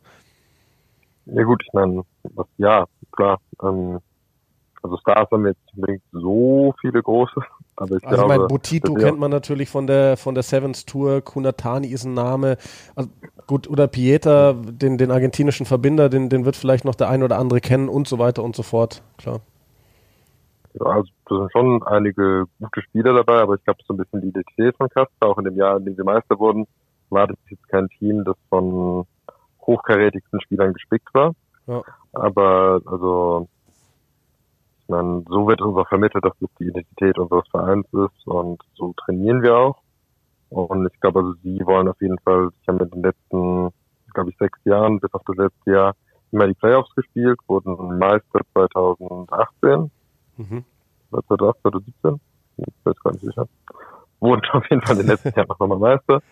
Ja 1.26 1.42
gut, 1.44 1.62
ich 1.64 1.72
meine, 1.72 2.02
ja, 2.58 2.86
klar. 3.12 3.40
Ähm, 3.62 4.00
also 4.82 4.96
Stars 4.98 5.30
haben 5.30 5.46
jetzt 5.46 5.76
nicht 5.76 6.02
so 6.12 6.74
viele 6.80 7.02
große. 7.02 7.40
Aber 7.76 7.96
ich 7.96 8.04
also 8.04 8.16
glaube, 8.16 8.38
mein 8.38 8.48
Botito 8.48 8.94
kennt 8.94 9.18
man 9.18 9.30
natürlich 9.30 9.68
von 9.68 9.86
der 9.86 10.16
von 10.16 10.34
der 10.34 10.42
Sevens 10.42 10.84
Tour, 10.84 11.20
Kunatani 11.20 11.88
ist 11.88 12.04
ein 12.04 12.14
Name. 12.14 12.56
Also 12.94 13.10
gut, 13.46 13.68
oder 13.68 13.88
Pieta, 13.88 14.52
den, 14.52 14.98
den 14.98 15.10
argentinischen 15.10 15.66
Verbinder, 15.66 16.08
den, 16.08 16.28
den 16.28 16.44
wird 16.44 16.56
vielleicht 16.56 16.84
noch 16.84 16.94
der 16.94 17.08
ein 17.08 17.22
oder 17.22 17.38
andere 17.38 17.60
kennen 17.60 17.88
und 17.88 18.08
so 18.08 18.18
weiter 18.18 18.42
und 18.42 18.56
so 18.56 18.62
fort, 18.62 19.02
klar. 19.18 19.40
Ja, 20.74 20.86
also 20.86 21.10
da 21.26 21.36
sind 21.36 21.52
schon 21.52 21.82
einige 21.82 22.44
gute 22.60 22.82
Spieler 22.82 23.12
dabei, 23.12 23.40
aber 23.40 23.54
ich 23.54 23.64
glaube, 23.64 23.80
so 23.86 23.94
ein 23.94 23.96
bisschen 23.96 24.20
die 24.20 24.28
Identität 24.28 24.76
von 24.76 24.88
Kasper, 24.88 25.26
auch 25.26 25.38
in 25.38 25.44
dem 25.44 25.56
Jahr, 25.56 25.78
in 25.78 25.84
dem 25.84 25.96
sie 25.96 26.04
Meister 26.04 26.38
wurden, 26.38 26.66
war 27.08 27.26
das 27.26 27.36
jetzt 27.48 27.68
kein 27.68 27.88
Team, 27.98 28.24
das 28.24 28.36
von 28.48 29.04
hochkarätigsten 29.62 30.40
Spielern 30.42 30.72
gespickt 30.72 31.12
war. 31.12 31.32
Ja. 31.66 31.82
Aber 32.12 32.80
also 32.86 33.48
meine, 34.90 35.24
so 35.28 35.48
wird 35.48 35.62
uns 35.62 35.76
auch 35.76 35.88
vermittelt, 35.88 36.24
dass 36.24 36.34
das 36.40 36.50
die 36.58 36.68
Identität 36.68 37.18
unseres 37.18 37.48
Vereins 37.48 37.86
ist 37.92 38.26
und 38.26 38.60
so 38.74 38.92
trainieren 39.04 39.42
wir 39.42 39.56
auch. 39.56 39.78
Und 40.50 40.86
ich 40.92 41.00
glaube, 41.00 41.20
also 41.20 41.32
sie 41.42 41.60
wollen 41.64 41.88
auf 41.88 42.00
jeden 42.00 42.18
Fall, 42.18 42.50
ich 42.60 42.68
habe 42.68 42.84
in 42.84 42.90
den 42.90 43.02
letzten, 43.02 43.70
glaube 44.12 44.30
ich, 44.30 44.36
sechs 44.36 44.58
Jahren 44.64 44.98
bis 45.00 45.12
auf 45.14 45.22
das 45.26 45.36
letzte 45.36 45.70
Jahr 45.70 45.94
immer 46.32 46.46
die 46.46 46.54
Playoffs 46.54 46.94
gespielt, 46.94 47.38
wurden 47.46 47.98
Meister 47.98 48.40
2018. 48.52 49.90
Mhm. 50.36 50.64
2018, 51.10 51.62
2017? 51.62 52.20
Ich 52.56 52.66
weiß 52.84 53.00
gar 53.00 53.12
nicht 53.12 53.24
sicher. 53.24 53.48
Wurden 54.20 54.42
auf 54.52 54.68
jeden 54.70 54.82
Fall 54.82 54.96
in 54.96 55.02
den 55.02 55.08
letzten 55.08 55.32
Jahren 55.36 55.48
noch 55.48 55.58
nochmal 55.58 55.78
Meister. 55.78 56.22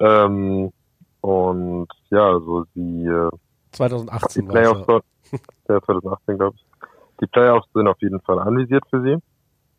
Ähm, 0.00 0.72
und 1.20 1.88
ja, 2.10 2.28
also 2.28 2.64
die 2.74 3.10
2018 3.72 4.42
die 4.42 4.48
Playoffs, 4.48 4.86
ja. 4.88 5.00
ja 5.68 5.82
2018 5.82 6.38
glaube 6.38 6.56
ich. 6.56 6.65
Die 7.20 7.26
Playoffs 7.26 7.68
sind 7.74 7.88
auf 7.88 8.00
jeden 8.00 8.20
Fall 8.20 8.38
anvisiert 8.38 8.84
für 8.90 9.02
sie. 9.02 9.16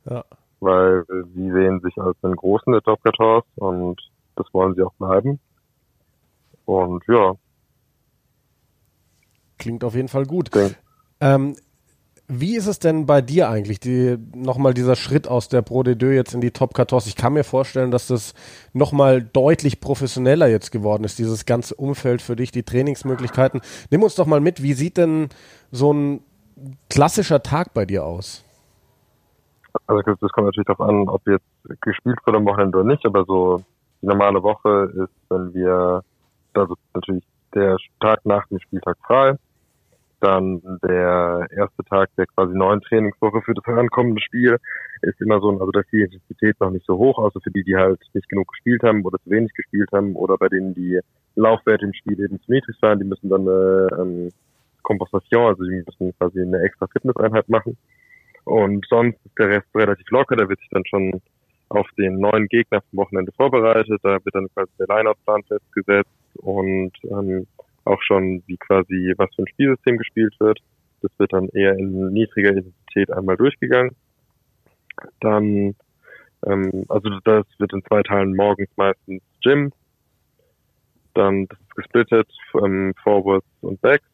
Ja. 0.10 0.24
Weil 0.60 1.06
sie 1.36 1.52
sehen 1.52 1.82
sich 1.82 1.98
als 1.98 2.20
den 2.22 2.36
Großen 2.36 2.72
der 2.74 2.82
Top 2.82 3.00
14 3.04 3.42
und 3.56 4.02
das 4.36 4.48
wollen 4.54 4.76
sie 4.76 4.82
auch 4.82 4.94
bleiben. 4.94 5.40
Und 6.66 7.04
ja. 7.08 7.36
Klingt 9.58 9.84
auf 9.84 9.96
jeden 9.96 10.08
Fall 10.08 10.26
gut. 10.26 10.50
Ähm, 11.20 11.56
wie 12.30 12.58
ist 12.58 12.68
es 12.68 12.80
denn 12.80 13.06
bei 13.06 13.22
dir 13.22 13.50
eigentlich, 13.50 13.80
die, 13.80 14.18
nochmal 14.36 14.74
dieser 14.74 14.98
Schritt 14.98 15.30
aus 15.30 15.48
der 15.48 15.62
Pro 15.62 15.84
de 15.84 15.96
Deux 15.96 16.14
jetzt 16.14 16.34
in 16.34 16.42
die 16.42 16.52
Top 16.52 16.76
14? 16.76 17.00
Ich 17.08 17.16
kann 17.16 17.34
mir 17.34 17.46
vorstellen, 17.46 17.90
dass 17.90 18.08
das 18.08 18.34
nochmal 18.74 19.22
deutlich 19.22 19.80
professioneller 19.80 20.48
jetzt 20.48 20.72
geworden 20.72 21.06
ist, 21.06 21.20
dieses 21.20 21.46
ganze 21.46 21.76
Umfeld 21.76 22.22
für 22.22 22.36
dich, 22.36 22.52
die 22.52 22.64
Trainingsmöglichkeiten. 22.64 23.62
Nimm 23.92 24.04
uns 24.04 24.16
doch 24.16 24.26
mal 24.26 24.42
mit, 24.42 24.62
wie 24.62 24.74
sieht 24.74 24.98
denn 24.98 25.30
so 25.72 25.94
ein 25.94 26.20
klassischer 26.90 27.42
Tag 27.42 27.74
bei 27.74 27.86
dir 27.86 28.06
aus? 28.06 28.44
Also 29.86 30.02
das 30.02 30.32
kommt 30.32 30.48
natürlich 30.48 30.66
darauf 30.66 30.88
an, 30.88 31.08
ob 31.08 31.28
jetzt 31.28 31.46
gespielt 31.82 32.18
wird 32.26 32.36
am 32.36 32.46
Wochenende 32.46 32.80
oder 32.80 32.88
nicht, 32.88 33.06
aber 33.06 33.26
so 33.26 33.64
die 34.02 34.08
normale 34.08 34.42
Woche 34.42 34.92
ist, 34.96 35.14
wenn 35.30 35.54
wir, 35.54 36.04
also 36.54 36.76
natürlich 36.94 37.24
der 37.54 37.78
Tag 38.00 38.26
nach 38.26 38.48
dem 38.48 38.60
Spieltag 38.60 38.98
frei, 39.06 39.36
dann 40.20 40.62
der 40.84 41.48
erste 41.52 41.84
Tag 41.86 42.10
der 42.18 42.26
quasi 42.26 42.56
neuen 42.56 42.82
Trainingswoche 42.82 43.42
für 43.44 43.54
das 43.54 43.66
herankommende 43.66 44.22
Spiel 44.22 44.58
ist 45.04 45.22
immer 45.22 45.40
so, 45.40 45.52
also 45.52 45.72
da 45.72 45.82
ist 45.82 45.92
die 45.92 46.02
Intensität 46.02 46.60
noch 46.60 46.72
nicht 46.72 46.86
so 46.88 46.98
hoch, 46.98 47.20
außer 47.20 47.40
für 47.42 47.52
die, 47.52 47.64
die 47.64 47.76
halt 47.76 48.02
nicht 48.14 48.28
genug 48.28 48.48
gespielt 48.48 48.82
haben 48.82 49.04
oder 49.06 49.20
zu 49.20 49.30
wenig 49.30 49.54
gespielt 49.54 49.90
haben 49.92 50.16
oder 50.16 50.38
bei 50.38 50.50
denen 50.50 50.74
die 50.74 51.00
Laufwerte 51.36 51.86
im 51.86 51.94
Spiel 51.94 52.20
eben 52.20 52.42
zu 52.42 52.52
niedrig 52.52 52.76
waren, 52.82 52.98
die 52.98 53.06
müssen 53.06 53.30
dann 53.30 53.42
eine 53.42 53.88
ähm, 54.00 54.30
Kompensation, 54.88 55.48
also 55.48 55.64
die 55.66 55.84
müssen 55.86 56.18
quasi 56.18 56.42
eine 56.42 56.62
extra 56.62 56.88
Fitnesseinheit 56.88 57.50
machen. 57.50 57.78
Und 58.46 58.86
sonst 58.88 59.18
ist 59.26 59.38
der 59.38 59.50
Rest 59.50 59.68
relativ 59.76 60.10
locker, 60.10 60.38
da 60.38 60.48
wird 60.48 60.60
sich 60.60 60.70
dann 60.72 60.86
schon 60.86 61.22
auf 61.68 61.88
den 61.98 62.20
neuen 62.20 62.48
Gegner 62.48 62.82
vom 62.90 63.00
Wochenende 63.00 63.34
vorbereitet, 63.34 64.00
da 64.02 64.14
wird 64.24 64.34
dann 64.34 64.48
quasi 64.54 64.72
der 64.80 64.88
Line-Up-Plan 64.88 65.44
festgesetzt 65.44 66.10
und 66.36 66.94
ähm, 67.04 67.46
auch 67.84 68.02
schon, 68.02 68.42
wie 68.48 68.56
quasi, 68.56 69.14
was 69.18 69.30
für 69.36 69.44
ein 69.44 69.48
Spielsystem 69.50 69.98
gespielt 69.98 70.36
wird. 70.40 70.60
Das 71.02 71.12
wird 71.18 71.34
dann 71.34 71.50
eher 71.50 71.74
in 71.78 72.14
niedriger 72.14 72.52
Intensität 72.52 73.12
einmal 73.12 73.36
durchgegangen. 73.36 73.94
Dann, 75.20 75.76
ähm, 76.46 76.86
also 76.88 77.10
das 77.26 77.46
wird 77.58 77.74
in 77.74 77.84
zwei 77.84 78.02
Teilen 78.04 78.36
morgens 78.36 78.70
meistens 78.78 79.22
Gym. 79.44 79.74
Dann 81.14 81.48
das 81.48 81.60
ist 81.60 81.76
gesplittet, 81.76 82.30
ähm, 82.64 82.94
Forwards 83.04 83.46
und 83.62 83.82
Backs. 83.82 84.08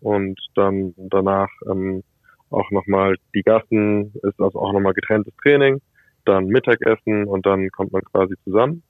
Und 0.00 0.40
dann 0.54 0.94
danach 0.96 1.50
ähm, 1.70 2.02
auch 2.50 2.70
nochmal 2.70 3.16
die 3.34 3.42
Gassen, 3.42 4.12
ist 4.22 4.40
also 4.40 4.60
auch 4.60 4.72
nochmal 4.72 4.94
getrenntes 4.94 5.34
Training, 5.42 5.80
dann 6.24 6.46
Mittagessen 6.46 7.24
und 7.24 7.46
dann 7.46 7.70
kommt 7.70 7.92
man 7.92 8.02
quasi 8.02 8.34
zusammen. 8.44 8.82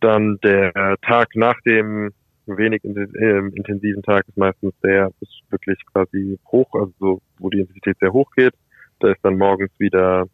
Dann 0.00 0.38
der 0.42 0.96
Tag 1.02 1.28
nach 1.34 1.60
dem 1.64 2.10
wenig 2.46 2.82
äh, 2.84 3.38
intensiven 3.54 4.02
Tag 4.02 4.26
ist 4.26 4.36
meistens 4.36 4.74
der 4.82 5.10
ist 5.20 5.42
wirklich 5.50 5.78
quasi 5.92 6.38
hoch, 6.50 6.68
also 6.74 6.92
so, 6.98 7.22
wo 7.38 7.50
die 7.50 7.60
Intensität 7.60 7.96
sehr 8.00 8.12
hoch 8.12 8.30
geht. 8.36 8.54
Da 8.98 9.12
ist 9.12 9.20
dann 9.22 9.38
morgens 9.38 9.70
wieder 9.78 10.26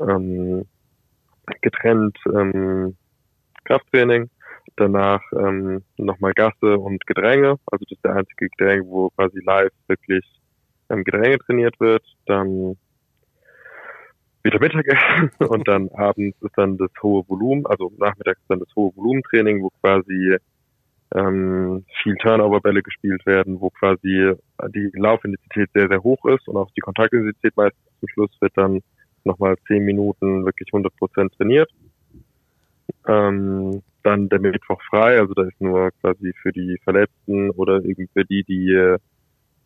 ähm, 0.00 0.64
getrennt 1.60 2.16
ähm, 2.34 2.96
Krafttraining, 3.64 4.30
danach 4.76 5.22
ähm, 5.32 5.82
nochmal 5.96 6.32
Gasse 6.32 6.78
und 6.78 7.06
Gedränge, 7.06 7.58
also 7.66 7.84
das 7.84 7.92
ist 7.92 8.04
der 8.04 8.16
einzige 8.16 8.48
Gedränge, 8.48 8.86
wo 8.86 9.10
quasi 9.10 9.40
live 9.44 9.72
wirklich 9.86 10.24
ähm, 10.88 11.04
Gedränge 11.04 11.38
trainiert 11.38 11.78
wird, 11.80 12.04
dann 12.26 12.76
wieder 14.42 14.60
Mittagessen 14.60 15.30
und 15.48 15.68
dann 15.68 15.88
abends 15.94 16.40
ist 16.40 16.56
dann 16.56 16.78
das 16.78 16.90
hohe 17.02 17.28
Volumen, 17.28 17.66
also 17.66 17.92
nachmittags 17.98 18.40
ist 18.40 18.50
dann 18.50 18.60
das 18.60 18.74
hohe 18.74 18.94
Volumentraining, 18.96 19.62
wo 19.62 19.70
quasi 19.80 20.36
ähm, 21.14 21.84
viel 22.02 22.16
Turnover-Bälle 22.16 22.82
gespielt 22.82 23.24
werden, 23.26 23.60
wo 23.60 23.70
quasi 23.70 24.32
die 24.68 24.90
Laufintensität 24.94 25.70
sehr, 25.74 25.88
sehr 25.88 26.02
hoch 26.02 26.24
ist 26.26 26.46
und 26.48 26.56
auch 26.56 26.70
die 26.76 26.80
Kontaktintensität 26.80 27.56
meistens 27.56 27.82
zum 27.98 28.08
Schluss 28.08 28.30
wird 28.40 28.52
dann 28.56 28.80
nochmal 29.24 29.56
zehn 29.66 29.84
Minuten 29.84 30.44
wirklich 30.44 30.68
100 30.72 30.94
Prozent 30.96 31.32
trainiert. 31.36 31.70
Ähm, 33.06 33.82
dann 34.02 34.28
der 34.28 34.40
Mittwoch 34.40 34.80
frei, 34.88 35.18
also 35.18 35.34
da 35.34 35.42
ist 35.42 35.60
nur 35.60 35.90
quasi 36.00 36.32
für 36.42 36.52
die 36.52 36.78
Verletzten 36.84 37.50
oder 37.50 37.74
irgendwie 37.76 38.08
für 38.12 38.24
die, 38.24 38.44
die 38.44 38.72
äh, 38.72 38.98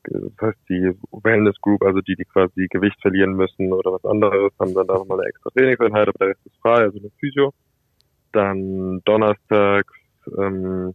das 0.05 0.33
heißt 0.41 0.59
die 0.69 0.93
Wellness 1.13 1.57
Group, 1.61 1.83
also 1.83 2.01
die, 2.01 2.15
die 2.15 2.25
quasi 2.25 2.67
Gewicht 2.69 3.01
verlieren 3.01 3.35
müssen 3.35 3.73
oder 3.73 3.93
was 3.93 4.05
anderes, 4.05 4.53
haben 4.59 4.75
dann 4.75 4.87
da 4.87 4.95
nochmal 4.95 5.21
eine 5.21 5.29
extra 5.29 5.51
Trainingseinheit, 5.51 6.09
aber 6.09 6.19
der 6.19 6.29
Rest 6.29 6.47
ist 6.47 6.61
frei, 6.61 6.83
also 6.83 6.99
eine 6.99 7.11
Physio. 7.19 7.53
Dann 8.33 9.01
donnerstags, 9.05 9.95
ähm, 10.39 10.95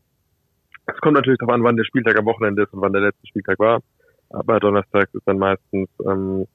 es 0.86 1.02
kommt 1.02 1.16
natürlich 1.16 1.40
darauf 1.40 1.56
an, 1.56 1.64
wann 1.64 1.78
der 1.78 1.86
Spieltag 1.86 2.18
am 2.20 2.26
Wochenende 2.26 2.64
ist 2.64 2.74
und 2.74 2.82
wann 2.82 2.94
der 2.94 3.02
letzte 3.02 3.28
Spieltag 3.28 3.60
war. 3.60 3.82
Aber 4.30 4.60
donnerstags 4.60 5.14
ist 5.14 5.28
dann 5.28 5.40
meistens 5.40 5.90
ähm, 6.06 6.46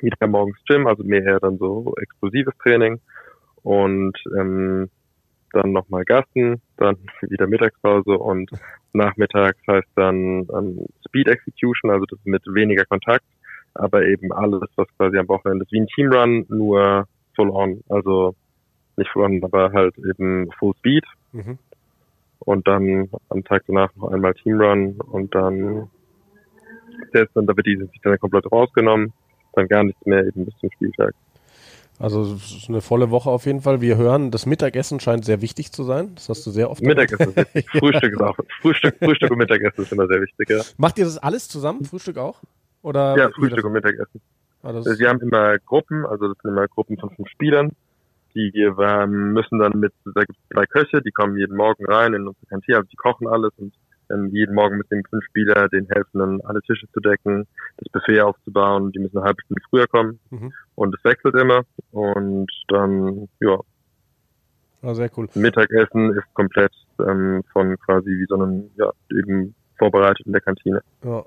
wieder 0.00 0.26
morgens 0.26 0.58
Gym, 0.66 0.86
also 0.86 1.04
mehr 1.04 1.38
dann 1.40 1.58
so 1.58 1.94
explosives 2.00 2.56
Training 2.62 3.00
und 3.62 4.16
ähm, 4.36 4.88
dann 5.52 5.72
nochmal 5.72 6.04
Gassen, 6.04 6.60
dann 6.76 6.96
wieder 7.22 7.46
Mittagspause 7.46 8.12
und 8.12 8.50
nachmittags 8.92 9.58
heißt 9.66 9.88
dann 9.94 10.48
ähm, 10.54 10.86
Speed 11.06 11.28
Execution, 11.28 11.90
also 11.90 12.04
das 12.06 12.18
mit 12.24 12.42
weniger 12.46 12.84
Kontakt, 12.84 13.26
aber 13.74 14.04
eben 14.04 14.32
alles, 14.32 14.62
was 14.76 14.88
quasi 14.96 15.18
am 15.18 15.28
Wochenende 15.28 15.64
ist, 15.64 15.72
wie 15.72 15.80
ein 15.80 15.86
Teamrun, 15.88 16.46
nur 16.48 17.06
full 17.34 17.50
on, 17.50 17.80
also 17.88 18.34
nicht 18.96 19.10
full 19.10 19.24
on, 19.24 19.44
aber 19.44 19.72
halt 19.72 19.96
eben 19.98 20.50
Full 20.58 20.74
Speed. 20.78 21.04
Mhm. 21.32 21.58
Und 22.38 22.68
dann 22.68 23.08
am 23.28 23.44
Tag 23.44 23.64
danach 23.66 23.94
noch 23.96 24.12
einmal 24.12 24.34
Teamrun 24.34 25.00
und 25.00 25.34
dann 25.34 25.88
der 27.12 27.24
ist 27.24 27.30
dann, 27.34 27.46
da 27.46 27.56
wird 27.56 27.66
die 27.66 27.76
sich 27.76 28.00
dann 28.02 28.18
komplett 28.18 28.50
rausgenommen, 28.50 29.12
dann 29.54 29.68
gar 29.68 29.84
nichts 29.84 30.04
mehr 30.06 30.24
eben 30.26 30.44
bis 30.44 30.56
zum 30.58 30.70
Spieltag. 30.72 31.14
Also 31.98 32.34
es 32.34 32.52
ist 32.52 32.68
eine 32.68 32.80
volle 32.80 33.10
Woche 33.10 33.30
auf 33.30 33.46
jeden 33.46 33.62
Fall. 33.62 33.80
Wir 33.80 33.96
hören, 33.96 34.30
das 34.30 34.44
Mittagessen 34.44 35.00
scheint 35.00 35.24
sehr 35.24 35.40
wichtig 35.40 35.72
zu 35.72 35.82
sein. 35.82 36.14
Das 36.14 36.28
hast 36.28 36.46
du 36.46 36.50
sehr 36.50 36.70
oft. 36.70 36.82
Mittagessen. 36.82 37.32
Frühstück 37.78 38.12
ist 38.12 38.20
auch. 38.20 38.36
Frühstück, 38.60 38.96
Frühstück 38.98 39.30
und 39.30 39.38
Mittagessen 39.38 39.82
ist 39.82 39.92
immer 39.92 40.06
sehr 40.06 40.20
wichtig, 40.20 40.50
ja. 40.50 40.60
Macht 40.76 40.98
ihr 40.98 41.04
das 41.06 41.18
alles 41.18 41.48
zusammen? 41.48 41.84
Frühstück 41.84 42.18
auch? 42.18 42.40
Oder 42.82 43.16
ja, 43.16 43.30
Frühstück 43.30 43.64
und 43.64 43.72
Mittagessen. 43.72 44.20
Ah, 44.62 44.74
Wir 44.74 45.08
haben 45.08 45.20
immer 45.20 45.58
Gruppen, 45.58 46.04
also 46.04 46.28
das 46.28 46.36
sind 46.42 46.50
immer 46.50 46.68
Gruppen 46.68 46.98
von 46.98 47.10
fünf 47.10 47.28
Spielern. 47.28 47.70
Die 48.34 48.52
wir 48.52 49.06
müssen 49.06 49.58
dann 49.58 49.80
mit, 49.80 49.94
da 50.04 50.20
gibt 50.20 50.38
es 50.38 50.48
drei 50.50 50.66
Köche, 50.66 51.00
die 51.00 51.10
kommen 51.10 51.38
jeden 51.38 51.56
Morgen 51.56 51.86
rein 51.86 52.12
in 52.12 52.28
unsere 52.28 52.44
Kantine, 52.46 52.78
also 52.78 52.88
die 52.90 52.96
kochen 52.96 53.28
alles 53.28 53.50
und 53.56 53.72
ähm, 54.10 54.28
jeden 54.32 54.54
Morgen 54.54 54.78
mit 54.78 54.90
den 54.90 55.02
fünf 55.08 55.24
Spieler, 55.24 55.68
den 55.68 55.86
helfen 55.88 56.18
dann 56.18 56.40
alle 56.42 56.60
Tische 56.62 56.86
zu 56.92 57.00
decken, 57.00 57.46
das 57.78 57.92
Buffet 57.92 58.20
aufzubauen. 58.20 58.92
Die 58.92 58.98
müssen 58.98 59.18
eine 59.18 59.26
halbe 59.26 59.42
Stunde 59.42 59.62
früher 59.70 59.86
kommen 59.86 60.18
mhm. 60.30 60.52
und 60.74 60.94
es 60.94 61.04
wechselt 61.04 61.34
immer. 61.34 61.62
Und 61.92 62.50
dann, 62.68 63.28
ja. 63.40 63.58
Ah, 64.82 64.94
sehr 64.94 65.10
cool. 65.16 65.28
Mittagessen 65.34 66.12
ist 66.12 66.34
komplett 66.34 66.72
ähm, 67.00 67.42
von 67.52 67.76
quasi 67.78 68.10
wie 68.10 68.26
so 68.28 68.36
einem, 68.36 68.70
ja, 68.76 68.90
eben 69.10 69.54
vorbereitet 69.78 70.26
in 70.26 70.32
der 70.32 70.40
Kantine. 70.40 70.82
Ja. 71.04 71.24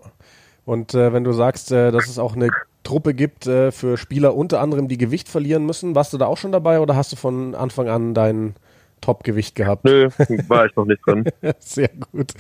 Und 0.65 0.93
äh, 0.93 1.13
wenn 1.13 1.23
du 1.23 1.32
sagst, 1.32 1.71
äh, 1.71 1.91
dass 1.91 2.07
es 2.07 2.19
auch 2.19 2.36
eine 2.36 2.49
Truppe 2.84 3.13
gibt 3.13 3.47
äh, 3.47 3.71
für 3.71 3.97
Spieler 3.97 4.36
unter 4.36 4.61
anderem, 4.61 4.88
die 4.88 4.97
Gewicht 4.97 5.27
verlieren 5.27 5.65
müssen, 5.65 5.95
warst 5.95 6.13
du 6.13 6.17
da 6.17 6.27
auch 6.27 6.38
schon 6.38 6.51
dabei 6.51 6.80
oder 6.80 6.95
hast 6.95 7.11
du 7.11 7.15
von 7.15 7.55
Anfang 7.55 7.89
an 7.89 8.13
deinen 8.13 8.55
Topgewicht 9.02 9.56
gehabt. 9.56 9.86
Nö, 9.86 10.10
war 10.47 10.66
ich 10.66 10.76
noch 10.76 10.86
nicht 10.86 11.02
drin. 11.06 11.26
Sehr 11.60 11.89
gut. 12.12 12.34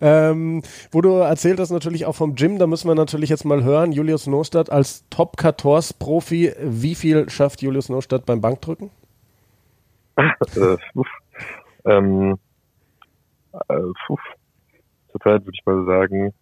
Ähm, 0.00 0.62
wo 0.90 1.00
du 1.00 1.16
erzählt 1.16 1.60
hast 1.60 1.70
natürlich 1.70 2.06
auch 2.06 2.14
vom 2.14 2.34
Gym, 2.34 2.58
da 2.58 2.66
müssen 2.66 2.88
wir 2.88 2.94
natürlich 2.94 3.30
jetzt 3.30 3.44
mal 3.44 3.64
hören, 3.64 3.92
Julius 3.92 4.26
Nostadt 4.26 4.70
als 4.70 5.04
Top 5.10 5.40
14 5.40 5.96
Profi, 5.98 6.52
wie 6.60 6.94
viel 6.94 7.28
schafft 7.30 7.62
Julius 7.62 7.88
Nostadt 7.88 8.26
beim 8.26 8.40
Bankdrücken? 8.40 8.90
äh, 10.16 10.76
ähm, 11.84 12.38
äh, 13.52 13.74
Zurzeit 15.12 15.44
würde 15.44 15.52
ich 15.58 15.66
mal 15.66 15.84
sagen, 15.86 16.34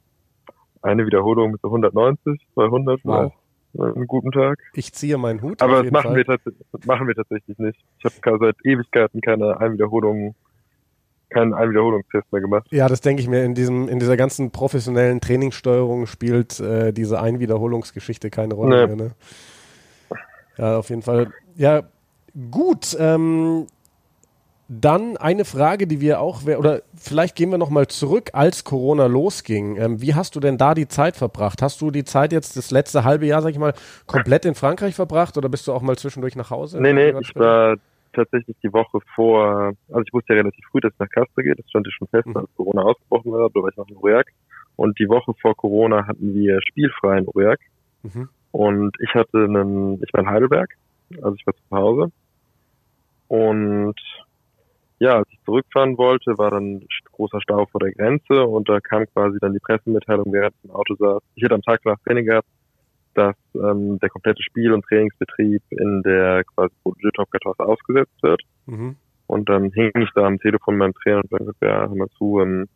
eine 0.82 1.06
Wiederholung 1.06 1.52
mit 1.52 1.60
so 1.60 1.68
190, 1.68 2.46
200 2.54 3.00
wow 3.04 3.32
einen 3.76 4.06
guten 4.06 4.32
Tag. 4.32 4.58
Ich 4.72 4.92
ziehe 4.92 5.18
meinen 5.18 5.42
Hut. 5.42 5.60
Aber 5.62 5.82
das 5.82 5.92
machen, 5.92 6.14
wir 6.14 6.24
das 6.24 6.40
machen 6.86 7.06
wir 7.06 7.14
tatsächlich 7.14 7.58
nicht. 7.58 7.78
Ich 7.98 8.04
habe 8.04 8.38
seit 8.38 8.56
Ewigkeiten 8.64 9.20
keine 9.20 9.60
Einwiederholung, 9.60 10.34
keinen 11.30 11.54
Einwiederholungstest 11.54 12.32
mehr 12.32 12.40
gemacht. 12.40 12.66
Ja, 12.70 12.88
das 12.88 13.00
denke 13.00 13.22
ich 13.22 13.28
mir. 13.28 13.44
In 13.44 13.54
diesem, 13.54 13.88
in 13.88 13.98
dieser 13.98 14.16
ganzen 14.16 14.50
professionellen 14.50 15.20
Trainingssteuerung 15.20 16.06
spielt 16.06 16.58
äh, 16.60 16.92
diese 16.92 17.20
Einwiederholungsgeschichte 17.20 18.30
keine 18.30 18.54
Rolle 18.54 18.86
nee. 18.86 18.94
mehr. 18.94 19.06
Ne? 19.06 19.10
Ja, 20.56 20.78
auf 20.78 20.88
jeden 20.88 21.02
Fall. 21.02 21.32
Ja, 21.56 21.82
gut. 22.50 22.96
Ähm, 22.98 23.66
dann 24.68 25.16
eine 25.16 25.46
Frage, 25.46 25.86
die 25.86 26.00
wir 26.00 26.20
auch, 26.20 26.42
oder 26.42 26.82
vielleicht 26.94 27.36
gehen 27.36 27.50
wir 27.50 27.56
nochmal 27.56 27.86
zurück, 27.86 28.30
als 28.34 28.64
Corona 28.64 29.06
losging. 29.06 29.76
Ähm, 29.76 30.02
wie 30.02 30.14
hast 30.14 30.36
du 30.36 30.40
denn 30.40 30.58
da 30.58 30.74
die 30.74 30.88
Zeit 30.88 31.16
verbracht? 31.16 31.62
Hast 31.62 31.80
du 31.80 31.90
die 31.90 32.04
Zeit 32.04 32.32
jetzt, 32.32 32.56
das 32.56 32.70
letzte 32.70 33.04
halbe 33.04 33.24
Jahr, 33.24 33.40
sag 33.40 33.50
ich 33.50 33.58
mal, 33.58 33.72
komplett 34.06 34.44
in 34.44 34.54
Frankreich 34.54 34.94
verbracht 34.94 35.38
oder 35.38 35.48
bist 35.48 35.66
du 35.66 35.72
auch 35.72 35.80
mal 35.80 35.96
zwischendurch 35.96 36.36
nach 36.36 36.50
Hause? 36.50 36.82
Nee, 36.82 36.92
nee, 36.92 37.14
ich 37.18 37.34
war 37.34 37.76
tatsächlich 38.12 38.56
die 38.62 38.72
Woche 38.72 38.98
vor, 39.14 39.72
also 39.88 40.02
ich 40.06 40.12
wusste 40.12 40.34
ja 40.34 40.40
relativ 40.40 40.64
früh, 40.70 40.80
dass 40.80 40.92
es 40.92 40.98
nach 40.98 41.08
Castres 41.08 41.44
geht, 41.44 41.58
das 41.58 41.68
stand 41.70 41.86
ja 41.86 41.92
schon 41.92 42.08
fest, 42.08 42.26
mhm. 42.26 42.36
als 42.36 42.50
Corona 42.56 42.82
ausgebrochen 42.82 43.32
war, 43.32 43.48
da 43.48 43.62
war 43.62 43.70
ich 43.70 43.76
noch 43.76 43.88
in 43.88 43.96
Aurillac. 43.96 44.26
Und 44.76 44.98
die 44.98 45.08
Woche 45.08 45.32
vor 45.40 45.56
Corona 45.56 46.06
hatten 46.06 46.34
wir 46.34 46.60
spielfrei 46.68 47.18
in 47.18 47.28
Aurillac. 47.28 47.60
Mhm. 48.02 48.28
Und 48.52 48.96
ich 49.00 49.14
hatte 49.14 49.38
einen, 49.38 50.02
ich 50.02 50.12
war 50.12 50.20
in 50.20 50.28
Heidelberg, 50.28 50.74
also 51.22 51.34
ich 51.34 51.46
war 51.46 51.54
zu 51.54 51.76
Hause. 51.76 52.12
Und 53.28 53.96
ja, 55.00 55.16
als 55.16 55.28
ich 55.30 55.40
zurückfahren 55.44 55.96
wollte, 55.96 56.36
war 56.38 56.50
dann 56.50 56.84
großer 57.12 57.40
Stau 57.40 57.66
vor 57.66 57.80
der 57.80 57.92
Grenze 57.92 58.44
und 58.44 58.68
da 58.68 58.80
kam 58.80 59.06
quasi 59.12 59.38
dann 59.40 59.52
die 59.52 59.60
Pressemitteilung, 59.60 60.32
während 60.32 60.54
ich 60.56 60.64
im 60.64 60.70
Auto 60.70 60.94
saß. 60.96 61.22
Ich 61.34 61.42
hätte 61.42 61.54
am 61.54 61.62
Tag 61.62 61.84
nach 61.84 61.98
Training 62.04 62.26
gehabt, 62.26 62.48
dass 63.14 63.36
ähm, 63.54 63.98
der 63.98 64.08
komplette 64.08 64.42
Spiel- 64.42 64.72
und 64.72 64.84
Trainingsbetrieb 64.84 65.62
in 65.70 66.02
der 66.02 66.44
quasi 66.44 66.74
14 66.82 67.10
ausgesetzt 67.58 68.22
wird. 68.22 68.42
Mhm. 68.66 68.96
Und 69.26 69.48
dann 69.48 69.70
hing 69.72 69.90
ich 69.94 70.10
da 70.14 70.24
am 70.24 70.38
Telefon 70.38 70.76
mit 70.76 70.80
meinem 70.80 70.94
Trainer 70.94 71.22
und 71.28 71.46
sagte, 71.46 71.66
ja, 71.66 71.88
hör 71.88 71.94
mal 71.94 72.08
zu, 72.16 72.40
ähm, 72.40 72.66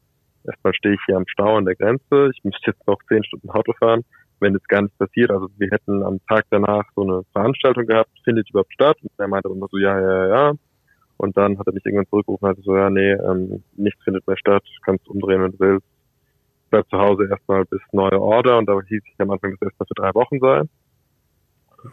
erstmal 0.45 0.75
stehe 0.75 0.95
ich 0.95 1.01
hier 1.07 1.17
am 1.17 1.27
Stau 1.27 1.57
an 1.57 1.65
der 1.65 1.77
Grenze, 1.77 2.31
ich 2.35 2.45
müsste 2.45 2.73
jetzt 2.73 2.87
noch 2.87 2.99
zehn 3.09 3.25
Stunden 3.25 3.51
Auto 3.51 3.73
fahren, 3.79 4.03
wenn 4.41 4.55
jetzt 4.55 4.69
gar 4.69 4.83
nichts 4.83 4.99
passiert. 4.99 5.31
Also 5.31 5.49
wir 5.57 5.69
hätten 5.71 6.03
am 6.03 6.19
Tag 6.29 6.45
danach 6.51 6.85
so 6.95 7.03
eine 7.03 7.23
Veranstaltung 7.33 7.87
gehabt, 7.87 8.11
findet 8.25 8.51
überhaupt 8.51 8.73
statt? 8.73 8.99
Und 9.01 9.11
er 9.17 9.29
meinte 9.29 9.49
immer 9.49 9.69
so, 9.71 9.79
ja, 9.79 9.99
ja, 10.01 10.29
ja. 10.29 10.53
Und 11.23 11.37
dann 11.37 11.57
hat 11.57 11.69
er 11.69 11.73
mich 11.73 11.87
irgendwann 11.87 12.09
zurückgerufen 12.09 12.49
und 12.49 12.57
hat 12.57 12.65
so, 12.65 12.77
ja, 12.77 12.91
nee, 12.91 13.13
ähm, 13.13 13.63
nichts 13.77 14.03
findet 14.03 14.27
mehr 14.27 14.37
statt, 14.37 14.65
kannst 14.85 15.09
umdrehen, 15.09 15.41
wenn 15.41 15.53
du 15.53 15.61
willst. 15.61 15.87
Bleib 16.71 16.89
zu 16.91 16.99
Hause 16.99 17.29
erstmal 17.31 17.65
bis 17.65 17.81
neue 17.93 18.21
Order 18.21 18.59
und 18.59 18.67
da 18.67 18.77
hieß 18.81 19.03
ich 19.05 19.21
am 19.21 19.31
Anfang, 19.31 19.53
dass 19.53 19.63
erstmal 19.63 19.87
für 19.87 19.95
drei 19.95 20.15
Wochen 20.15 20.41
sei. 20.41 20.63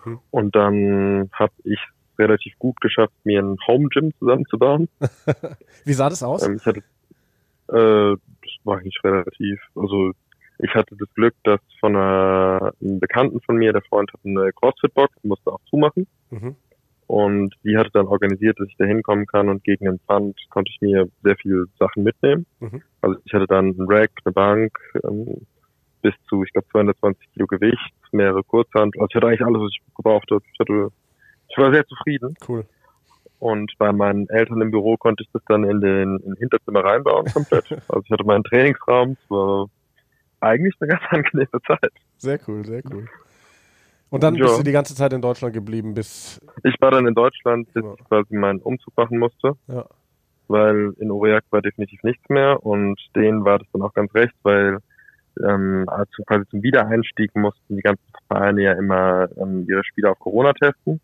Mhm. 0.04 0.20
Und 0.32 0.56
dann 0.56 1.30
habe 1.34 1.54
ich 1.64 1.80
relativ 2.18 2.58
gut 2.58 2.82
geschafft, 2.82 3.14
mir 3.24 3.40
ein 3.40 3.58
Home 3.68 3.90
Gym 3.90 4.12
zusammenzubauen. 4.18 4.90
Wie 5.86 5.94
sah 5.94 6.10
das 6.10 6.24
aus? 6.24 6.48
Ähm, 6.48 6.56
ich 6.56 6.66
hatte, 6.66 6.80
äh, 6.80 8.18
das 8.18 8.54
war 8.64 8.80
eigentlich 8.80 8.98
relativ, 9.04 9.62
also 9.76 10.12
ich 10.58 10.74
hatte 10.74 10.96
das 10.98 11.14
Glück, 11.14 11.36
dass 11.44 11.62
von 11.80 11.96
einer, 11.96 12.74
einem 12.82 13.00
Bekannten 13.00 13.42
von 13.42 13.58
mir, 13.58 13.74
der 13.74 13.84
Freund 13.84 14.12
hat 14.12 14.22
eine 14.26 14.52
CrossFit-Box, 14.54 15.24
musste 15.24 15.52
auch 15.52 15.62
zumachen. 15.70 16.08
Mhm. 16.32 16.56
Und 17.10 17.56
die 17.64 17.76
hatte 17.76 17.90
dann 17.92 18.06
organisiert, 18.06 18.60
dass 18.60 18.68
ich 18.68 18.78
da 18.78 18.86
hinkommen 18.86 19.26
kann 19.26 19.50
und 19.50 19.64
gegen 19.64 19.86
den 19.86 20.00
Pfand 20.02 20.38
konnte 20.52 20.72
ich 20.72 20.80
mir 20.80 21.08
sehr 21.24 21.36
viele 21.38 21.66
Sachen 21.80 22.04
mitnehmen. 22.04 22.46
Mhm. 22.60 22.84
Also 23.02 23.20
ich 23.26 23.34
hatte 23.34 23.48
dann 23.48 23.74
einen 23.74 23.88
Rack, 23.92 24.12
eine 24.24 24.32
Bank, 24.32 24.78
ähm, 25.04 25.48
bis 26.04 26.14
zu, 26.30 26.44
ich 26.44 26.54
glaube, 26.54 26.68
220 26.72 27.34
Kilo 27.34 27.48
Gewicht, 27.48 27.96
mehrere 28.12 28.44
Kurzhand. 28.44 28.94
Also 28.96 29.08
ich 29.10 29.16
hatte 29.16 29.26
eigentlich 29.26 29.44
alles, 29.44 29.60
was 29.60 29.72
ich 29.72 29.96
gebraucht 29.96 30.30
habe. 30.30 30.44
Ich, 30.54 30.60
hatte, 30.60 30.90
ich 31.48 31.58
war 31.58 31.74
sehr 31.74 31.88
zufrieden. 31.88 32.36
Cool. 32.48 32.64
Und 33.40 33.74
bei 33.80 33.92
meinen 33.92 34.30
Eltern 34.30 34.62
im 34.62 34.70
Büro 34.70 34.96
konnte 34.96 35.24
ich 35.24 35.30
das 35.34 35.42
dann 35.48 35.64
in 35.64 35.82
den, 35.82 36.20
in 36.20 36.36
Hinterzimmer 36.36 36.84
reinbauen 36.84 37.26
komplett. 37.26 37.72
Also 37.90 38.04
ich 38.06 38.12
hatte 38.12 38.24
meinen 38.24 38.44
Trainingsraum, 38.44 39.18
es 39.20 39.32
war 39.32 39.66
eigentlich 40.42 40.76
eine 40.80 40.90
ganz 40.90 41.02
angenehme 41.10 41.60
Zeit. 41.66 41.92
Sehr 42.18 42.40
cool, 42.48 42.64
sehr 42.64 42.84
cool. 42.92 43.08
Und 44.10 44.24
dann 44.24 44.36
ja. 44.36 44.46
bist 44.46 44.60
du 44.60 44.64
die 44.64 44.72
ganze 44.72 44.96
Zeit 44.96 45.14
in 45.14 45.22
Deutschland 45.22 45.54
geblieben, 45.54 45.94
bis. 45.94 46.40
Ich 46.64 46.76
war 46.80 46.92
dann 46.92 47.06
in 47.06 47.14
Deutschland, 47.14 47.72
bis 47.74 47.84
ja. 47.84 47.94
ich 47.98 48.06
quasi 48.06 48.36
meinen 48.36 48.60
Umzug 48.60 48.96
machen 48.98 49.20
musste. 49.20 49.54
Ja. 49.68 49.86
Weil 50.48 50.94
in 50.98 51.12
Uriak 51.12 51.44
war 51.52 51.62
definitiv 51.62 52.02
nichts 52.04 52.28
mehr 52.28 52.66
und 52.66 53.00
denen 53.16 53.46
war 53.46 53.60
das 53.60 53.68
dann 53.72 53.84
auch 53.84 53.94
ganz 53.94 54.14
recht, 54.16 54.34
weil 54.42 54.80
ähm, 55.46 55.86
also 55.88 56.24
quasi 56.26 56.48
zum 56.50 56.64
Wiedereinstieg 56.64 57.36
mussten 57.36 57.76
die 57.76 57.84
ganzen 57.84 58.04
Vereine 58.28 58.64
ja 58.64 58.74
immer 58.74 59.30
ähm, 59.38 59.66
ihre 59.68 59.84
Spieler 59.84 60.12
auf 60.12 60.20
Corona 60.20 60.54
testen. 60.54 61.00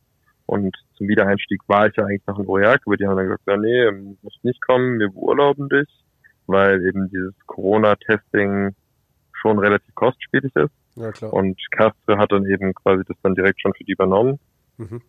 Und 0.47 0.75
zum 0.95 1.07
Wiedereinstieg 1.07 1.61
war 1.67 1.87
ich 1.87 1.95
ja 1.95 2.05
eigentlich 2.05 2.25
noch 2.27 2.39
in 2.39 2.47
Uriak, 2.47 2.81
aber 2.85 2.97
die 2.97 3.07
haben 3.07 3.17
dann 3.17 3.25
gesagt, 3.25 3.43
ja, 3.47 3.57
nee, 3.57 3.91
musst 4.21 4.43
nicht 4.43 4.61
kommen, 4.61 4.99
wir 4.99 5.09
beurlauben 5.09 5.69
dich, 5.69 5.87
weil 6.45 6.85
eben 6.85 7.09
dieses 7.09 7.33
Corona-Testing 7.47 8.75
schon 9.33 9.59
relativ 9.59 9.93
kostspielig 9.95 10.55
ist. 10.55 10.71
Ja, 10.95 11.11
klar. 11.11 11.33
Und 11.33 11.59
Castre 11.71 12.17
hat 12.17 12.31
dann 12.31 12.45
eben 12.45 12.73
quasi 12.73 13.03
das 13.05 13.17
dann 13.21 13.35
direkt 13.35 13.61
schon 13.61 13.73
für 13.73 13.83
die 13.83 13.91
übernommen. 13.91 14.39
Mhm. 14.77 15.01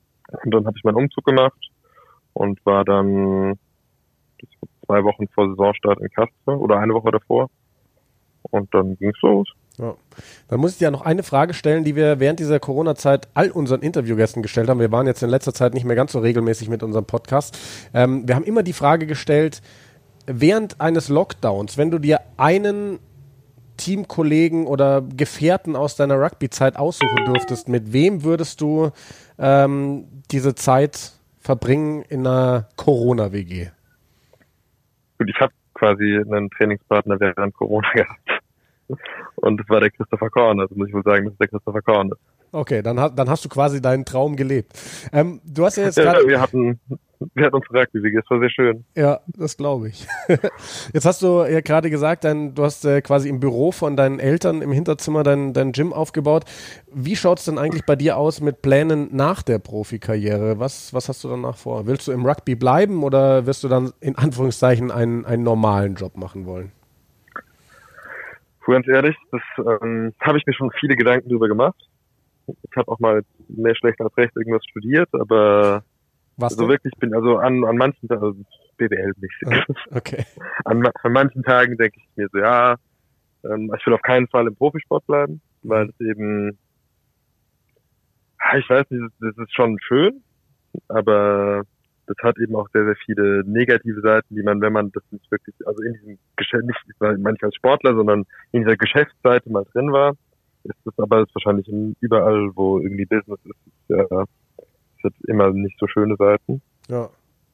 Und 0.44 0.54
dann 0.54 0.66
habe 0.66 0.76
ich 0.76 0.84
meinen 0.84 0.96
Umzug 0.96 1.24
gemacht 1.24 1.70
und 2.32 2.64
war 2.66 2.84
dann 2.84 3.58
zwei 4.84 5.04
Wochen 5.04 5.28
vor 5.28 5.48
Saisonstart 5.50 6.00
in 6.00 6.08
Castre 6.10 6.58
oder 6.58 6.78
eine 6.78 6.94
Woche 6.94 7.10
davor. 7.10 7.48
Und 8.42 8.72
dann 8.74 8.96
ging's 8.96 9.20
los. 9.22 9.48
Ja. 9.78 9.94
Dann 10.48 10.60
muss 10.60 10.72
ich 10.72 10.78
dir 10.78 10.84
ja 10.84 10.90
noch 10.90 11.04
eine 11.04 11.22
Frage 11.22 11.52
stellen, 11.52 11.84
die 11.84 11.96
wir 11.96 12.18
während 12.18 12.40
dieser 12.40 12.58
Corona-Zeit 12.60 13.28
all 13.34 13.50
unseren 13.50 13.82
Interviewgästen 13.82 14.42
gestellt 14.42 14.68
haben. 14.68 14.80
Wir 14.80 14.92
waren 14.92 15.06
jetzt 15.06 15.22
in 15.22 15.28
letzter 15.28 15.52
Zeit 15.52 15.74
nicht 15.74 15.84
mehr 15.84 15.96
ganz 15.96 16.12
so 16.12 16.20
regelmäßig 16.20 16.68
mit 16.68 16.82
unserem 16.82 17.04
Podcast. 17.04 17.58
Ähm, 17.92 18.26
wir 18.26 18.34
haben 18.36 18.44
immer 18.44 18.62
die 18.62 18.72
Frage 18.72 19.06
gestellt, 19.06 19.60
während 20.26 20.80
eines 20.80 21.08
Lockdowns, 21.08 21.76
wenn 21.76 21.90
du 21.90 21.98
dir 21.98 22.20
einen 22.36 23.00
Teamkollegen 23.76 24.66
oder 24.66 25.02
Gefährten 25.02 25.76
aus 25.76 25.96
deiner 25.96 26.20
Rugby-Zeit 26.20 26.76
aussuchen 26.76 27.24
dürftest, 27.26 27.68
mit 27.68 27.92
wem 27.92 28.24
würdest 28.24 28.60
du 28.60 28.90
ähm, 29.38 30.06
diese 30.30 30.54
Zeit 30.54 31.12
verbringen 31.38 32.02
in 32.02 32.26
einer 32.26 32.68
Corona-WG? 32.76 33.68
Gut, 35.18 35.30
ich 35.30 35.40
habe 35.40 35.52
quasi 35.74 36.18
einen 36.18 36.50
Trainingspartner 36.50 37.20
während 37.20 37.54
Corona 37.54 37.90
gehabt. 37.94 38.30
Und 39.36 39.58
das 39.58 39.68
war 39.68 39.80
der 39.80 39.90
Christopher 39.90 40.30
Korn, 40.30 40.60
also 40.60 40.74
muss 40.74 40.88
ich 40.88 40.94
wohl 40.94 41.02
sagen, 41.02 41.24
dass 41.24 41.32
es 41.32 41.38
der 41.38 41.48
Christopher 41.48 41.82
Korn 41.82 42.10
ist. 42.10 42.20
Okay, 42.52 42.82
dann, 42.82 42.96
dann 42.96 43.28
hast 43.28 43.44
du 43.44 43.48
quasi 43.48 43.82
deinen 43.82 44.04
Traum 44.04 44.36
gelebt. 44.36 44.72
Ähm, 45.12 45.40
du 45.44 45.64
hast 45.64 45.76
ja 45.76 45.84
jetzt 45.84 45.98
ja, 45.98 46.04
gerade. 46.04 46.26
Wir 46.26 46.40
hatten, 46.40 46.80
wir 47.34 47.46
hatten 47.46 47.56
uns 47.56 47.66
Rugby, 47.70 48.16
es 48.16 48.30
war 48.30 48.40
sehr 48.40 48.50
schön. 48.50 48.84
Ja, 48.94 49.20
das 49.26 49.56
glaube 49.56 49.88
ich. 49.88 50.06
jetzt 50.92 51.04
hast 51.04 51.22
du 51.22 51.44
ja 51.44 51.60
gerade 51.60 51.90
gesagt, 51.90 52.24
dein, 52.24 52.54
du 52.54 52.64
hast 52.64 52.84
äh, 52.84 53.00
quasi 53.00 53.28
im 53.28 53.40
Büro 53.40 53.72
von 53.72 53.96
deinen 53.96 54.18
Eltern 54.18 54.62
im 54.62 54.72
Hinterzimmer 54.72 55.22
dein, 55.22 55.52
dein 55.52 55.72
Gym 55.72 55.92
aufgebaut. 55.92 56.44
Wie 56.92 57.16
schaut 57.16 57.38
es 57.38 57.46
denn 57.46 57.58
eigentlich 57.58 57.84
bei 57.84 57.96
dir 57.96 58.16
aus 58.16 58.40
mit 58.40 58.62
Plänen 58.62 59.08
nach 59.12 59.42
der 59.42 59.58
Profikarriere? 59.58 60.58
Was, 60.58 60.92
was 60.92 61.08
hast 61.08 61.24
du 61.24 61.28
danach 61.28 61.56
vor? 61.56 61.86
Willst 61.86 62.08
du 62.08 62.12
im 62.12 62.26
Rugby 62.26 62.54
bleiben 62.54 63.02
oder 63.02 63.46
wirst 63.46 63.64
du 63.64 63.68
dann 63.68 63.92
in 64.00 64.16
Anführungszeichen 64.16 64.90
einen, 64.90 65.24
einen 65.24 65.42
normalen 65.42 65.94
Job 65.94 66.16
machen 66.16 66.46
wollen? 66.46 66.72
Ganz 68.66 68.88
ehrlich, 68.88 69.16
das 69.30 69.42
ähm, 69.58 70.12
habe 70.20 70.38
ich 70.38 70.46
mir 70.46 70.52
schon 70.52 70.70
viele 70.80 70.96
Gedanken 70.96 71.28
drüber 71.28 71.46
gemacht. 71.46 71.76
Ich 72.48 72.76
habe 72.76 72.90
auch 72.90 72.98
mal 72.98 73.22
mehr 73.48 73.76
schlecht 73.76 74.00
als 74.00 74.16
recht 74.16 74.36
irgendwas 74.36 74.64
studiert, 74.64 75.08
aber 75.12 75.84
Was 76.36 76.54
so 76.54 76.62
denn? 76.62 76.70
wirklich 76.70 76.92
bin 76.98 77.14
also 77.14 77.38
an, 77.38 77.64
an 77.64 77.76
manchen 77.76 78.08
Tagen, 78.08 78.22
also 78.22 78.40
BWL 78.76 79.12
mäßig. 79.18 79.48
Ah, 79.90 79.96
okay. 79.96 80.24
An, 80.64 80.86
an 80.86 81.12
manchen 81.12 81.42
Tagen 81.42 81.76
denke 81.76 81.98
ich 81.98 82.08
mir 82.16 82.28
so, 82.30 82.38
ja, 82.38 82.76
ähm, 83.44 83.72
ich 83.76 83.86
will 83.86 83.94
auf 83.94 84.02
keinen 84.02 84.28
Fall 84.28 84.46
im 84.46 84.56
Profisport 84.56 85.06
bleiben, 85.06 85.40
weil 85.62 85.88
es 85.88 86.00
eben, 86.00 86.58
ich 88.58 88.68
weiß 88.68 88.90
nicht, 88.90 89.12
das 89.20 89.36
ist 89.38 89.54
schon 89.54 89.78
schön, 89.80 90.22
aber 90.88 91.62
das 92.06 92.16
hat 92.22 92.38
eben 92.38 92.54
auch 92.54 92.68
sehr, 92.72 92.84
sehr 92.84 92.96
viele 93.04 93.42
negative 93.44 94.00
Seiten, 94.00 94.34
die 94.34 94.42
man, 94.42 94.60
wenn 94.60 94.72
man 94.72 94.92
das 94.92 95.02
nicht 95.10 95.30
wirklich, 95.30 95.54
also 95.66 95.82
in 95.82 95.94
diesem 95.94 96.18
Geschäft, 96.36 96.64
nicht 96.64 97.00
manchmal 97.00 97.36
als 97.42 97.56
Sportler, 97.56 97.94
sondern 97.94 98.24
in 98.52 98.62
dieser 98.62 98.76
Geschäftsseite 98.76 99.50
mal 99.50 99.64
drin 99.72 99.92
war, 99.92 100.12
ist 100.64 100.78
das 100.84 100.98
aber 100.98 101.22
ist 101.22 101.34
wahrscheinlich 101.34 101.68
überall, 102.00 102.50
wo 102.54 102.78
irgendwie 102.78 103.06
Business 103.06 103.38
ist, 103.44 103.66
ist 103.66 103.88
ja, 103.88 104.24
hat 105.06 105.14
immer 105.26 105.50
nicht 105.50 105.78
so 105.78 105.86
schöne 105.86 106.16
Seiten. 106.16 106.62
Ja. 106.88 107.08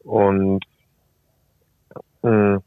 Und 0.05 0.64
mh, 2.22 2.30
hm, 2.30 2.62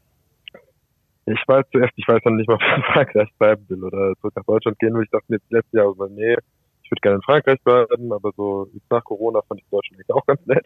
ich 1.26 1.42
weiß 1.46 1.64
zuerst, 1.72 1.92
ich 1.96 2.06
weiß 2.06 2.20
dann 2.24 2.36
nicht 2.36 2.48
mal, 2.48 2.54
ob 2.56 2.62
ich 2.62 2.76
in 2.76 2.82
Frankreich 2.82 3.28
bleiben 3.38 3.64
will 3.68 3.84
oder 3.84 4.14
zurück 4.20 4.34
nach 4.36 4.44
Deutschland 4.44 4.78
gehen 4.78 4.94
will. 4.94 5.04
Ich 5.04 5.10
dachte 5.10 5.26
mir 5.28 5.38
letztes 5.50 5.72
Jahr, 5.72 5.88
aber 5.88 6.08
nee, 6.08 6.36
ich 6.82 6.90
würde 6.90 7.00
gerne 7.00 7.16
in 7.16 7.22
Frankreich 7.22 7.60
bleiben, 7.62 8.12
aber 8.12 8.30
so 8.36 8.68
nach 8.90 9.02
Corona 9.02 9.42
fand 9.42 9.60
ich 9.60 9.66
Deutschland 9.70 10.04
auch 10.12 10.24
ganz 10.24 10.46
nett. 10.46 10.64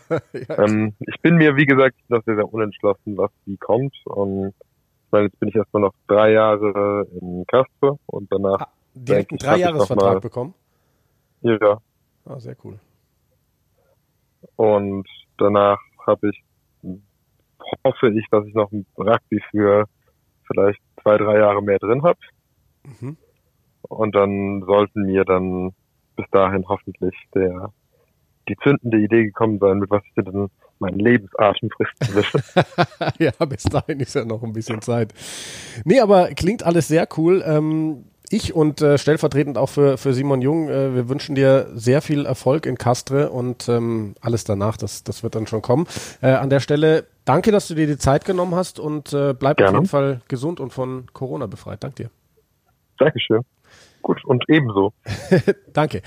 ja, 0.48 0.64
ähm, 0.64 0.94
ich 0.98 1.20
bin 1.20 1.36
mir, 1.36 1.56
wie 1.56 1.66
gesagt, 1.66 1.96
noch 2.08 2.24
sehr, 2.24 2.34
sehr 2.34 2.52
unentschlossen, 2.52 3.16
was 3.16 3.30
wie 3.46 3.56
kommt. 3.56 3.94
Und 4.04 4.48
ich 4.48 5.12
meine, 5.12 5.26
jetzt 5.26 5.38
bin 5.38 5.48
ich 5.48 5.54
erstmal 5.54 5.82
noch 5.82 5.94
drei 6.08 6.32
Jahre 6.32 7.06
in 7.20 7.44
Casper 7.46 7.98
und 8.06 8.30
danach. 8.32 8.62
Ah, 8.62 8.72
direkt 8.94 9.30
einen 9.30 9.38
Dreijahresvertrag 9.38 10.20
bekommen? 10.20 10.54
Ja. 11.42 11.80
Ah, 12.24 12.38
sehr 12.40 12.56
cool. 12.64 12.78
Und 14.56 15.06
danach 15.38 15.80
habe 16.06 16.30
ich, 16.30 16.42
hoffe 17.84 18.10
ich, 18.10 18.26
dass 18.30 18.46
ich 18.46 18.54
noch 18.54 18.70
ein 18.72 18.86
Rugby 18.96 19.40
für 19.50 19.86
vielleicht 20.46 20.80
zwei, 21.02 21.16
drei 21.18 21.38
Jahre 21.38 21.62
mehr 21.62 21.78
drin 21.78 22.02
habe. 22.02 22.18
Mhm. 22.84 23.16
Und 23.82 24.14
dann 24.14 24.62
sollten 24.66 25.06
mir 25.06 25.24
dann 25.24 25.72
bis 26.16 26.26
dahin 26.30 26.68
hoffentlich 26.68 27.14
der 27.34 27.72
die 28.48 28.56
zündende 28.62 28.98
Idee 28.98 29.24
gekommen 29.24 29.58
sein, 29.58 29.78
mit 29.78 29.90
was 29.90 30.02
ich 30.04 30.24
dann 30.24 30.48
meinen 30.80 30.98
Lebensarschen 30.98 31.70
fristen 31.70 32.14
will. 32.14 32.24
ja, 33.38 33.44
bis 33.46 33.64
dahin 33.64 34.00
ist 34.00 34.14
ja 34.14 34.24
noch 34.24 34.42
ein 34.42 34.52
bisschen 34.52 34.82
Zeit. 34.82 35.12
Nee, 35.84 36.00
aber 36.00 36.28
klingt 36.28 36.64
alles 36.64 36.88
sehr 36.88 37.06
cool. 37.16 37.44
Ähm, 37.46 38.06
ich 38.30 38.54
und 38.54 38.80
äh, 38.80 38.96
stellvertretend 38.96 39.58
auch 39.58 39.68
für, 39.68 39.98
für 39.98 40.14
Simon 40.14 40.40
Jung, 40.40 40.68
äh, 40.68 40.94
wir 40.94 41.08
wünschen 41.08 41.34
dir 41.34 41.68
sehr 41.74 42.00
viel 42.00 42.26
Erfolg 42.26 42.64
in 42.64 42.78
Castre 42.78 43.30
und 43.30 43.68
ähm, 43.68 44.14
alles 44.20 44.44
danach, 44.44 44.76
das, 44.76 45.02
das 45.04 45.22
wird 45.22 45.34
dann 45.34 45.46
schon 45.46 45.62
kommen. 45.62 45.86
Äh, 46.22 46.28
an 46.30 46.48
der 46.48 46.60
Stelle 46.60 47.06
danke, 47.24 47.50
dass 47.50 47.68
du 47.68 47.74
dir 47.74 47.86
die 47.86 47.98
Zeit 47.98 48.24
genommen 48.24 48.54
hast 48.54 48.78
und 48.78 49.12
äh, 49.12 49.34
bleib 49.34 49.56
Gerne. 49.56 49.70
auf 49.70 49.74
jeden 49.74 49.88
Fall 49.88 50.20
gesund 50.28 50.60
und 50.60 50.72
von 50.72 51.06
Corona 51.12 51.46
befreit. 51.46 51.82
Dank 51.82 51.96
dir. 51.96 52.10
Dankeschön. 52.98 53.40
Gut, 54.02 54.24
und 54.24 54.44
ebenso. 54.48 54.92
Danke. 55.72 56.02